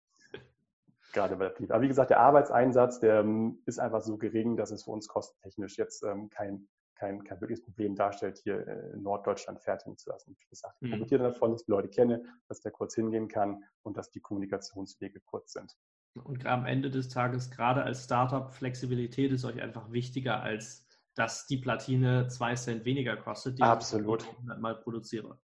Gerade 1.14 1.36
bei 1.36 1.48
der 1.48 1.54
Brief. 1.54 1.70
Aber 1.70 1.82
wie 1.82 1.88
gesagt, 1.88 2.10
der 2.10 2.20
Arbeitseinsatz, 2.20 3.00
der 3.00 3.20
ähm, 3.20 3.62
ist 3.64 3.78
einfach 3.78 4.02
so 4.02 4.18
gering, 4.18 4.58
dass 4.58 4.70
es 4.70 4.84
für 4.84 4.90
uns 4.90 5.08
kostentechnisch 5.08 5.78
jetzt 5.78 6.02
ähm, 6.02 6.28
kein, 6.28 6.68
kein, 6.96 7.24
kein 7.24 7.40
wirkliches 7.40 7.64
Problem 7.64 7.94
darstellt, 7.94 8.36
hier 8.36 8.68
äh, 8.68 8.90
in 8.92 9.02
Norddeutschland 9.02 9.62
fertigen 9.62 9.96
zu 9.96 10.10
lassen. 10.10 10.36
Wie 10.38 10.48
gesagt, 10.50 10.76
ich 10.80 10.88
mhm. 10.88 10.96
profitiere 10.96 11.22
davon, 11.22 11.52
dass 11.52 11.62
ich 11.62 11.68
Leute 11.68 11.88
kenne, 11.88 12.22
dass 12.48 12.60
der 12.60 12.70
kurz 12.70 12.94
hingehen 12.94 13.28
kann 13.28 13.64
und 13.82 13.96
dass 13.96 14.10
die 14.10 14.20
Kommunikationswege 14.20 15.20
kurz 15.20 15.54
sind. 15.54 15.74
Und 16.20 16.46
am 16.46 16.66
Ende 16.66 16.90
des 16.90 17.08
Tages, 17.08 17.50
gerade 17.50 17.82
als 17.82 18.04
Startup, 18.04 18.52
Flexibilität 18.52 19.32
ist 19.32 19.44
euch 19.44 19.60
einfach 19.62 19.90
wichtiger, 19.92 20.42
als 20.42 20.86
dass 21.14 21.46
die 21.46 21.56
Platine 21.56 22.28
zwei 22.28 22.54
Cent 22.54 22.84
weniger 22.84 23.16
kostet, 23.16 23.58
die 23.58 23.62
Absolut. 23.62 24.22
ich 24.22 24.58
mal 24.58 24.76
produziere. 24.76 25.38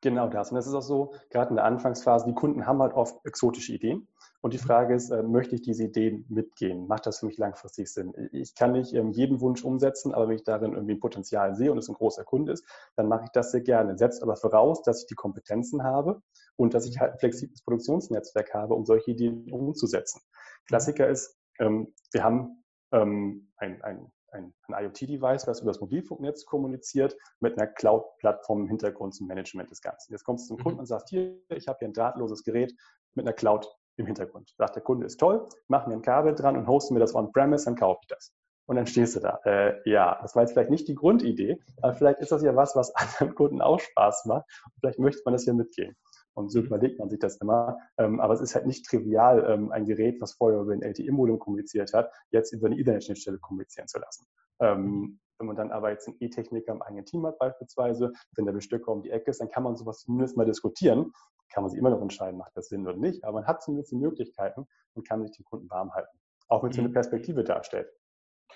Genau 0.00 0.28
das. 0.28 0.50
Und 0.50 0.56
das 0.56 0.66
ist 0.66 0.74
auch 0.74 0.82
so, 0.82 1.14
gerade 1.30 1.50
in 1.50 1.56
der 1.56 1.64
Anfangsphase, 1.64 2.26
die 2.26 2.34
Kunden 2.34 2.66
haben 2.66 2.80
halt 2.80 2.94
oft 2.94 3.24
exotische 3.24 3.72
Ideen. 3.72 4.08
Und 4.42 4.54
die 4.54 4.58
mhm. 4.58 4.62
Frage 4.62 4.94
ist, 4.94 5.10
äh, 5.10 5.22
möchte 5.22 5.54
ich 5.54 5.62
diese 5.62 5.84
Ideen 5.84 6.24
mitgehen? 6.28 6.86
Macht 6.86 7.06
das 7.06 7.20
für 7.20 7.26
mich 7.26 7.38
langfristig 7.38 7.92
Sinn? 7.92 8.12
Ich 8.32 8.54
kann 8.54 8.72
nicht 8.72 8.94
ähm, 8.94 9.10
jeden 9.12 9.40
Wunsch 9.40 9.64
umsetzen, 9.64 10.14
aber 10.14 10.28
wenn 10.28 10.36
ich 10.36 10.44
darin 10.44 10.72
irgendwie 10.72 10.94
ein 10.94 11.00
Potenzial 11.00 11.54
sehe 11.54 11.70
und 11.72 11.78
es 11.78 11.88
ein 11.88 11.94
großer 11.94 12.24
Kunde 12.24 12.52
ist, 12.52 12.64
dann 12.96 13.08
mache 13.08 13.24
ich 13.24 13.30
das 13.30 13.52
sehr 13.52 13.60
gerne. 13.60 13.98
Setzt 13.98 14.22
aber 14.22 14.36
voraus, 14.36 14.82
dass 14.82 15.02
ich 15.02 15.06
die 15.06 15.14
Kompetenzen 15.14 15.82
habe 15.82 16.22
und 16.56 16.74
dass 16.74 16.86
ich 16.86 16.98
halt 16.98 17.12
ein 17.12 17.18
flexibles 17.18 17.62
Produktionsnetzwerk 17.62 18.54
habe, 18.54 18.74
um 18.74 18.86
solche 18.86 19.10
Ideen 19.10 19.50
umzusetzen. 19.52 20.20
Klassiker 20.66 21.08
ist, 21.08 21.38
ähm, 21.58 21.92
wir 22.12 22.24
haben 22.24 22.64
ähm, 22.92 23.52
ein, 23.56 23.82
ein 23.82 24.10
ein, 24.32 24.54
ein 24.68 24.84
IoT-Device, 24.84 25.46
was 25.46 25.60
über 25.60 25.70
das 25.70 25.80
Mobilfunknetz 25.80 26.44
kommuniziert, 26.44 27.16
mit 27.40 27.58
einer 27.58 27.66
Cloud-Plattform 27.66 28.62
im 28.62 28.68
Hintergrund 28.68 29.14
zum 29.14 29.26
Management 29.26 29.70
des 29.70 29.82
Ganzen. 29.82 30.12
Jetzt 30.12 30.24
kommst 30.24 30.44
du 30.44 30.54
zum 30.54 30.58
mhm. 30.58 30.62
Kunden 30.62 30.80
und 30.80 30.86
sagst, 30.86 31.08
hier, 31.08 31.40
ich 31.48 31.68
habe 31.68 31.78
hier 31.80 31.88
ein 31.88 31.92
drahtloses 31.92 32.44
Gerät 32.44 32.72
mit 33.14 33.26
einer 33.26 33.34
Cloud 33.34 33.68
im 34.00 34.06
Hintergrund. 34.06 34.52
Sagt 34.56 34.76
der 34.76 34.82
Kunde, 34.82 35.06
ist 35.06 35.18
toll, 35.18 35.46
mach 35.68 35.86
mir 35.86 35.94
ein 35.94 36.02
Kabel 36.02 36.34
dran 36.34 36.56
und 36.56 36.66
hoste 36.66 36.94
mir 36.94 37.00
das 37.00 37.14
on-premise, 37.14 37.64
dann 37.64 37.76
kaufe 37.76 38.00
ich 38.02 38.08
das. 38.08 38.32
Und 38.66 38.76
dann 38.76 38.86
stehst 38.86 39.16
du 39.16 39.20
da. 39.20 39.40
Äh, 39.44 39.88
ja, 39.88 40.18
das 40.22 40.36
war 40.36 40.42
jetzt 40.42 40.52
vielleicht 40.52 40.70
nicht 40.70 40.86
die 40.86 40.94
Grundidee, 40.94 41.60
aber 41.82 41.92
vielleicht 41.94 42.20
ist 42.20 42.30
das 42.30 42.42
ja 42.42 42.54
was, 42.54 42.76
was 42.76 42.94
anderen 42.94 43.34
Kunden 43.34 43.60
auch 43.60 43.80
Spaß 43.80 44.26
macht. 44.26 44.46
Und 44.64 44.72
vielleicht 44.80 44.98
möchte 44.98 45.22
man 45.24 45.34
das 45.34 45.44
hier 45.44 45.54
mitgehen. 45.54 45.96
Und 46.34 46.50
so 46.50 46.60
mhm. 46.60 46.66
überlegt 46.66 46.98
man 46.98 47.10
sich 47.10 47.18
das 47.18 47.36
immer. 47.38 47.78
Ähm, 47.98 48.20
aber 48.20 48.34
es 48.34 48.40
ist 48.40 48.54
halt 48.54 48.66
nicht 48.66 48.86
trivial, 48.86 49.44
ähm, 49.48 49.72
ein 49.72 49.86
Gerät, 49.86 50.20
was 50.20 50.34
vorher 50.34 50.60
über 50.60 50.72
ein 50.72 50.82
LTE-Modem 50.82 51.38
kommuniziert 51.38 51.92
hat, 51.92 52.12
jetzt 52.30 52.52
über 52.52 52.66
eine 52.66 52.78
Ethernet-Schnittstelle 52.78 53.38
kommunizieren 53.38 53.88
zu 53.88 53.98
lassen. 53.98 54.26
Ähm, 54.60 54.82
mhm. 54.82 55.20
Wenn 55.40 55.46
man 55.46 55.56
dann 55.56 55.72
aber 55.72 55.90
jetzt 55.90 56.06
einen 56.06 56.18
E-Techniker 56.20 56.72
im 56.72 56.82
eigenen 56.82 57.06
Team 57.06 57.26
hat 57.26 57.38
beispielsweise, 57.38 58.12
wenn 58.36 58.44
der 58.44 58.52
Bestücker 58.52 58.92
um 58.92 59.02
die 59.02 59.10
Ecke 59.10 59.30
ist, 59.30 59.40
dann 59.40 59.50
kann 59.50 59.62
man 59.62 59.76
sowas 59.76 60.00
zumindest 60.00 60.36
mal 60.36 60.46
diskutieren. 60.46 61.12
Kann 61.52 61.64
man 61.64 61.70
sich 61.70 61.78
immer 61.78 61.90
noch 61.90 62.00
entscheiden, 62.00 62.38
macht 62.38 62.56
das 62.56 62.68
Sinn 62.68 62.86
oder 62.86 62.96
nicht. 62.96 63.24
Aber 63.24 63.40
man 63.40 63.46
hat 63.46 63.62
zumindest 63.62 63.90
die 63.90 63.96
Möglichkeiten 63.96 64.68
und 64.94 65.08
kann 65.08 65.22
sich 65.22 65.36
den 65.36 65.44
Kunden 65.44 65.68
warm 65.70 65.92
halten. 65.92 66.16
Auch 66.48 66.62
wenn 66.62 66.70
es 66.70 66.76
mhm. 66.76 66.84
eine 66.84 66.92
Perspektive 66.92 67.42
darstellt. 67.42 67.88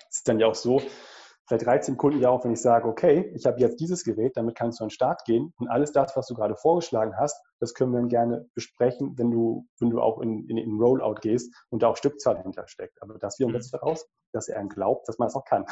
Es 0.09 0.17
ist 0.17 0.27
dann 0.27 0.39
ja 0.39 0.47
auch 0.47 0.55
so, 0.55 0.81
vielleicht 1.47 1.67
reizt 1.67 1.87
den 1.87 1.97
Kunden 1.97 2.19
ja 2.19 2.29
auch, 2.29 2.43
wenn 2.43 2.51
ich 2.51 2.61
sage, 2.61 2.87
okay, 2.87 3.31
ich 3.33 3.45
habe 3.45 3.59
jetzt 3.59 3.79
dieses 3.79 4.03
Gerät, 4.03 4.37
damit 4.37 4.55
kannst 4.55 4.79
du 4.79 4.83
an 4.83 4.87
den 4.87 4.93
Start 4.93 5.25
gehen 5.25 5.53
und 5.57 5.67
alles 5.69 5.91
das, 5.91 6.15
was 6.15 6.27
du 6.27 6.35
gerade 6.35 6.55
vorgeschlagen 6.55 7.17
hast, 7.17 7.41
das 7.59 7.73
können 7.73 7.91
wir 7.91 7.99
dann 7.99 8.09
gerne 8.09 8.47
besprechen, 8.53 9.17
wenn 9.17 9.31
du, 9.31 9.67
wenn 9.79 9.89
du 9.89 10.01
auch 10.01 10.19
in, 10.21 10.47
in, 10.49 10.57
in 10.57 10.79
Rollout 10.79 11.15
gehst 11.21 11.53
und 11.69 11.83
da 11.83 11.87
auch 11.87 11.97
Stückzahl 11.97 12.41
hintersteckt. 12.41 13.01
Aber 13.01 13.17
das 13.17 13.39
wir 13.39 13.47
mhm. 13.47 13.55
jetzt 13.55 13.73
daraus, 13.73 14.07
dass 14.33 14.49
er 14.49 14.63
glaubt, 14.65 15.07
dass 15.07 15.17
man 15.17 15.27
es 15.27 15.35
auch 15.35 15.45
kann. 15.45 15.65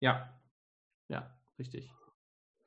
Ja, 0.00 0.28
ja, 1.08 1.30
richtig. 1.58 1.92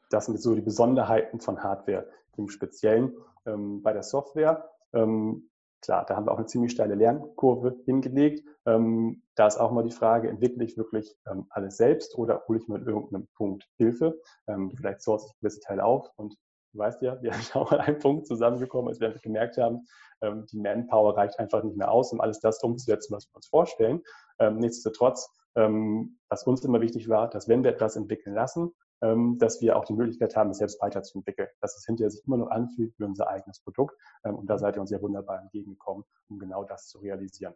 Das 0.10 0.26
sind 0.26 0.40
so 0.42 0.56
die 0.56 0.62
Besonderheiten 0.62 1.40
von 1.40 1.64
Hardware 1.64 2.10
im 2.38 2.50
Speziellen. 2.50 3.16
Ähm, 3.46 3.82
bei 3.82 3.94
der 3.94 4.04
Software 4.04 4.70
ähm, 4.94 5.52
Klar, 5.82 6.06
da 6.06 6.16
haben 6.16 6.28
wir 6.28 6.32
auch 6.32 6.38
eine 6.38 6.46
ziemlich 6.46 6.74
steile 6.74 6.94
Lernkurve 6.94 7.76
hingelegt. 7.86 8.48
Ähm, 8.68 9.24
da 9.34 9.48
ist 9.48 9.58
auch 9.58 9.72
mal 9.72 9.84
die 9.84 9.92
Frage, 9.92 10.30
entwickle 10.30 10.64
ich 10.64 10.78
wirklich 10.78 11.18
ähm, 11.26 11.48
alles 11.50 11.78
selbst 11.78 12.16
oder 12.16 12.44
hole 12.48 12.60
ich 12.60 12.68
mir 12.68 12.76
an 12.76 12.86
irgendeinem 12.86 13.28
Punkt 13.36 13.68
Hilfe? 13.78 14.22
Ähm, 14.48 14.72
vielleicht 14.76 15.02
source 15.02 15.26
ich 15.26 15.40
gewisse 15.40 15.60
Teile 15.60 15.84
auf 15.84 16.12
und 16.18 16.38
du 16.74 16.78
weißt 16.78 17.02
ja, 17.02 17.20
wir 17.24 17.34
sind 17.34 17.56
auch 17.56 17.72
an 17.72 17.80
einem 17.80 17.98
Punkt 17.98 18.28
zusammengekommen, 18.28 18.90
als 18.90 19.00
wir 19.00 19.10
gemerkt 19.24 19.58
haben, 19.58 19.88
ähm, 20.22 20.46
die 20.52 20.60
Manpower 20.60 21.18
reicht 21.18 21.40
einfach 21.40 21.64
nicht 21.64 21.78
mehr 21.78 21.90
aus, 21.90 22.14
um 22.14 22.22
alles 22.22 22.40
das 22.40 22.62
umzusetzen, 22.62 23.16
was 23.16 23.28
wir 23.28 23.36
uns 23.36 23.48
vorstellen. 23.48 24.04
Nichtsdestotrotz, 24.40 25.30
ähm, 25.56 26.20
was 26.30 26.44
uns 26.44 26.64
immer 26.64 26.82
wichtig 26.82 27.10
war, 27.10 27.30
dass 27.30 27.48
wenn 27.48 27.64
wir 27.64 27.72
etwas 27.72 27.96
entwickeln 27.96 28.36
lassen, 28.36 28.72
ähm, 29.02 29.40
dass 29.40 29.62
wir 29.62 29.78
auch 29.78 29.86
die 29.86 29.94
Möglichkeit 29.94 30.36
haben, 30.36 30.52
es 30.52 30.60
selbst 30.60 30.80
weiterzuentwickeln, 30.82 31.50
dass 31.60 31.76
es 31.76 31.86
hinterher 31.86 32.12
sich 32.12 32.24
immer 32.26 32.38
noch 32.38 32.52
anfühlt 32.52 32.94
wie 33.00 33.04
unser 33.04 33.28
eigenes 33.28 33.60
Produkt. 33.60 33.96
Ähm, 34.24 34.36
und 34.36 34.48
da 34.48 34.60
seid 34.60 34.76
ihr 34.76 34.82
uns 34.82 34.92
ja 34.92 35.02
wunderbar 35.02 35.42
entgegengekommen, 35.42 36.04
um 36.30 36.38
genau 36.38 36.64
das 36.64 36.88
zu 36.88 37.00
realisieren. 37.00 37.56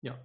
Ja. 0.00 0.18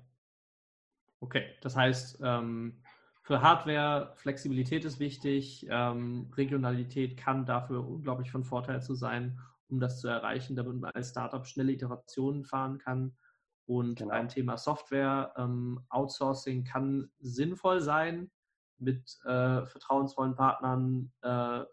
Okay, 1.20 1.46
das 1.62 1.76
heißt, 1.76 2.22
ähm, 2.24 2.82
für 3.24 3.42
Hardware 3.42 4.14
Flexibilität 4.16 4.84
ist 4.84 5.00
wichtig, 5.00 5.68
Regionalität 5.70 7.18
kann 7.18 7.46
dafür 7.46 7.88
unglaublich 7.88 8.32
von 8.32 8.44
Vorteil 8.44 8.82
zu 8.82 8.96
sein, 8.96 9.40
um 9.70 9.80
das 9.80 10.00
zu 10.00 10.08
erreichen, 10.08 10.56
damit 10.56 10.76
man 10.78 10.92
als 10.92 11.12
Startup 11.12 11.46
schnelle 11.46 11.72
Iterationen 11.72 12.44
fahren 12.44 12.80
kann. 12.80 13.16
Und 13.66 14.00
genau. 14.00 14.12
beim 14.12 14.28
Thema 14.28 14.58
Software, 14.58 15.34
Outsourcing 15.90 16.64
kann 16.64 17.12
sinnvoll 17.20 17.82
sein, 17.82 18.32
mit 18.82 19.20
äh, 19.26 19.66
vertrauensvollen 19.66 20.36
Partnern 20.36 21.12
äh, 21.22 21.64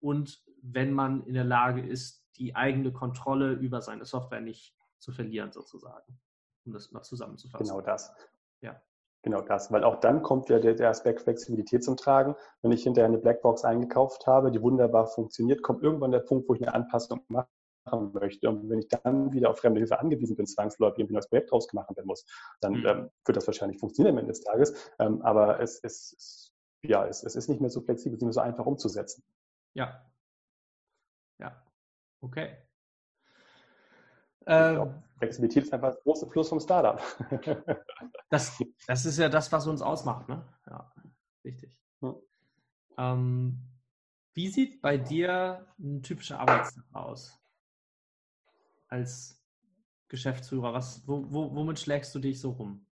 und 0.00 0.42
wenn 0.62 0.92
man 0.92 1.24
in 1.24 1.34
der 1.34 1.44
Lage 1.44 1.80
ist, 1.80 2.24
die 2.36 2.54
eigene 2.54 2.92
Kontrolle 2.92 3.52
über 3.52 3.80
seine 3.80 4.04
Software 4.04 4.40
nicht 4.40 4.74
zu 4.98 5.12
verlieren, 5.12 5.52
sozusagen, 5.52 6.20
um 6.64 6.72
das 6.72 6.90
mal 6.92 7.02
zusammenzufassen. 7.02 7.66
Genau 7.66 7.80
das. 7.80 8.14
Ja. 8.60 8.80
Genau 9.22 9.42
das, 9.42 9.70
weil 9.70 9.84
auch 9.84 9.96
dann 10.00 10.22
kommt 10.22 10.48
ja 10.48 10.58
der, 10.58 10.74
der 10.74 10.88
Aspekt 10.88 11.20
Flexibilität 11.20 11.84
zum 11.84 11.96
Tragen. 11.96 12.36
Wenn 12.62 12.72
ich 12.72 12.82
hinterher 12.82 13.08
eine 13.08 13.18
Blackbox 13.18 13.64
eingekauft 13.64 14.26
habe, 14.26 14.50
die 14.50 14.62
wunderbar 14.62 15.06
funktioniert, 15.06 15.62
kommt 15.62 15.82
irgendwann 15.82 16.10
der 16.10 16.20
Punkt, 16.20 16.48
wo 16.48 16.54
ich 16.54 16.62
eine 16.62 16.72
Anpassung 16.72 17.22
mache 17.28 17.48
machen 17.84 18.12
möchte. 18.12 18.48
Und 18.48 18.68
wenn 18.68 18.78
ich 18.78 18.88
dann 18.88 19.32
wieder 19.32 19.50
auf 19.50 19.58
fremde 19.58 19.80
Hilfe 19.80 19.98
angewiesen 19.98 20.36
bin, 20.36 20.46
zwangsläufig 20.46 21.08
ein 21.08 21.12
neues 21.12 21.28
Projekt 21.28 21.50
draus 21.50 21.68
gemacht 21.68 21.94
werden 21.96 22.06
muss, 22.06 22.24
dann 22.60 22.74
mhm. 22.74 22.86
ähm, 22.86 23.10
wird 23.24 23.36
das 23.36 23.46
wahrscheinlich 23.46 23.78
funktionieren 23.78 24.14
am 24.14 24.18
Ende 24.18 24.32
des 24.32 24.42
Tages. 24.42 24.74
Ähm, 24.98 25.22
aber 25.22 25.60
es, 25.60 25.80
es, 25.82 26.52
ja, 26.82 27.06
es, 27.06 27.22
es 27.22 27.36
ist 27.36 27.48
nicht 27.48 27.60
mehr 27.60 27.70
so 27.70 27.80
flexibel, 27.80 28.14
es 28.14 28.18
ist 28.18 28.22
nicht 28.22 28.26
mehr 28.26 28.32
so 28.32 28.40
einfach 28.40 28.66
umzusetzen. 28.66 29.22
Ja. 29.74 30.04
Ja. 31.38 31.62
Okay. 32.20 32.56
Ähm, 34.46 34.94
Flexibilität 35.18 35.64
ist 35.64 35.72
einfach 35.72 35.90
das 35.90 36.02
große 36.02 36.26
Plus 36.28 36.48
vom 36.48 36.60
Startup. 36.60 37.00
das, 38.30 38.58
das 38.86 39.04
ist 39.04 39.18
ja 39.18 39.28
das, 39.28 39.52
was 39.52 39.66
uns 39.66 39.82
ausmacht, 39.82 40.28
ne? 40.28 40.44
Ja, 40.66 40.92
richtig. 41.44 41.78
Hm. 42.00 42.16
Ähm, 42.96 43.70
wie 44.34 44.48
sieht 44.48 44.80
bei 44.80 44.96
dir 44.96 45.66
ein 45.78 46.02
typischer 46.02 46.40
Arbeitstag 46.40 46.84
aus? 46.92 47.39
Als 48.90 49.40
Geschäftsführer, 50.08 50.74
was, 50.74 51.06
wo, 51.06 51.24
wo, 51.30 51.54
womit 51.54 51.78
schlägst 51.78 52.14
du 52.14 52.18
dich 52.18 52.40
so 52.40 52.50
rum? 52.50 52.84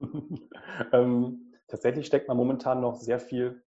ähm, 0.92 1.54
tatsächlich 1.66 2.06
steckt 2.06 2.28
man 2.28 2.36
momentan 2.36 2.80
noch 2.80 2.96
sehr 2.96 3.18
viel 3.18 3.64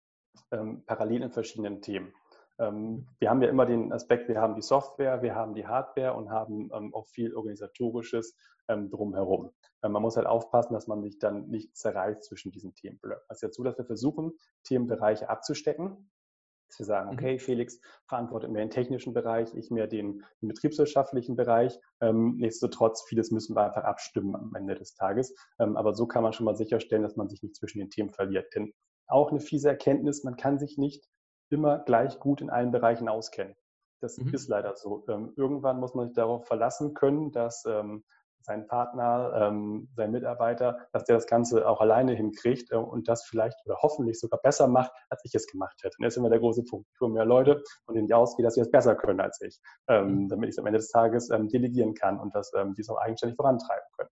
ähm, 0.51 0.83
parallel 0.87 1.23
in 1.23 1.31
verschiedenen 1.31 1.83
Themen. 1.83 2.13
Ähm, 2.59 3.07
wir 3.19 3.31
haben 3.31 3.43
ja 3.43 3.49
immer 3.49 3.67
den 3.67 3.93
Aspekt, 3.93 4.29
wir 4.29 4.41
haben 4.41 4.55
die 4.55 4.63
Software, 4.63 5.23
wir 5.23 5.35
haben 5.35 5.55
die 5.55 5.67
Hardware 5.67 6.15
und 6.15 6.31
haben 6.31 6.71
ähm, 6.73 6.95
auch 6.95 7.07
viel 7.07 7.35
organisatorisches 7.35 8.37
ähm, 8.69 8.91
drumherum. 8.91 9.51
Ähm, 9.83 9.93
man 9.93 10.03
muss 10.03 10.17
halt 10.17 10.27
aufpassen, 10.27 10.73
dass 10.73 10.87
man 10.87 11.03
sich 11.03 11.19
dann 11.19 11.49
nicht 11.49 11.77
zerreißt 11.77 12.25
zwischen 12.25 12.53
diesen 12.53 12.75
Themenblöcken. 12.75 13.25
Es 13.29 13.39
ist 13.39 13.43
jetzt 13.43 13.57
so, 13.57 13.63
dass 13.63 13.77
wir 13.77 13.85
versuchen, 13.85 14.33
Themenbereiche 14.65 15.29
abzustecken 15.29 16.11
dass 16.69 16.79
wir 16.79 16.87
sagen, 16.87 17.11
mhm. 17.11 17.15
okay, 17.15 17.39
Felix 17.39 17.81
verantwortet 18.07 18.51
mehr 18.51 18.65
den 18.65 18.71
technischen 18.71 19.13
Bereich, 19.13 19.55
ich 19.55 19.71
mehr 19.71 19.87
den, 19.87 20.25
den 20.43 20.49
betriebswirtschaftlichen 20.49 21.37
Bereich. 21.37 21.79
Ähm, 22.01 22.37
nichtsdestotrotz, 22.37 23.05
vieles 23.09 23.31
müssen 23.31 23.57
wir 23.57 23.65
einfach 23.65 23.85
abstimmen 23.85 24.35
am 24.35 24.55
Ende 24.55 24.75
des 24.75 24.95
Tages. 24.95 25.35
Ähm, 25.59 25.77
aber 25.77 25.95
so 25.95 26.07
kann 26.07 26.23
man 26.23 26.33
schon 26.33 26.45
mal 26.45 26.57
sicherstellen, 26.57 27.03
dass 27.03 27.17
man 27.17 27.29
sich 27.29 27.43
nicht 27.43 27.57
zwischen 27.57 27.79
den 27.79 27.91
Themen 27.91 28.11
verliert. 28.11 28.53
Denn 28.55 28.73
auch 29.07 29.31
eine 29.31 29.41
fiese 29.41 29.69
Erkenntnis, 29.69 30.25
man 30.25 30.37
kann 30.37 30.59
sich 30.59 30.79
nicht 30.79 31.05
immer 31.51 31.79
gleich 31.79 32.19
gut 32.19 32.41
in 32.41 32.51
allen 32.51 32.73
Bereichen 32.73 33.09
auskennen. 33.09 33.55
Das 34.01 34.19
mhm. 34.19 34.35
ist 34.35 34.49
leider 34.49 34.77
so. 34.77 35.05
Ähm, 35.09 35.33
irgendwann 35.37 35.81
muss 35.81 35.95
man 35.95 36.09
sich 36.09 36.17
darauf 36.17 36.47
verlassen 36.47 36.95
können, 36.95 37.33
dass 37.33 37.65
ähm, 37.67 38.05
sein 38.47 38.67
Partner, 38.67 39.33
ähm, 39.35 39.89
sein 39.97 40.11
Mitarbeiter, 40.11 40.79
dass 40.93 41.05
der 41.05 41.17
das 41.17 41.27
Ganze 41.27 41.69
auch 41.69 41.81
alleine 41.81 42.15
hinkriegt 42.15 42.73
äh, 42.73 42.77
und 42.77 43.09
das 43.09 43.25
vielleicht 43.25 43.59
oder 43.67 43.77
hoffentlich 43.83 44.19
sogar 44.19 44.41
besser 44.41 44.69
macht, 44.69 44.93
als 45.11 45.23
ich 45.25 45.35
es 45.35 45.47
gemacht 45.47 45.79
hätte. 45.83 45.97
Und 45.99 46.05
das 46.05 46.15
ist 46.15 46.19
immer 46.19 46.31
der 46.31 46.39
große 46.39 46.65
Punkt. 46.65 46.89
Ich 46.95 47.01
hole 47.01 47.13
mehr 47.13 47.25
Leute, 47.25 47.63
von 47.85 47.95
denen 47.95 48.07
ich 48.07 48.15
ausgehe, 48.15 48.45
dass 48.45 48.55
sie 48.55 48.61
es 48.61 48.71
besser 48.71 48.95
können 48.95 49.21
als 49.21 49.41
ich, 49.43 49.61
ähm, 49.89 50.23
mhm. 50.23 50.29
damit 50.29 50.49
ich 50.49 50.55
es 50.55 50.59
am 50.59 50.67
Ende 50.67 50.79
des 50.79 50.89
Tages 50.89 51.31
ähm, 51.31 51.49
delegieren 51.49 51.95
kann 51.95 52.19
und 52.19 52.35
dass 52.35 52.53
ähm, 52.55 52.75
die 52.75 52.81
es 52.81 52.89
auch 52.89 52.99
eigenständig 52.99 53.37
vorantreiben 53.37 53.87
können. 53.97 54.11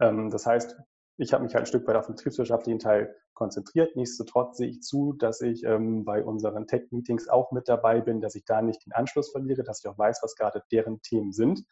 Ähm, 0.00 0.30
das 0.30 0.46
heißt, 0.46 0.76
ich 1.20 1.32
habe 1.32 1.42
mich 1.42 1.54
halt 1.54 1.64
ein 1.64 1.66
Stück 1.66 1.86
weit 1.88 1.96
auf 1.96 2.06
den 2.06 2.14
betriebswirtschaftlichen 2.14 2.78
Teil 2.78 3.14
konzentriert. 3.34 3.96
Nichtsdestotrotz 3.96 4.58
sehe 4.58 4.68
ich 4.68 4.82
zu, 4.82 5.14
dass 5.14 5.40
ich 5.40 5.64
ähm, 5.64 6.04
bei 6.04 6.22
unseren 6.22 6.68
Tech-Meetings 6.68 7.28
auch 7.28 7.50
mit 7.50 7.68
dabei 7.68 8.00
bin, 8.00 8.20
dass 8.20 8.36
ich 8.36 8.44
da 8.44 8.62
nicht 8.62 8.86
den 8.86 8.92
Anschluss 8.92 9.32
verliere, 9.32 9.64
dass 9.64 9.80
ich 9.80 9.88
auch 9.90 9.98
weiß, 9.98 10.20
was 10.22 10.36
gerade 10.36 10.62
deren 10.70 11.02
Themen 11.02 11.32
sind 11.32 11.64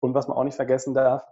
und 0.00 0.14
was 0.14 0.28
man 0.28 0.36
auch 0.36 0.44
nicht 0.44 0.56
vergessen 0.56 0.94
darf, 0.94 1.24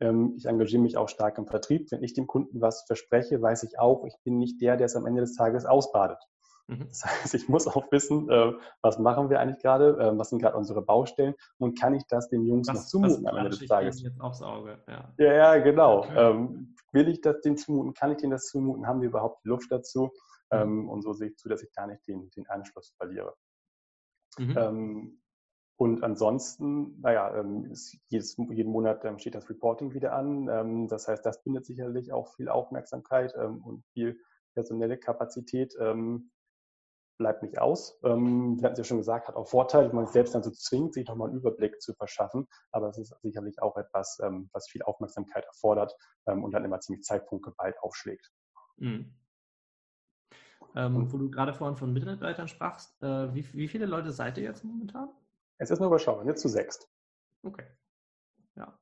ähm, 0.00 0.34
ich 0.36 0.46
engagiere 0.46 0.82
mich 0.82 0.96
auch 0.96 1.08
stark 1.08 1.38
im 1.38 1.46
Vertrieb. 1.46 1.90
Wenn 1.90 2.02
ich 2.02 2.14
dem 2.14 2.26
Kunden 2.26 2.60
was 2.60 2.84
verspreche, 2.86 3.40
weiß 3.40 3.62
ich 3.62 3.78
auch, 3.78 4.04
ich 4.04 4.16
bin 4.24 4.38
nicht 4.38 4.60
der, 4.60 4.76
der 4.76 4.86
es 4.86 4.96
am 4.96 5.06
Ende 5.06 5.20
des 5.20 5.34
Tages 5.34 5.64
ausbadet. 5.64 6.18
Mhm. 6.66 6.88
Das 6.88 7.04
heißt, 7.04 7.34
ich 7.34 7.48
muss 7.48 7.66
auch 7.66 7.90
wissen, 7.90 8.28
äh, 8.30 8.52
was 8.82 8.98
machen 8.98 9.30
wir 9.30 9.40
eigentlich 9.40 9.62
gerade, 9.62 9.96
äh, 9.98 10.18
was 10.18 10.30
sind 10.30 10.40
gerade 10.40 10.56
unsere 10.56 10.82
Baustellen 10.82 11.34
und 11.58 11.78
kann 11.78 11.94
ich 11.94 12.06
das 12.08 12.28
den 12.28 12.44
Jungs 12.44 12.68
was, 12.68 12.76
noch 12.76 12.86
zumuten 12.86 13.26
am 13.26 13.36
Ende 13.36 13.50
des 13.50 13.66
Tages? 13.66 14.02
Jetzt 14.02 14.20
aufs 14.20 14.42
Auge. 14.42 14.82
Ja, 14.88 15.14
ja, 15.18 15.32
ja 15.34 15.58
genau. 15.58 16.04
Ähm, 16.16 16.74
will 16.92 17.08
ich 17.08 17.20
das 17.20 17.40
denen 17.40 17.56
zumuten? 17.56 17.94
Kann 17.94 18.10
ich 18.12 18.18
denen 18.18 18.32
das 18.32 18.46
zumuten? 18.46 18.86
Haben 18.86 19.00
wir 19.00 19.08
überhaupt 19.08 19.44
die 19.44 19.48
Luft 19.48 19.70
dazu? 19.70 20.10
Mhm. 20.50 20.58
Ähm, 20.58 20.88
und 20.88 21.02
so 21.02 21.12
sehe 21.12 21.28
ich 21.28 21.36
zu, 21.36 21.48
dass 21.48 21.62
ich 21.62 21.70
da 21.74 21.86
nicht 21.86 22.06
den, 22.06 22.30
den 22.30 22.48
Anschluss 22.48 22.92
verliere. 22.96 23.34
Mhm. 24.38 24.56
Ähm, 24.56 25.21
und 25.76 26.04
ansonsten, 26.04 27.00
naja, 27.00 27.34
ähm, 27.36 27.72
jedes, 28.08 28.36
jeden 28.36 28.70
Monat 28.70 29.04
ähm, 29.04 29.18
steht 29.18 29.34
das 29.34 29.48
Reporting 29.48 29.94
wieder 29.94 30.12
an. 30.12 30.48
Ähm, 30.48 30.88
das 30.88 31.08
heißt, 31.08 31.24
das 31.24 31.42
bindet 31.42 31.66
sicherlich 31.66 32.12
auch 32.12 32.34
viel 32.34 32.48
Aufmerksamkeit 32.48 33.34
und 33.34 33.84
viel 33.92 34.20
personelle 34.54 34.98
Kapazität. 34.98 35.74
Bleibt 37.18 37.42
nicht 37.42 37.58
aus. 37.58 37.98
Wir 38.02 38.10
hatten 38.10 38.72
es 38.72 38.78
ja 38.78 38.84
schon 38.84 38.98
gesagt, 38.98 39.28
hat 39.28 39.36
auch 39.36 39.46
Vorteile, 39.46 39.88
wenn 39.88 39.96
man 39.96 40.06
sich 40.06 40.12
selbst 40.12 40.34
dann 40.34 40.42
so 40.42 40.50
zwingt, 40.50 40.94
sich 40.94 41.06
nochmal 41.06 41.28
einen 41.28 41.38
Überblick 41.38 41.80
zu 41.80 41.94
verschaffen. 41.94 42.48
Aber 42.70 42.88
es 42.88 42.98
ist 42.98 43.14
sicherlich 43.22 43.62
auch 43.62 43.76
etwas, 43.76 44.18
was 44.52 44.68
viel 44.68 44.82
Aufmerksamkeit 44.82 45.44
erfordert 45.44 45.94
und 46.24 46.50
dann 46.52 46.64
immer 46.64 46.80
ziemlich 46.80 47.04
zeitpunktgeballt 47.04 47.76
aufschlägt. 47.80 48.30
Mhm. 48.76 49.14
Wo 50.74 51.18
du 51.18 51.30
gerade 51.30 51.54
vorhin 51.54 51.76
von 51.76 51.92
Mitarbeitern 51.92 52.48
sprachst, 52.48 53.02
äh, 53.02 53.32
wie, 53.34 53.46
wie 53.54 53.68
viele 53.68 53.86
Leute 53.86 54.10
seid 54.10 54.36
ihr 54.38 54.44
jetzt 54.44 54.64
momentan? 54.64 55.10
Es 55.62 55.70
ist 55.70 55.78
nur 55.78 55.86
überschaubar, 55.86 56.26
jetzt 56.26 56.42
zu 56.42 56.48
sechst. 56.48 56.90
Okay. 57.44 57.64
Ja. 58.56 58.76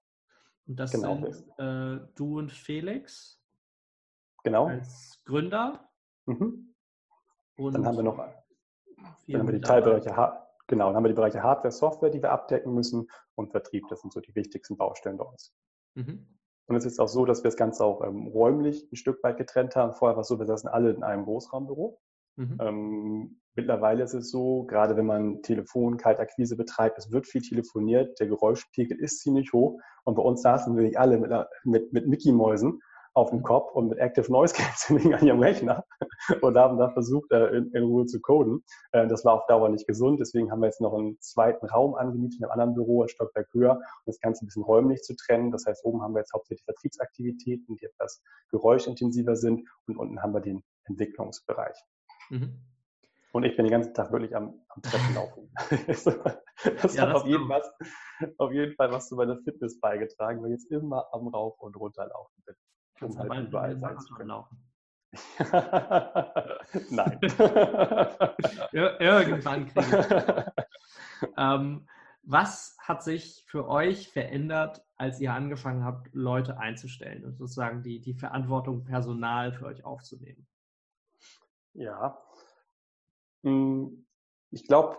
Und 0.67 0.77
das 0.81 0.93
genau. 0.93 1.15
sind 1.15 1.59
äh, 1.59 2.09
du 2.15 2.39
und 2.39 2.51
Felix. 2.51 3.39
Genau. 4.45 4.69
Als 4.69 5.21
Gründer. 5.27 5.91
Mhm. 6.25 6.75
Und 7.59 7.75
dann 7.75 7.85
haben 7.85 7.97
wir 7.97 8.03
noch 8.03 8.17
dann 8.17 9.41
haben 9.41 9.49
wir 9.49 9.53
die 9.53 9.61
Teilbereiche, 9.61 10.09
genau, 10.69 10.87
dann 10.87 10.97
haben 10.97 11.05
wir 11.05 11.11
die 11.11 11.15
Bereiche 11.15 11.43
Hardware, 11.43 11.71
Software, 11.71 12.09
die 12.09 12.23
wir 12.23 12.33
abdecken 12.33 12.73
müssen 12.73 13.11
und 13.35 13.51
Vertrieb. 13.51 13.87
Das 13.91 14.01
sind 14.01 14.15
so 14.15 14.21
die 14.21 14.35
wichtigsten 14.35 14.79
Baustellen 14.79 15.19
bei 15.19 15.25
uns. 15.25 15.55
Mhm. 15.97 16.39
Und 16.67 16.77
es 16.77 16.87
ist 16.87 16.99
auch 16.99 17.09
so, 17.09 17.27
dass 17.27 17.41
wir 17.43 17.51
das 17.51 17.57
Ganze 17.57 17.85
auch 17.85 18.03
ähm, 18.03 18.29
räumlich 18.29 18.91
ein 18.91 18.97
Stück 18.97 19.23
weit 19.23 19.37
getrennt 19.37 19.77
haben. 19.77 19.93
Vorher 19.93 20.17
war 20.17 20.23
es 20.23 20.29
so, 20.29 20.39
wir 20.39 20.47
saßen 20.47 20.69
alle 20.71 20.93
in 20.93 21.03
einem 21.03 21.25
Großraumbüro. 21.25 22.01
Mhm. 22.37 22.59
Ähm, 22.59 23.40
mittlerweile 23.55 24.03
ist 24.03 24.15
es 24.15 24.31
so, 24.31 24.65
gerade 24.65 24.97
wenn 24.97 25.07
man 25.07 25.43
Telefon, 25.43 25.97
Kaltakquise 25.97 26.57
betreibt, 26.57 26.99
es 26.99 27.11
wird 27.11 27.27
viel 27.27 27.43
telefoniert, 27.43 28.19
der 28.21 28.29
Geräuschpegel 28.29 28.99
ist 28.99 29.21
ziemlich 29.21 29.53
hoch 29.53 29.81
und 30.05 30.15
bei 30.15 30.23
uns 30.23 30.43
saßen 30.43 30.77
wir 30.77 30.85
nicht 30.85 30.99
alle 30.99 31.19
mit, 31.19 31.31
mit, 31.65 31.93
mit 31.93 32.09
Mickey-Mäusen 32.09 32.81
auf 33.15 33.31
dem 33.31 33.43
Kopf 33.43 33.73
und 33.73 33.89
mit 33.89 33.99
Active 33.99 34.31
Noise 34.31 34.55
Cancelling 34.55 35.15
an 35.15 35.27
ihrem 35.27 35.41
Rechner 35.41 35.85
und 36.43 36.57
haben 36.57 36.79
da 36.79 36.91
versucht, 36.91 37.31
in, 37.33 37.71
in, 37.73 37.83
Ruhe 37.83 38.07
zu 38.07 38.21
coden. 38.21 38.63
Äh, 38.93 39.09
das 39.09 39.25
war 39.25 39.35
auf 39.35 39.47
Dauer 39.47 39.69
nicht 39.69 39.87
gesund. 39.87 40.21
Deswegen 40.21 40.51
haben 40.51 40.61
wir 40.61 40.67
jetzt 40.67 40.81
noch 40.81 40.95
einen 40.95 41.19
zweiten 41.21 41.67
Raum 41.67 41.95
angemietet 41.95 42.39
in 42.39 42.45
einem 42.45 42.53
anderen 42.53 42.75
Büro, 42.75 43.03
ein 43.03 43.09
Stockwerk 43.09 43.49
höher, 43.53 43.77
um 43.77 44.07
das 44.07 44.21
Ganze 44.21 44.45
ein 44.45 44.47
bisschen 44.47 44.63
räumlich 44.63 45.03
zu 45.03 45.15
trennen. 45.17 45.51
Das 45.51 45.67
heißt, 45.67 45.85
oben 45.85 46.03
haben 46.03 46.15
wir 46.15 46.21
jetzt 46.21 46.33
hauptsächlich 46.33 46.65
Vertriebsaktivitäten, 46.65 47.77
die 47.77 47.85
etwas 47.85 48.23
geräuschintensiver 48.51 49.37
sind 49.37 49.69
und 49.87 49.97
unten 49.97 50.23
haben 50.23 50.33
wir 50.33 50.41
den 50.41 50.63
Entwicklungsbereich. 50.85 51.77
Mhm. 52.31 52.61
Und 53.33 53.45
ich 53.45 53.57
bin 53.57 53.65
den 53.65 53.73
ganzen 53.73 53.95
Tag 53.95 54.11
wirklich 54.11 54.35
am, 54.35 54.61
am 54.69 54.83
Treppen 54.83 55.15
laufen. 55.15 55.53
das 55.91 56.05
ja, 56.95 57.03
hat 57.03 57.15
das 57.15 57.23
auf 57.23 57.27
jeden, 57.27 57.49
was, 57.49 57.71
auf 58.39 58.53
jeden, 58.53 58.75
Fall 58.75 58.91
was 58.91 59.09
zu 59.09 59.15
meiner 59.15 59.37
Fitness 59.39 59.79
beigetragen, 59.79 60.43
weil 60.43 60.53
ich 60.53 60.61
jetzt 60.61 60.71
immer 60.71 61.07
am 61.13 61.29
Rauf- 61.29 61.61
und 61.61 61.77
Runterlaufen 61.77 62.43
bin. 62.45 62.57
Um 63.03 63.19
halt 63.19 63.49
überall 63.49 63.79
sein 63.79 63.99
zu 64.01 64.15
können. 64.15 64.29
Laufen. 64.29 64.71
Nein. 66.91 67.19
Irgendwann 68.73 69.67
kriege 69.67 70.53
ich. 71.21 71.29
ähm, 71.37 71.89
was 72.23 72.77
hat 72.81 73.03
sich 73.03 73.45
für 73.47 73.67
euch 73.69 74.13
verändert, 74.13 74.85
als 74.97 75.21
ihr 75.21 75.33
angefangen 75.33 75.85
habt, 75.85 76.13
Leute 76.13 76.59
einzustellen 76.59 77.25
und 77.25 77.37
sozusagen 77.39 77.83
die, 77.83 78.01
die 78.01 78.15
Verantwortung 78.15 78.85
Personal 78.85 79.53
für 79.53 79.67
euch 79.67 79.85
aufzunehmen? 79.85 80.47
Ja, 81.73 82.19
ich 83.43 84.67
glaube, 84.67 84.97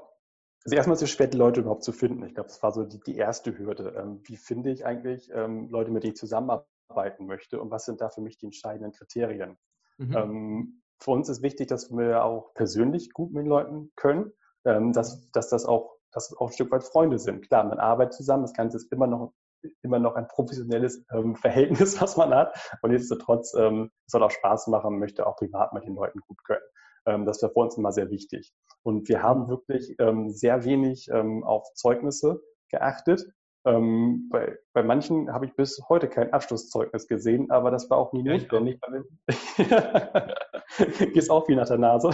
also 0.63 0.75
erstmal 0.75 0.95
ist 0.95 1.01
es 1.01 1.09
schwer, 1.09 1.27
die 1.27 1.37
Leute 1.37 1.61
überhaupt 1.61 1.83
zu 1.83 1.91
finden. 1.91 2.23
Ich 2.25 2.35
glaube, 2.35 2.49
das 2.49 2.61
war 2.61 2.71
so 2.71 2.83
die, 2.83 2.99
die 2.99 3.17
erste 3.17 3.57
Hürde. 3.57 3.95
Ähm, 3.97 4.21
wie 4.25 4.37
finde 4.37 4.71
ich 4.71 4.85
eigentlich 4.85 5.29
ähm, 5.33 5.69
Leute, 5.69 5.91
mit 5.91 6.03
denen 6.03 6.13
ich 6.13 6.19
zusammenarbeiten 6.19 7.25
möchte 7.25 7.59
und 7.59 7.71
was 7.71 7.85
sind 7.85 8.01
da 8.01 8.09
für 8.09 8.21
mich 8.21 8.37
die 8.37 8.45
entscheidenden 8.45 8.91
Kriterien? 8.91 9.57
Mhm. 9.97 10.15
Ähm, 10.15 10.81
für 10.99 11.11
uns 11.11 11.29
ist 11.29 11.41
wichtig, 11.41 11.67
dass 11.67 11.89
wir 11.91 12.23
auch 12.23 12.53
persönlich 12.53 13.11
gut 13.11 13.33
mit 13.33 13.43
den 13.43 13.49
Leuten 13.49 13.91
können, 13.95 14.33
dass, 14.63 15.31
dass 15.31 15.49
das 15.49 15.65
auch, 15.65 15.97
dass 16.11 16.31
auch 16.37 16.49
ein 16.49 16.53
Stück 16.53 16.69
weit 16.71 16.83
Freunde 16.83 17.17
sind. 17.17 17.47
Klar, 17.47 17.63
man 17.63 17.79
arbeitet 17.79 18.13
zusammen, 18.13 18.43
das 18.43 18.53
Ganze 18.53 18.77
ist 18.77 18.91
immer 18.91 19.07
noch 19.07 19.33
immer 19.81 19.99
noch 19.99 20.15
ein 20.15 20.27
professionelles 20.27 21.05
Verhältnis, 21.41 21.99
was 22.01 22.17
man 22.17 22.33
hat. 22.33 22.55
Und 22.81 22.91
nichtsdestotrotz 22.91 23.53
ähm, 23.55 23.91
soll 24.07 24.23
auch 24.23 24.31
Spaß 24.31 24.67
machen, 24.67 24.99
möchte 24.99 25.25
auch 25.25 25.35
privat 25.35 25.73
mit 25.73 25.85
den 25.85 25.95
Leuten 25.95 26.19
gut 26.27 26.43
können. 26.43 26.61
Ähm, 27.05 27.25
das 27.25 27.41
wäre 27.41 27.51
für 27.51 27.59
uns 27.59 27.77
immer 27.77 27.91
sehr 27.91 28.09
wichtig. 28.09 28.53
Und 28.83 29.07
wir 29.09 29.21
haben 29.21 29.47
wirklich 29.47 29.95
ähm, 29.99 30.29
sehr 30.31 30.65
wenig 30.65 31.07
ähm, 31.11 31.43
auf 31.43 31.73
Zeugnisse 31.73 32.41
geachtet. 32.69 33.25
Ähm, 33.63 34.27
bei, 34.31 34.57
bei 34.73 34.81
manchen 34.81 35.31
habe 35.31 35.45
ich 35.45 35.55
bis 35.55 35.79
heute 35.87 36.09
kein 36.09 36.33
Abschlusszeugnis 36.33 37.07
gesehen, 37.07 37.51
aber 37.51 37.69
das 37.69 37.89
war 37.91 37.97
auch 37.97 38.11
nie 38.11 38.25
ja, 38.25 38.37
notwendig. 38.37 38.79
Gehst 41.13 41.29
auch 41.29 41.47
wie 41.47 41.55
nach 41.55 41.67
der 41.67 41.77
Nase. 41.77 42.09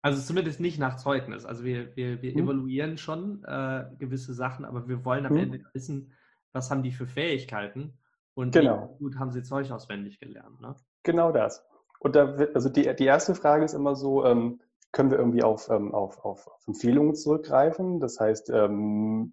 also 0.00 0.22
zumindest 0.22 0.60
nicht 0.60 0.78
nach 0.78 0.96
Zeugnis. 0.96 1.44
Also 1.44 1.64
wir, 1.64 1.94
wir, 1.96 2.22
wir 2.22 2.32
hm. 2.32 2.44
evaluieren 2.44 2.96
schon 2.96 3.44
äh, 3.44 3.84
gewisse 3.98 4.32
Sachen, 4.32 4.64
aber 4.64 4.88
wir 4.88 5.04
wollen 5.04 5.26
am 5.26 5.32
hm. 5.32 5.42
Ende 5.42 5.60
wissen, 5.74 6.14
was 6.52 6.70
haben 6.70 6.82
die 6.82 6.92
für 6.92 7.06
Fähigkeiten 7.06 7.98
und 8.34 8.52
genau. 8.52 8.94
wie 8.94 9.04
gut 9.04 9.18
haben 9.18 9.32
sie 9.32 9.42
Zeug 9.42 9.70
auswendig 9.70 10.18
gelernt. 10.18 10.60
Ne? 10.62 10.74
Genau 11.02 11.30
das. 11.30 11.62
Und 12.04 12.14
da 12.14 12.38
wird, 12.38 12.54
also 12.54 12.68
die, 12.68 12.94
die 12.94 13.06
erste 13.06 13.34
Frage 13.34 13.64
ist 13.64 13.72
immer 13.72 13.96
so, 13.96 14.26
ähm, 14.26 14.60
können 14.92 15.10
wir 15.10 15.18
irgendwie 15.18 15.42
auf, 15.42 15.70
ähm, 15.70 15.94
auf, 15.94 16.22
auf, 16.22 16.46
auf 16.46 16.62
Empfehlungen 16.66 17.14
zurückgreifen? 17.14 17.98
Das 17.98 18.20
heißt, 18.20 18.50
ähm, 18.50 19.32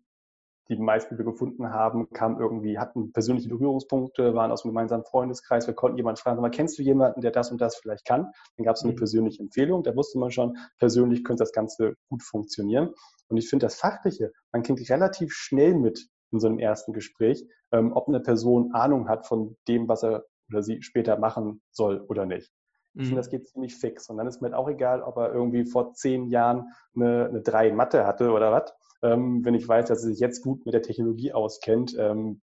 die 0.70 0.78
meisten, 0.78 1.14
die 1.14 1.18
wir 1.20 1.30
gefunden 1.30 1.70
haben, 1.72 2.10
kamen 2.12 2.40
irgendwie, 2.40 2.80
hatten 2.80 3.12
persönliche 3.12 3.50
Berührungspunkte, 3.50 4.34
waren 4.36 4.52
aus 4.52 4.64
einem 4.64 4.72
gemeinsamen 4.72 5.04
Freundeskreis. 5.04 5.68
Wir 5.68 5.74
konnten 5.74 5.98
jemanden 5.98 6.22
fragen, 6.22 6.40
mal, 6.40 6.50
kennst 6.50 6.80
du 6.80 6.82
jemanden, 6.82 7.20
der 7.20 7.32
das 7.32 7.52
und 7.52 7.60
das 7.60 7.76
vielleicht 7.76 8.06
kann? 8.06 8.32
Dann 8.56 8.64
gab 8.64 8.78
es 8.78 8.84
eine 8.84 8.94
mhm. 8.94 8.98
persönliche 8.98 9.44
Empfehlung. 9.44 9.84
Da 9.84 9.94
wusste 9.94 10.18
man 10.18 10.32
schon, 10.32 10.58
persönlich 10.80 11.26
könnte 11.26 11.42
das 11.42 11.52
Ganze 11.52 11.96
gut 12.10 12.24
funktionieren. 12.24 12.94
Und 13.28 13.36
ich 13.36 13.50
finde 13.50 13.66
das 13.66 13.76
Fachliche, 13.76 14.32
man 14.54 14.64
kriegt 14.64 14.90
relativ 14.90 15.34
schnell 15.34 15.76
mit 15.76 16.08
in 16.32 16.40
so 16.40 16.48
einem 16.48 16.58
ersten 16.58 16.94
Gespräch, 16.94 17.46
ähm, 17.74 17.92
ob 17.92 18.08
eine 18.08 18.22
Person 18.22 18.72
Ahnung 18.72 19.10
hat 19.10 19.28
von 19.28 19.58
dem, 19.68 19.90
was 19.90 20.04
er 20.04 20.24
oder 20.50 20.64
sie 20.64 20.82
später 20.82 21.18
machen 21.18 21.62
soll 21.72 22.00
oder 22.08 22.26
nicht. 22.26 22.50
Ich 22.94 23.04
finde, 23.04 23.14
mhm. 23.14 23.18
das 23.18 23.30
geht 23.30 23.48
ziemlich 23.48 23.76
fix. 23.76 24.10
Und 24.10 24.18
dann 24.18 24.28
ist 24.28 24.42
mir 24.42 24.48
halt 24.48 24.56
auch 24.56 24.70
egal, 24.70 25.02
ob 25.02 25.18
er 25.18 25.34
irgendwie 25.34 25.66
vor 25.66 25.94
zehn 25.94 26.28
Jahren 26.28 26.74
eine, 26.96 27.28
eine 27.28 27.42
3 27.42 27.70
in 27.70 27.76
Mathe 27.76 28.06
hatte 28.06 28.32
oder 28.32 28.52
was. 28.52 28.74
Ähm, 29.02 29.46
wenn 29.46 29.56
ich 29.56 29.68
weiß, 29.68 29.88
dass 29.88 30.04
er 30.04 30.10
sich 30.10 30.20
jetzt 30.20 30.42
gut 30.42 30.66
mit 30.66 30.74
der 30.74 30.82
Technologie 30.82 31.32
auskennt, 31.32 31.96
ähm, 31.98 32.42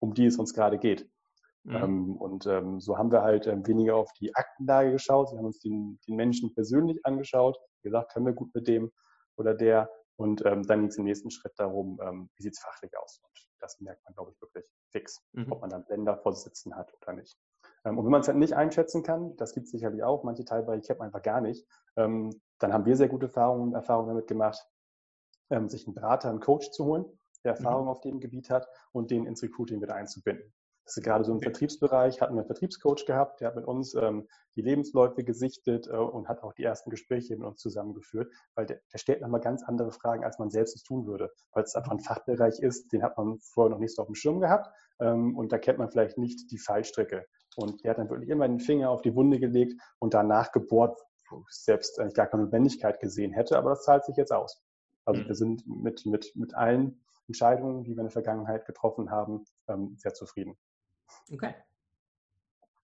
um 0.00 0.14
die 0.14 0.26
es 0.26 0.38
uns 0.38 0.54
gerade 0.54 0.78
geht. 0.78 1.08
Mhm. 1.64 1.76
Ähm, 1.76 2.16
und 2.16 2.46
ähm, 2.46 2.80
so 2.80 2.96
haben 2.96 3.12
wir 3.12 3.22
halt 3.22 3.46
ähm, 3.46 3.66
weniger 3.66 3.96
auf 3.96 4.10
die 4.14 4.34
Aktenlage 4.34 4.92
geschaut. 4.92 5.30
Wir 5.32 5.38
haben 5.38 5.46
uns 5.46 5.60
den, 5.60 6.00
den 6.08 6.16
Menschen 6.16 6.54
persönlich 6.54 7.04
angeschaut. 7.04 7.58
Wie 7.82 7.88
gesagt, 7.88 8.12
können 8.12 8.26
wir 8.26 8.32
gut 8.32 8.54
mit 8.54 8.66
dem 8.68 8.90
oder 9.36 9.54
der. 9.54 9.90
Und 10.16 10.44
ähm, 10.46 10.66
dann 10.66 10.80
ging 10.80 10.88
es 10.88 10.96
im 10.96 11.04
nächsten 11.04 11.30
Schritt 11.30 11.54
darum, 11.56 11.98
wie 12.36 12.42
sieht 12.42 12.52
es 12.52 12.58
fachlich 12.58 12.92
aus. 12.98 13.20
Und 13.22 13.48
das 13.58 13.80
merkt 13.80 14.04
man, 14.04 14.14
glaube 14.14 14.32
ich, 14.32 14.40
wirklich 14.40 14.66
fix, 14.90 15.22
mhm. 15.32 15.50
ob 15.50 15.60
man 15.60 15.70
dann 15.70 15.84
Blender 15.84 16.16
vorsitzen 16.18 16.74
hat 16.74 16.92
oder 17.00 17.14
nicht. 17.14 17.38
Ähm, 17.84 17.98
und 17.98 18.04
wenn 18.04 18.12
man 18.12 18.20
es 18.20 18.28
halt 18.28 18.38
nicht 18.38 18.54
einschätzen 18.54 19.02
kann, 19.02 19.36
das 19.36 19.54
gibt 19.54 19.66
es 19.66 19.72
sicherlich 19.72 20.02
auch, 20.02 20.24
manche 20.24 20.44
Teilbereiche 20.44 20.86
kennt 20.86 20.98
man 20.98 21.06
einfach 21.06 21.22
gar 21.22 21.40
nicht, 21.40 21.66
ähm, 21.96 22.30
dann 22.58 22.72
haben 22.72 22.86
wir 22.86 22.96
sehr 22.96 23.08
gute 23.08 23.26
Erfahrungen, 23.26 23.74
Erfahrungen 23.74 24.08
damit 24.08 24.26
gemacht, 24.26 24.66
ähm, 25.50 25.68
sich 25.68 25.86
einen 25.86 25.94
Berater, 25.94 26.30
einen 26.30 26.40
Coach 26.40 26.70
zu 26.70 26.84
holen, 26.84 27.04
der 27.44 27.52
mhm. 27.52 27.58
Erfahrung 27.58 27.84
mhm. 27.84 27.90
auf 27.90 28.00
dem 28.00 28.20
Gebiet 28.20 28.50
hat 28.50 28.68
und 28.92 29.10
den 29.10 29.26
ins 29.26 29.42
Recruiting 29.42 29.80
wieder 29.80 29.94
einzubinden. 29.94 30.52
Das 30.84 30.96
ist 30.96 31.04
gerade 31.04 31.24
so 31.24 31.32
im. 31.32 31.40
Vertriebsbereich, 31.40 32.20
hatten 32.20 32.34
wir 32.34 32.40
einen 32.40 32.46
Vertriebscoach 32.46 33.06
gehabt, 33.06 33.40
der 33.40 33.48
hat 33.48 33.56
mit 33.56 33.64
uns 33.64 33.94
ähm, 33.94 34.26
die 34.56 34.62
Lebensläufe 34.62 35.22
gesichtet 35.22 35.86
äh, 35.86 35.92
und 35.92 36.28
hat 36.28 36.42
auch 36.42 36.52
die 36.52 36.64
ersten 36.64 36.90
Gespräche 36.90 37.36
mit 37.36 37.46
uns 37.46 37.60
zusammengeführt, 37.60 38.32
weil 38.56 38.66
der, 38.66 38.80
der 38.92 38.98
stellt 38.98 39.20
nochmal 39.20 39.40
ganz 39.40 39.62
andere 39.62 39.92
Fragen, 39.92 40.24
als 40.24 40.38
man 40.38 40.50
selbst 40.50 40.74
es 40.74 40.82
tun 40.82 41.06
würde, 41.06 41.30
weil 41.52 41.62
es 41.62 41.76
einfach 41.76 41.92
ein 41.92 42.00
Fachbereich 42.00 42.58
ist, 42.58 42.92
den 42.92 43.02
hat 43.04 43.16
man 43.16 43.38
vorher 43.38 43.70
noch 43.70 43.78
nicht 43.78 43.94
so 43.94 44.02
auf 44.02 44.08
dem 44.08 44.16
Schirm 44.16 44.40
gehabt 44.40 44.68
ähm, 44.98 45.36
und 45.36 45.52
da 45.52 45.58
kennt 45.58 45.78
man 45.78 45.90
vielleicht 45.90 46.18
nicht 46.18 46.50
die 46.50 46.58
Fallstrecke. 46.58 47.24
Und 47.56 47.82
der 47.84 47.90
hat 47.90 47.98
dann 47.98 48.10
wirklich 48.10 48.30
immer 48.30 48.46
den 48.46 48.60
Finger 48.60 48.90
auf 48.90 49.02
die 49.02 49.14
Wunde 49.14 49.38
gelegt 49.38 49.80
und 49.98 50.14
danach 50.14 50.52
gebohrt, 50.52 50.98
wo 51.28 51.44
ich 51.48 51.56
selbst 51.56 51.98
eigentlich 51.98 52.14
gar 52.14 52.26
keine 52.26 52.44
Notwendigkeit 52.44 53.00
gesehen 53.00 53.32
hätte, 53.32 53.58
aber 53.58 53.70
das 53.70 53.84
zahlt 53.84 54.04
sich 54.04 54.16
jetzt 54.16 54.32
aus. 54.32 54.62
Also 55.04 55.22
mhm. 55.22 55.26
wir 55.26 55.34
sind 55.34 55.66
mit, 55.66 56.06
mit, 56.06 56.34
mit 56.36 56.54
allen 56.54 57.00
Entscheidungen, 57.26 57.84
die 57.84 57.90
wir 57.90 57.98
in 57.98 58.06
der 58.06 58.10
Vergangenheit 58.10 58.66
getroffen 58.66 59.10
haben, 59.10 59.44
ähm, 59.68 59.94
sehr 59.96 60.14
zufrieden. 60.14 60.56
Okay. 61.32 61.54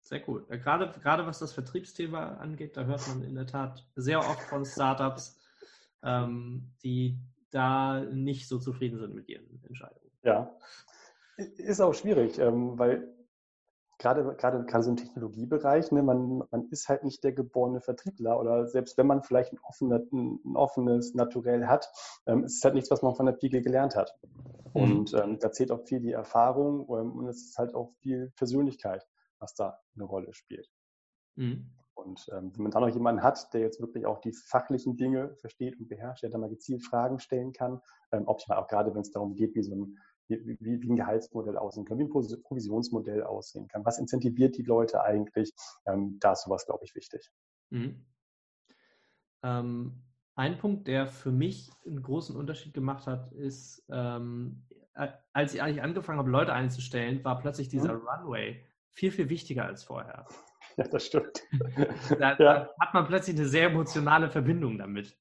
Sehr 0.03 0.27
cool. 0.27 0.47
Gerade, 0.49 0.91
gerade 1.01 1.27
was 1.27 1.39
das 1.39 1.53
Vertriebsthema 1.53 2.37
angeht, 2.37 2.77
da 2.77 2.85
hört 2.85 3.07
man 3.09 3.23
in 3.23 3.35
der 3.35 3.47
Tat 3.47 3.87
sehr 3.95 4.21
oft 4.21 4.41
von 4.43 4.65
Startups, 4.65 5.39
ähm, 6.03 6.73
die 6.83 7.19
da 7.51 8.01
nicht 8.01 8.49
so 8.49 8.59
zufrieden 8.59 8.99
sind 8.99 9.15
mit 9.15 9.29
ihren 9.29 9.63
Entscheidungen. 9.65 10.11
Ja, 10.23 10.57
ist 11.37 11.81
auch 11.81 11.95
schwierig, 11.95 12.39
ähm, 12.39 12.79
weil 12.79 13.18
gerade, 13.99 14.37
gerade, 14.37 14.65
gerade 14.65 14.85
so 14.85 14.91
im 14.91 14.97
Technologiebereich, 14.97 15.93
ne, 15.93 16.03
man, 16.03 16.45
man 16.51 16.69
ist 16.71 16.89
halt 16.89 17.05
nicht 17.05 17.23
der 17.25 17.33
geborene 17.33 17.81
Vertriebler 17.81 18.39
oder 18.39 18.67
selbst 18.67 18.97
wenn 18.97 19.07
man 19.07 19.23
vielleicht 19.23 19.53
ein, 19.53 19.59
offener, 19.63 20.01
ein 20.13 20.57
offenes 20.57 21.15
Naturell 21.15 21.67
hat, 21.67 21.91
ähm, 22.27 22.45
ist 22.45 22.59
es 22.59 22.65
halt 22.65 22.75
nichts, 22.75 22.91
was 22.91 23.03
man 23.03 23.15
von 23.15 23.27
der 23.27 23.33
Pike 23.33 23.61
gelernt 23.61 23.97
hat. 23.97 24.17
Mhm. 24.75 24.83
Und 24.83 25.15
ähm, 25.15 25.39
da 25.39 25.51
zählt 25.51 25.71
auch 25.71 25.85
viel 25.85 26.01
die 26.01 26.13
Erfahrung 26.13 26.83
ähm, 26.83 27.13
und 27.13 27.29
es 27.29 27.49
ist 27.49 27.59
halt 27.59 27.75
auch 27.75 27.93
viel 28.01 28.33
Persönlichkeit, 28.37 29.07
was 29.41 29.55
da 29.55 29.79
eine 29.95 30.05
Rolle 30.05 30.33
spielt. 30.33 30.69
Mhm. 31.37 31.71
Und 31.95 32.29
ähm, 32.33 32.53
wenn 32.55 32.63
man 32.63 32.71
dann 32.71 32.83
noch 32.83 32.95
jemanden 32.95 33.25
hat, 33.25 33.53
der 33.53 33.61
jetzt 33.61 33.81
wirklich 33.81 34.07
auch 34.07 34.21
die 34.21 34.33
fachlichen 34.33 34.97
Dinge 34.97 35.35
versteht 35.41 35.79
und 35.81 35.89
beherrscht, 35.89 36.23
der 36.23 36.31
dann 36.31 36.41
mal 36.41 36.49
gezielt 36.49 36.85
Fragen 36.85 37.19
stellen 37.19 37.53
kann, 37.53 37.81
ähm, 38.13 38.29
optimal 38.29 38.59
auch 38.59 38.69
gerade 38.69 38.95
wenn 38.95 39.01
es 39.01 39.11
darum 39.11 39.35
geht, 39.35 39.57
wie 39.57 39.63
so 39.63 39.75
ein 39.75 39.99
wie, 40.29 40.59
wie, 40.61 40.83
wie 40.83 40.91
ein 40.91 40.97
Gehaltsmodell 40.97 41.57
aussehen 41.57 41.85
kann, 41.85 41.99
wie 41.99 42.05
ein 42.05 42.43
Provisionsmodell 42.43 43.23
aussehen 43.23 43.69
kann. 43.69 43.85
Was 43.85 43.99
incentiviert 43.99 44.57
die 44.57 44.63
Leute 44.63 45.03
eigentlich? 45.03 45.53
Ähm, 45.87 46.19
da 46.21 46.33
ist 46.33 46.45
sowas, 46.45 46.67
glaube 46.67 46.85
ich, 46.85 46.95
wichtig. 46.95 47.31
Mhm. 47.71 48.05
Ähm, 49.43 50.03
ein 50.35 50.59
Punkt, 50.59 50.87
der 50.87 51.07
für 51.07 51.33
mich 51.33 51.71
einen 51.87 52.03
großen 52.03 52.37
Unterschied 52.37 52.75
gemacht 52.75 53.07
hat, 53.07 53.33
ist, 53.33 53.85
ähm, 53.91 54.65
als 55.33 55.55
ich 55.55 55.63
eigentlich 55.63 55.83
angefangen 55.83 56.19
habe, 56.19 56.31
Leute 56.31 56.53
einzustellen, 56.53 57.25
war 57.25 57.41
plötzlich 57.41 57.69
dieser 57.69 57.95
mhm. 57.95 58.07
Runway 58.07 58.65
viel, 58.91 59.11
viel 59.11 59.29
wichtiger 59.31 59.65
als 59.65 59.85
vorher. 59.85 60.27
Ja, 60.77 60.87
das 60.87 61.07
stimmt. 61.07 61.43
da, 62.21 62.31
ja. 62.31 62.35
da, 62.37 62.71
hat 62.79 62.95
man 62.95 63.09
plötzlich 63.09 63.37
eine 63.37 63.49
sehr 63.49 63.69
emotionale 63.69 64.31
Verbindung 64.31 64.79
damit. 64.79 65.19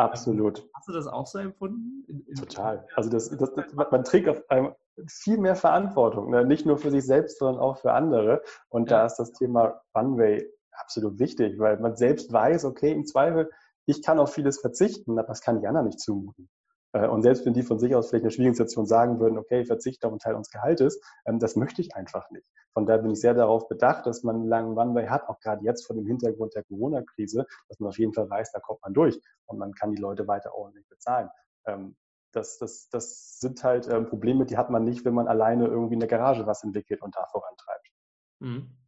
Absolut. 0.00 0.66
Hast 0.74 0.88
du 0.88 0.92
das 0.92 1.06
auch 1.06 1.26
so 1.26 1.38
empfunden? 1.38 2.24
Total. 2.34 2.86
Also 2.94 3.10
das, 3.10 3.28
das, 3.28 3.52
das, 3.52 3.74
man 3.74 4.02
trägt 4.02 4.28
auf 4.28 4.42
einem 4.50 4.74
viel 5.06 5.36
mehr 5.36 5.56
Verantwortung, 5.56 6.30
ne? 6.30 6.44
nicht 6.46 6.64
nur 6.64 6.78
für 6.78 6.90
sich 6.90 7.04
selbst, 7.04 7.38
sondern 7.38 7.60
auch 7.60 7.76
für 7.76 7.92
andere. 7.92 8.42
Und 8.70 8.90
ja. 8.90 8.98
da 8.98 9.06
ist 9.06 9.16
das 9.16 9.32
Thema 9.32 9.82
Runway 9.94 10.50
absolut 10.72 11.18
wichtig, 11.18 11.58
weil 11.58 11.78
man 11.80 11.96
selbst 11.96 12.32
weiß, 12.32 12.64
okay, 12.64 12.92
im 12.92 13.04
Zweifel, 13.04 13.50
ich 13.84 14.02
kann 14.02 14.18
auf 14.18 14.32
vieles 14.32 14.58
verzichten, 14.58 15.18
aber 15.18 15.28
das 15.28 15.42
kann 15.42 15.60
die 15.60 15.66
anderen 15.66 15.88
nicht 15.88 16.00
zumuten. 16.00 16.48
Äh, 16.92 17.06
und 17.08 17.22
selbst 17.22 17.46
wenn 17.46 17.54
die 17.54 17.62
von 17.62 17.78
sich 17.78 17.94
aus 17.94 18.08
vielleicht 18.08 18.22
in 18.22 18.26
einer 18.26 18.32
schwierigen 18.32 18.54
Situation 18.54 18.86
sagen 18.86 19.20
würden, 19.20 19.38
okay, 19.38 19.60
ich 19.60 19.66
verzichte 19.66 20.06
auf 20.06 20.12
einen 20.12 20.18
Teil 20.18 20.34
unseres 20.34 20.52
Gehaltes, 20.52 21.00
ähm, 21.26 21.38
das 21.38 21.56
möchte 21.56 21.80
ich 21.80 21.94
einfach 21.94 22.30
nicht. 22.30 22.46
Von 22.72 22.86
daher 22.86 23.02
bin 23.02 23.10
ich 23.10 23.20
sehr 23.20 23.34
darauf 23.34 23.68
bedacht, 23.68 24.06
dass 24.06 24.22
man 24.22 24.36
einen 24.36 24.48
langen 24.48 24.78
Runway 24.78 25.06
hat, 25.06 25.28
auch 25.28 25.40
gerade 25.40 25.64
jetzt 25.64 25.86
vor 25.86 25.96
dem 25.96 26.06
Hintergrund 26.06 26.54
der 26.54 26.64
Corona-Krise, 26.64 27.46
dass 27.68 27.80
man 27.80 27.88
auf 27.88 27.98
jeden 27.98 28.12
Fall 28.12 28.28
weiß, 28.30 28.52
da 28.52 28.60
kommt 28.60 28.80
man 28.82 28.94
durch 28.94 29.20
und 29.46 29.58
man 29.58 29.72
kann 29.72 29.90
die 29.92 30.00
Leute 30.00 30.26
weiter 30.28 30.54
ordentlich 30.54 30.86
bezahlen. 30.88 31.28
Ähm, 31.66 31.96
das, 32.32 32.58
das, 32.58 32.88
das 32.90 33.40
sind 33.40 33.62
halt 33.64 33.88
ähm, 33.88 34.06
Probleme, 34.06 34.46
die 34.46 34.56
hat 34.56 34.70
man 34.70 34.84
nicht, 34.84 35.04
wenn 35.04 35.14
man 35.14 35.26
alleine 35.26 35.66
irgendwie 35.66 35.94
in 35.94 36.00
der 36.00 36.08
Garage 36.08 36.46
was 36.46 36.62
entwickelt 36.62 37.02
und 37.02 37.16
da 37.16 37.26
vorantreibt. 37.26 37.90
Mhm. 38.38 38.79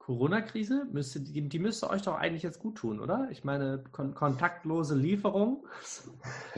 Corona-Krise, 0.00 0.86
müsste, 0.90 1.20
die, 1.20 1.48
die, 1.48 1.58
müsste 1.58 1.88
euch 1.90 2.02
doch 2.02 2.16
eigentlich 2.16 2.42
jetzt 2.42 2.58
gut 2.58 2.76
tun, 2.76 3.00
oder? 3.00 3.28
Ich 3.30 3.44
meine, 3.44 3.84
kon 3.92 4.14
kontaktlose 4.14 4.96
Lieferung. 4.96 5.66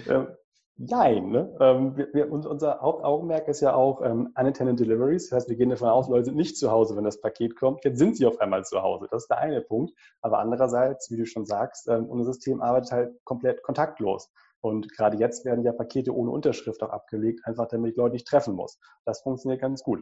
Ähm, 0.09 0.29
nein, 0.77 1.31
ne? 1.31 1.55
Ähm, 1.61 1.97
wir, 1.97 2.09
wir, 2.15 2.33
unser 2.33 2.81
Hauptaugenmerk 2.81 3.49
ist 3.49 3.61
ja 3.61 3.75
auch 3.75 4.01
ähm, 4.01 4.33
unattended 4.39 4.79
deliveries. 4.79 5.29
Das 5.29 5.37
heißt, 5.37 5.49
wir 5.51 5.57
gehen 5.57 5.71
davon 5.71 5.89
aus, 5.89 6.09
Leute 6.09 6.27
sind 6.27 6.37
nicht 6.37 6.57
zu 6.57 6.71
Hause, 6.71 6.97
wenn 6.97 7.05
das 7.05 7.21
Paket 7.21 7.57
kommt. 7.57 7.85
Jetzt 7.85 7.99
sind 7.99 8.17
sie 8.17 8.27
auf 8.27 8.41
einmal 8.41 8.65
zu 8.65 8.81
Hause. 8.81 9.09
Das 9.11 9.25
ist 9.25 9.29
der 9.29 9.39
eine 9.39 9.61
Punkt. 9.61 9.93
Aber 10.21 10.39
andererseits, 10.39 11.11
wie 11.11 11.17
du 11.17 11.27
schon 11.27 11.45
sagst, 11.45 11.89
ähm, 11.89 12.07
unser 12.07 12.33
System 12.33 12.63
arbeitet 12.63 12.93
halt 12.93 13.25
komplett 13.25 13.63
kontaktlos. 13.65 14.31
Und 14.61 14.93
gerade 14.93 15.19
jetzt 15.19 15.45
werden 15.45 15.65
ja 15.65 15.73
Pakete 15.73 16.15
ohne 16.15 16.31
Unterschrift 16.31 16.81
auch 16.85 16.91
abgelegt, 16.91 17.41
einfach 17.45 17.67
damit 17.67 17.91
ich 17.91 17.97
Leute 17.97 18.13
nicht 18.13 18.29
treffen 18.29 18.55
muss. 18.55 18.79
Das 19.05 19.21
funktioniert 19.23 19.61
ganz 19.61 19.83
gut. 19.83 20.01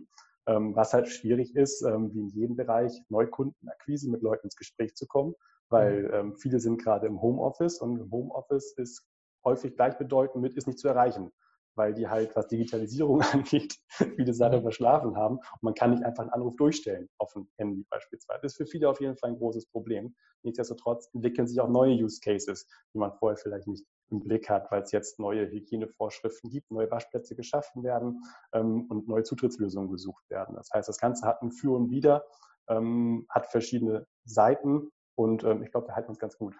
Ähm, 0.51 0.75
was 0.75 0.93
halt 0.93 1.07
schwierig 1.07 1.55
ist, 1.55 1.83
ähm, 1.83 2.13
wie 2.13 2.19
in 2.19 2.29
jedem 2.29 2.57
Bereich, 2.57 3.01
Neukundenakquise 3.09 4.11
mit 4.11 4.21
Leuten 4.21 4.49
ins 4.49 4.57
Gespräch 4.57 4.97
zu 4.97 5.07
kommen, 5.07 5.35
weil 5.69 6.03
mhm. 6.03 6.15
ähm, 6.15 6.37
viele 6.37 6.59
sind 6.59 6.83
gerade 6.83 7.07
im 7.07 7.23
Homeoffice 7.23 7.81
und 7.81 8.01
im 8.01 8.11
Homeoffice 8.11 8.73
ist 8.77 9.07
häufig 9.45 9.77
gleichbedeutend 9.77 10.43
mit, 10.43 10.57
ist 10.57 10.67
nicht 10.67 10.81
zu 10.81 10.89
erreichen, 10.89 11.31
weil 11.77 11.95
die 11.95 12.09
halt, 12.09 12.35
was 12.35 12.49
Digitalisierung 12.49 13.21
angeht, 13.33 13.77
viele 14.17 14.35
Sachen 14.35 14.63
verschlafen 14.63 15.17
haben 15.17 15.37
und 15.37 15.63
man 15.63 15.75
kann 15.75 15.91
nicht 15.91 16.03
einfach 16.03 16.25
einen 16.25 16.33
Anruf 16.33 16.57
durchstellen 16.57 17.09
auf 17.19 17.33
ein 17.37 17.49
Handy 17.57 17.87
beispielsweise. 17.89 18.41
Das 18.43 18.53
ist 18.53 18.59
für 18.59 18.67
viele 18.67 18.89
auf 18.89 19.01
jeden 19.01 19.17
Fall 19.17 19.31
ein 19.31 19.39
großes 19.39 19.67
Problem. 19.67 20.17
Nichtsdestotrotz 20.43 21.09
entwickeln 21.15 21.47
sich 21.47 21.61
auch 21.61 21.69
neue 21.69 21.95
Use 21.95 22.19
Cases, 22.21 22.67
die 22.93 22.99
man 22.99 23.13
vorher 23.13 23.37
vielleicht 23.37 23.69
nicht 23.69 23.87
im 24.11 24.21
Blick 24.21 24.49
hat, 24.51 24.71
weil 24.71 24.83
es 24.83 24.93
jetzt 24.93 25.19
neue 25.19 25.51
Hygienevorschriften 25.51 26.51
gibt, 26.51 26.71
neue 26.71 26.91
Waschplätze 26.91 27.35
geschaffen 27.35 27.83
werden 27.83 28.23
ähm, 28.53 28.87
und 28.89 29.09
neue 29.09 29.23
Zutrittslösungen 29.23 29.91
gesucht 29.91 30.29
werden. 30.31 30.55
Das 30.57 30.71
heißt, 30.73 30.89
das 30.89 30.99
Ganze 30.99 31.27
hat 31.27 31.43
ein 31.43 31.53
Für 31.53 31.77
und 31.77 31.91
Wider, 31.91 32.25
ähm, 32.69 33.27
hat 33.29 33.47
verschiedene 33.47 34.07
Seiten 34.25 34.91
und 35.15 35.45
ähm, 35.45 35.63
ich 35.63 35.71
glaube, 35.71 35.89
wir 35.89 35.97
halten 35.97 36.11
uns 36.11 36.19
ganz 36.19 36.37
gut. 36.39 36.57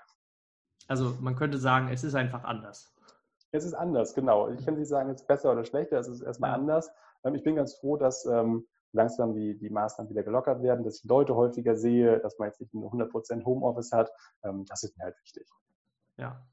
Also 0.89 1.15
man 1.21 1.37
könnte 1.37 1.59
sagen, 1.59 1.89
es 1.93 2.05
ist 2.05 2.15
einfach 2.15 2.45
anders. 2.45 2.93
Es 3.53 3.65
ist 3.65 3.75
anders, 3.75 4.15
genau. 4.15 4.49
Ich 4.51 4.65
kann 4.65 4.77
nicht 4.77 4.89
sagen, 4.89 5.11
es 5.11 5.23
ist 5.23 5.27
besser 5.27 5.53
oder 5.53 5.65
schlechter, 5.65 5.99
es 5.99 6.09
ist 6.09 6.21
erstmal 6.21 6.51
ja. 6.51 6.57
anders. 6.57 6.91
Ähm, 7.25 7.35
ich 7.35 7.43
bin 7.43 7.57
ganz 7.57 7.75
froh, 7.75 7.97
dass 7.97 8.25
ähm, 8.27 8.67
langsam 8.93 9.35
die, 9.35 9.59
die 9.59 9.71
Maßnahmen 9.71 10.11
wieder 10.11 10.23
gelockert 10.23 10.63
werden, 10.63 10.85
dass 10.85 10.97
ich 10.97 11.05
Leute 11.05 11.35
häufiger 11.35 11.77
sehe, 11.77 12.19
dass 12.21 12.39
man 12.39 12.49
jetzt 12.49 12.61
nicht 12.61 12.75
nur 12.75 12.93
100% 12.93 13.45
Homeoffice 13.45 13.93
hat. 13.93 14.11
Ähm, 14.43 14.65
das 14.67 14.83
ist 14.83 14.97
mir 14.97 15.05
halt 15.05 15.17
wichtig. 15.23 15.49
Ja, 16.17 16.45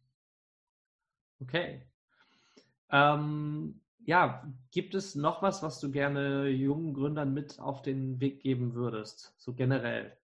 Okay. 1.41 1.81
Ähm, 2.89 3.81
ja, 4.05 4.43
gibt 4.71 4.95
es 4.95 5.15
noch 5.15 5.41
was, 5.41 5.63
was 5.63 5.79
du 5.79 5.91
gerne 5.91 6.47
jungen 6.47 6.93
Gründern 6.93 7.33
mit 7.33 7.59
auf 7.59 7.81
den 7.81 8.19
Weg 8.21 8.41
geben 8.41 8.73
würdest, 8.73 9.33
so 9.38 9.53
generell? 9.53 10.17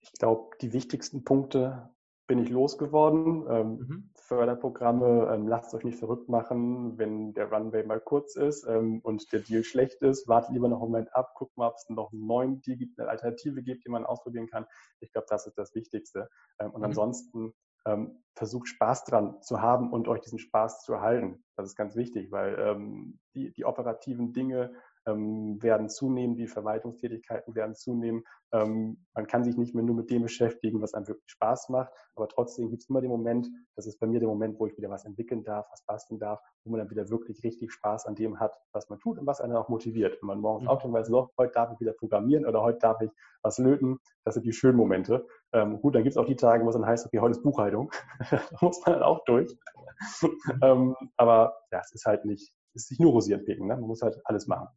Ich 0.00 0.12
glaube, 0.12 0.50
die 0.60 0.72
wichtigsten 0.72 1.24
Punkte 1.24 1.94
bin 2.26 2.38
ich 2.38 2.48
losgeworden. 2.48 3.44
Ähm, 3.48 3.76
mhm. 3.76 4.10
Förderprogramme, 4.14 5.30
ähm, 5.32 5.46
lasst 5.46 5.74
euch 5.74 5.84
nicht 5.84 5.98
verrückt 5.98 6.28
machen, 6.28 6.98
wenn 6.98 7.34
der 7.34 7.50
Runway 7.52 7.84
mal 7.84 8.00
kurz 8.00 8.36
ist 8.36 8.66
ähm, 8.66 9.00
und 9.02 9.30
der 9.32 9.40
Deal 9.40 9.62
schlecht 9.62 10.02
ist. 10.02 10.26
Wartet 10.26 10.50
lieber 10.52 10.68
noch 10.68 10.80
einen 10.80 10.90
Moment 10.90 11.14
ab, 11.14 11.34
guckt 11.34 11.56
mal, 11.56 11.68
ob 11.68 11.74
es 11.76 11.88
noch 11.90 12.12
einen 12.12 12.26
neuen 12.26 12.60
Deal 12.62 12.76
gibt, 12.76 12.98
eine 12.98 13.10
Alternative 13.10 13.62
gibt, 13.62 13.84
die 13.84 13.90
man 13.90 14.06
ausprobieren 14.06 14.48
kann. 14.48 14.66
Ich 15.00 15.12
glaube, 15.12 15.26
das 15.28 15.46
ist 15.46 15.58
das 15.58 15.74
Wichtigste. 15.74 16.28
Ähm, 16.58 16.70
und 16.70 16.80
mhm. 16.80 16.86
ansonsten 16.86 17.54
ähm, 17.86 18.22
versucht 18.34 18.68
Spaß 18.68 19.04
dran 19.04 19.40
zu 19.42 19.60
haben 19.60 19.92
und 19.92 20.08
euch 20.08 20.20
diesen 20.20 20.38
Spaß 20.38 20.82
zu 20.82 20.94
erhalten. 20.94 21.44
Das 21.56 21.66
ist 21.66 21.76
ganz 21.76 21.94
wichtig, 21.94 22.32
weil 22.32 22.58
ähm, 22.58 23.18
die, 23.34 23.52
die 23.52 23.64
operativen 23.64 24.32
Dinge 24.32 24.74
ähm, 25.06 25.62
werden 25.62 25.88
zunehmen, 25.88 26.36
die 26.36 26.46
Verwaltungstätigkeiten 26.46 27.54
werden 27.54 27.74
zunehmen. 27.74 28.24
Ähm, 28.52 29.04
man 29.14 29.26
kann 29.26 29.44
sich 29.44 29.56
nicht 29.56 29.74
mehr 29.74 29.84
nur 29.84 29.96
mit 29.96 30.10
dem 30.10 30.22
beschäftigen, 30.22 30.80
was 30.80 30.94
einem 30.94 31.08
wirklich 31.08 31.30
Spaß 31.30 31.68
macht, 31.70 31.92
aber 32.14 32.28
trotzdem 32.28 32.70
gibt 32.70 32.82
es 32.82 32.88
immer 32.88 33.00
den 33.00 33.10
Moment, 33.10 33.48
das 33.76 33.86
ist 33.86 33.98
bei 33.98 34.06
mir 34.06 34.20
der 34.20 34.28
Moment, 34.28 34.58
wo 34.58 34.66
ich 34.66 34.76
wieder 34.76 34.90
was 34.90 35.04
entwickeln 35.04 35.44
darf, 35.44 35.66
was 35.70 35.84
basteln 35.84 36.18
darf, 36.18 36.40
wo 36.64 36.70
man 36.70 36.80
dann 36.80 36.90
wieder 36.90 37.08
wirklich 37.10 37.42
richtig 37.42 37.72
Spaß 37.72 38.06
an 38.06 38.14
dem 38.14 38.40
hat, 38.40 38.56
was 38.72 38.88
man 38.88 38.98
tut 38.98 39.18
und 39.18 39.26
was 39.26 39.40
einen 39.40 39.56
auch 39.56 39.68
motiviert. 39.68 40.16
Wenn 40.20 40.28
man 40.28 40.40
morgens 40.40 40.64
mhm. 40.64 40.68
aufsteht 40.68 40.88
und 40.88 40.94
weiß, 40.94 41.08
so, 41.08 41.30
heute 41.38 41.52
darf 41.52 41.72
ich 41.72 41.80
wieder 41.80 41.92
programmieren 41.92 42.46
oder 42.46 42.62
heute 42.62 42.78
darf 42.78 43.00
ich 43.00 43.10
was 43.42 43.58
löten, 43.58 43.98
das 44.24 44.34
sind 44.34 44.46
die 44.46 44.52
schönen 44.52 44.76
Momente. 44.76 45.26
Ähm, 45.52 45.80
gut, 45.80 45.94
dann 45.94 46.02
gibt 46.02 46.12
es 46.12 46.16
auch 46.16 46.26
die 46.26 46.36
Tage, 46.36 46.64
wo 46.64 46.68
es 46.68 46.74
dann 46.74 46.86
heißt, 46.86 47.06
okay, 47.06 47.20
heute 47.20 47.32
ist 47.32 47.42
Buchhaltung. 47.42 47.92
da 48.30 48.40
muss 48.60 48.84
man 48.84 48.94
dann 48.94 49.02
auch 49.02 49.24
durch. 49.24 49.54
ähm, 50.62 50.96
aber 51.16 51.56
ja, 51.70 51.80
es 51.80 51.92
ist 51.92 52.06
halt 52.06 52.24
nicht, 52.24 52.52
es 52.74 52.84
ist 52.84 52.90
nicht 52.92 53.00
nur 53.00 53.12
rosieren 53.12 53.44
picken, 53.44 53.66
ne? 53.66 53.76
man 53.76 53.86
muss 53.86 54.02
halt 54.02 54.18
alles 54.24 54.46
machen. 54.46 54.68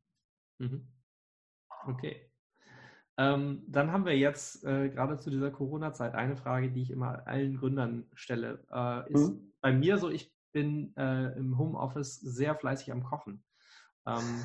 Mhm. 0.60 0.88
Okay. 1.86 2.32
Ähm, 3.18 3.64
dann 3.68 3.92
haben 3.92 4.06
wir 4.06 4.16
jetzt 4.16 4.64
äh, 4.64 4.90
gerade 4.90 5.18
zu 5.18 5.30
dieser 5.32 5.50
Corona-Zeit 5.50 6.14
eine 6.14 6.36
Frage, 6.36 6.72
die 6.72 6.84
ich 6.84 6.92
immer 6.92 7.26
allen 7.26 7.58
Gründern 7.58 8.06
stelle. 8.14 8.64
Äh, 8.72 9.12
ist 9.12 9.30
mhm. 9.30 9.54
bei 9.60 9.74
mir 9.74 9.98
so, 9.98 10.10
ich 10.10 10.32
bin 10.52 10.96
äh, 10.98 11.36
im 11.38 11.58
Homeoffice 11.58 12.20
sehr 12.20 12.56
fleißig 12.56 12.92
am 12.92 13.04
Kochen 13.04 13.44
ähm, 14.06 14.44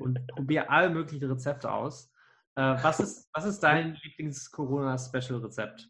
und 0.00 0.26
probiere 0.28 0.68
alle 0.68 0.90
möglichen 0.90 1.30
Rezepte 1.30 1.70
aus. 1.70 2.12
Äh, 2.56 2.76
was, 2.82 3.00
ist, 3.00 3.30
was 3.32 3.44
ist 3.44 3.60
dein 3.60 3.94
Lieblings-Corona-Special-Rezept? 3.94 5.88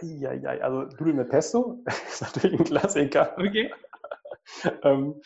Also 0.00 0.82
Nudeln 0.82 1.16
mit 1.16 1.28
Pesto 1.28 1.84
ist 2.08 2.22
natürlich 2.22 2.58
ein 2.58 2.64
Klassiker. 2.64 3.32
Okay. 3.38 3.72
ähm, 4.82 5.20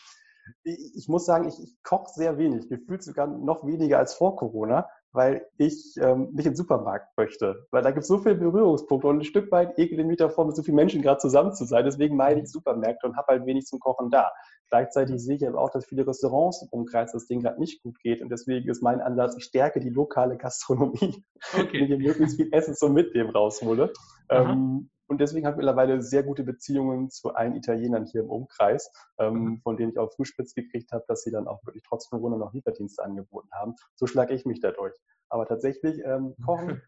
ich 0.63 1.07
muss 1.07 1.25
sagen, 1.25 1.47
ich, 1.47 1.61
ich 1.61 1.75
koche 1.83 2.11
sehr 2.13 2.37
wenig, 2.37 2.69
gefühlt 2.69 3.03
sogar 3.03 3.27
noch 3.27 3.65
weniger 3.65 3.99
als 3.99 4.13
vor 4.13 4.35
Corona, 4.35 4.87
weil 5.11 5.45
ich 5.57 5.95
ähm, 5.99 6.29
nicht 6.33 6.45
in 6.45 6.51
den 6.51 6.55
Supermarkt 6.55 7.17
möchte. 7.17 7.65
Weil 7.71 7.81
da 7.81 7.91
gibt 7.91 8.03
es 8.03 8.07
so 8.07 8.19
viele 8.19 8.35
Berührungspunkte 8.35 9.07
und 9.07 9.19
ein 9.19 9.23
Stück 9.23 9.51
weit 9.51 9.77
ekele 9.79 10.03
mich 10.03 10.17
davor, 10.17 10.45
mit 10.45 10.55
so 10.55 10.63
vielen 10.63 10.75
Menschen 10.75 11.01
gerade 11.01 11.19
zusammen 11.19 11.53
zu 11.53 11.65
sein. 11.65 11.85
Deswegen 11.85 12.15
meide 12.15 12.41
ich 12.41 12.51
Supermärkte 12.51 13.07
und 13.07 13.17
habe 13.17 13.27
halt 13.33 13.45
wenig 13.45 13.65
zum 13.65 13.79
Kochen 13.79 14.09
da. 14.09 14.31
Gleichzeitig 14.69 15.23
sehe 15.23 15.37
ich 15.37 15.47
aber 15.47 15.61
auch, 15.61 15.69
dass 15.69 15.85
viele 15.85 16.05
Restaurants 16.05 16.61
im 16.61 16.67
Umkreis 16.69 17.13
das 17.13 17.25
Ding 17.25 17.41
gerade 17.41 17.59
nicht 17.59 17.81
gut 17.83 17.97
geht. 17.99 18.21
Und 18.21 18.29
deswegen 18.29 18.69
ist 18.69 18.83
mein 18.83 19.01
Ansatz, 19.01 19.35
ich 19.37 19.45
stärke 19.45 19.79
die 19.79 19.89
lokale 19.89 20.37
Gastronomie, 20.37 21.23
okay. 21.57 21.81
wenn 21.89 21.99
ich 21.99 22.07
möglichst 22.07 22.35
viel 22.35 22.49
Essen 22.51 22.75
zum 22.75 22.93
Mitnehmen 22.93 23.29
raushole. 23.29 23.93
Ähm, 24.29 24.89
und 25.07 25.21
deswegen 25.21 25.45
habe 25.45 25.55
ich 25.55 25.57
mittlerweile 25.57 26.01
sehr 26.01 26.23
gute 26.23 26.43
Beziehungen 26.43 27.09
zu 27.09 27.33
allen 27.33 27.55
Italienern 27.55 28.05
hier 28.05 28.21
im 28.21 28.29
Umkreis, 28.29 28.91
ähm, 29.17 29.33
mhm. 29.33 29.61
von 29.61 29.77
denen 29.77 29.91
ich 29.91 29.99
auch 29.99 30.11
Frühspitz 30.13 30.53
gekriegt 30.53 30.91
habe, 30.91 31.05
dass 31.07 31.23
sie 31.23 31.31
dann 31.31 31.47
auch 31.47 31.65
wirklich 31.65 31.83
trotz 31.83 32.09
Corona 32.09 32.37
noch 32.37 32.53
Lieferdienste 32.53 33.03
angeboten 33.03 33.49
haben. 33.53 33.75
So 33.95 34.05
schlage 34.05 34.33
ich 34.33 34.45
mich 34.45 34.59
dadurch. 34.59 34.95
Aber 35.29 35.45
tatsächlich, 35.45 36.01
ähm, 36.05 36.35
Kochen 36.45 36.81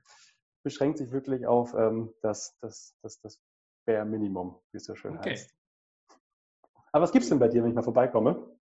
beschränkt 0.64 0.98
sich 0.98 1.12
wirklich 1.12 1.48
auf 1.48 1.74
ähm, 1.74 2.14
das, 2.22 2.58
das, 2.60 2.96
das, 3.02 3.22
das 3.22 3.42
Bare 3.86 4.06
Minimum, 4.06 4.60
wie 4.72 4.78
es 4.78 4.84
so 4.84 4.96
schön 4.96 5.18
okay. 5.18 5.32
heißt. 5.32 5.56
Aber 6.92 7.04
was 7.04 7.12
gibt 7.12 7.24
es 7.24 7.30
denn 7.30 7.40
bei 7.40 7.48
dir, 7.48 7.64
wenn 7.64 7.70
ich 7.70 7.76
mal 7.76 7.84
vorbeikomme? 7.84 8.59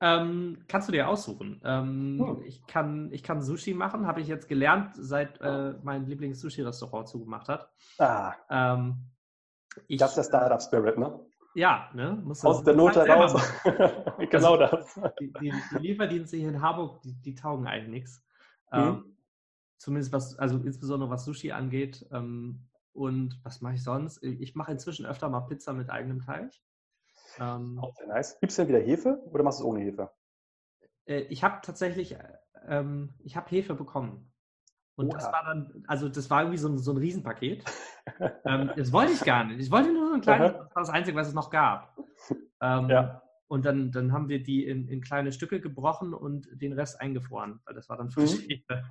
Ähm, 0.00 0.64
kannst 0.68 0.88
du 0.88 0.92
dir 0.92 1.08
aussuchen. 1.08 1.60
Ähm, 1.64 2.18
hm. 2.20 2.42
ich, 2.44 2.64
kann, 2.66 3.12
ich 3.12 3.22
kann 3.22 3.42
Sushi 3.42 3.74
machen, 3.74 4.06
habe 4.06 4.20
ich 4.20 4.28
jetzt 4.28 4.48
gelernt, 4.48 4.92
seit 4.94 5.40
äh, 5.40 5.74
mein 5.82 6.06
Lieblings-Sushi-Restaurant 6.06 7.08
zugemacht 7.08 7.48
hat. 7.48 7.70
Ah. 7.98 8.34
Ähm, 8.48 9.10
ich, 9.88 9.98
das 9.98 10.10
ist 10.10 10.16
der 10.16 10.24
Startup-Spirit, 10.24 10.98
ne? 10.98 11.18
Ja, 11.54 11.90
ne? 11.94 12.20
Muss 12.24 12.44
Aus 12.44 12.62
der 12.62 12.74
Not 12.74 12.94
heraus. 12.94 13.42
genau 14.30 14.54
also, 14.54 14.76
das. 14.76 15.00
Die, 15.18 15.32
die, 15.40 15.52
die, 15.72 15.78
Lieferdienste 15.78 16.36
hier 16.36 16.50
in 16.50 16.62
Harburg, 16.62 17.00
die, 17.02 17.14
die 17.14 17.34
taugen 17.34 17.66
eigentlich 17.66 17.90
nichts. 17.90 18.24
Mhm. 18.70 18.78
Ähm, 18.78 19.16
zumindest 19.78 20.12
was, 20.12 20.38
also 20.38 20.58
insbesondere 20.58 21.10
was 21.10 21.24
Sushi 21.24 21.50
angeht. 21.50 22.06
Ähm, 22.12 22.68
und 22.92 23.40
was 23.44 23.60
mache 23.60 23.74
ich 23.74 23.82
sonst? 23.82 24.22
Ich 24.22 24.54
mache 24.54 24.72
inzwischen 24.72 25.06
öfter 25.06 25.28
mal 25.28 25.40
Pizza 25.42 25.72
mit 25.72 25.90
eigenem 25.90 26.20
Teig. 26.20 26.52
Ähm, 27.40 27.78
Auch 27.80 27.94
sehr 27.94 28.06
nice. 28.06 28.38
Gibt 28.40 28.50
es 28.50 28.56
denn 28.56 28.68
wieder 28.68 28.80
Hefe 28.80 29.22
oder 29.30 29.42
machst 29.42 29.60
du 29.60 29.64
es 29.64 29.68
ohne 29.68 29.80
Hefe? 29.80 30.10
Äh, 31.06 31.20
ich 31.22 31.42
habe 31.42 31.58
tatsächlich, 31.62 32.16
ähm, 32.66 33.14
ich 33.20 33.36
habe 33.36 33.48
Hefe 33.50 33.74
bekommen. 33.74 34.32
Und 34.96 35.10
Oha. 35.10 35.14
das 35.14 35.32
war 35.32 35.44
dann, 35.44 35.84
also 35.86 36.08
das 36.08 36.28
war 36.28 36.42
irgendwie 36.42 36.58
so 36.58 36.68
ein, 36.68 36.78
so 36.78 36.92
ein 36.92 36.96
Riesenpaket. 36.96 37.64
ähm, 38.44 38.72
das 38.76 38.92
wollte 38.92 39.12
ich 39.12 39.20
gar 39.20 39.44
nicht. 39.44 39.60
Ich 39.60 39.70
wollte 39.70 39.92
nur 39.92 40.08
so 40.08 40.14
ein 40.14 40.20
kleines, 40.20 40.52
das 40.52 40.74
war 40.74 40.82
das 40.82 40.90
Einzige, 40.90 41.16
was 41.16 41.28
es 41.28 41.34
noch 41.34 41.50
gab. 41.50 41.96
Ähm, 42.60 42.90
ja. 42.90 43.22
Und 43.46 43.64
dann, 43.64 43.92
dann 43.92 44.12
haben 44.12 44.28
wir 44.28 44.42
die 44.42 44.66
in, 44.66 44.88
in, 44.88 45.00
kleine 45.00 45.32
Stücke 45.32 45.60
gebrochen 45.60 46.12
und 46.12 46.48
den 46.52 46.74
Rest 46.74 47.00
eingefroren, 47.00 47.60
weil 47.64 47.74
das 47.74 47.88
war 47.88 47.96
dann 47.96 48.10
frische 48.10 48.42
mhm. 48.42 48.48
Hefe. 48.48 48.84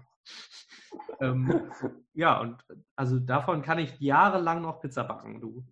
ähm, 1.19 1.71
ja, 2.13 2.39
und 2.39 2.63
also 2.95 3.19
davon 3.19 3.61
kann 3.61 3.77
ich 3.77 3.99
jahrelang 3.99 4.61
noch 4.61 4.79
Pizza 4.79 5.03
backen, 5.03 5.41
du. 5.41 5.63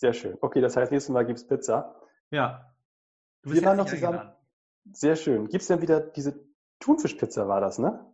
Sehr 0.00 0.14
schön. 0.14 0.38
Okay, 0.40 0.62
das 0.62 0.76
heißt, 0.76 0.90
nächstes 0.90 1.12
Mal 1.12 1.26
gibt 1.26 1.40
es 1.40 1.46
Pizza. 1.46 1.94
Ja. 2.30 2.74
Du 3.42 3.50
bist 3.50 3.60
Wir 3.60 3.68
waren 3.68 3.76
noch 3.76 3.84
zusammen. 3.84 4.18
Eingeladen. 4.18 4.44
Sehr 4.92 5.14
schön. 5.14 5.46
Gibt 5.48 5.60
es 5.60 5.68
denn 5.68 5.82
wieder 5.82 6.00
diese 6.00 6.42
Thunfischpizza, 6.78 7.46
war 7.46 7.60
das, 7.60 7.78
ne? 7.78 8.06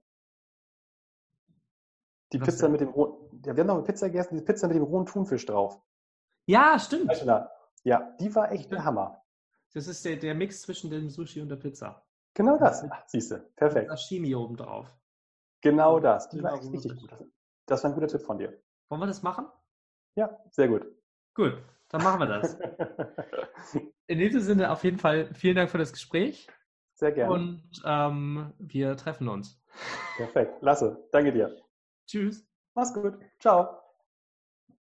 Die 2.32 2.40
Was 2.40 2.48
Pizza 2.48 2.62
denn? 2.62 2.72
mit 2.72 2.80
dem 2.80 2.88
rohen. 2.88 3.40
Ja, 3.44 3.54
wir 3.54 3.60
haben 3.60 3.68
noch 3.68 3.76
eine 3.76 3.84
Pizza 3.84 4.08
gegessen, 4.08 4.36
die 4.36 4.42
Pizza 4.42 4.66
mit 4.66 4.76
dem 4.76 4.82
rohen 4.82 5.06
Thunfisch 5.06 5.46
drauf. 5.46 5.80
Ja, 6.46 6.76
stimmt. 6.80 7.24
Ja, 7.84 8.16
die 8.18 8.34
war 8.34 8.50
echt 8.50 8.72
der 8.72 8.84
Hammer. 8.84 9.22
Das 9.72 9.86
ist 9.86 10.04
der, 10.04 10.16
der 10.16 10.34
Mix 10.34 10.62
zwischen 10.62 10.90
dem 10.90 11.08
Sushi 11.08 11.40
und 11.40 11.50
der 11.50 11.56
Pizza. 11.56 12.04
Genau 12.34 12.58
das. 12.58 12.84
Siehst 13.06 13.30
du, 13.30 13.38
perfekt. 13.54 13.90
Sashimi 13.90 14.34
oben 14.34 14.56
drauf. 14.56 14.92
Genau 15.60 16.00
das. 16.00 16.28
Die 16.30 16.42
war 16.42 16.54
echt 16.54 16.72
richtig 16.72 17.00
gut. 17.00 17.30
Das 17.66 17.84
war 17.84 17.90
ein 17.90 17.94
guter 17.94 18.08
Tipp 18.08 18.22
von 18.22 18.38
dir. 18.38 18.60
Wollen 18.88 19.02
wir 19.02 19.06
das 19.06 19.22
machen? 19.22 19.46
Ja, 20.16 20.36
sehr 20.50 20.66
gut. 20.66 20.84
Gut, 21.34 21.62
dann 21.88 22.02
machen 22.02 22.20
wir 22.20 22.26
das. 22.26 22.58
In 24.06 24.18
diesem 24.18 24.40
Sinne 24.40 24.70
auf 24.70 24.84
jeden 24.84 24.98
Fall 24.98 25.32
vielen 25.34 25.56
Dank 25.56 25.70
für 25.70 25.78
das 25.78 25.92
Gespräch. 25.92 26.48
Sehr 26.94 27.12
gerne. 27.12 27.32
Und 27.32 27.82
ähm, 27.84 28.52
wir 28.58 28.96
treffen 28.96 29.28
uns. 29.28 29.60
Perfekt. 30.16 30.62
Lasse. 30.62 31.06
Danke 31.12 31.32
dir. 31.32 31.54
Tschüss. 32.06 32.46
Mach's 32.74 32.94
gut. 32.94 33.18
Ciao. 33.38 33.85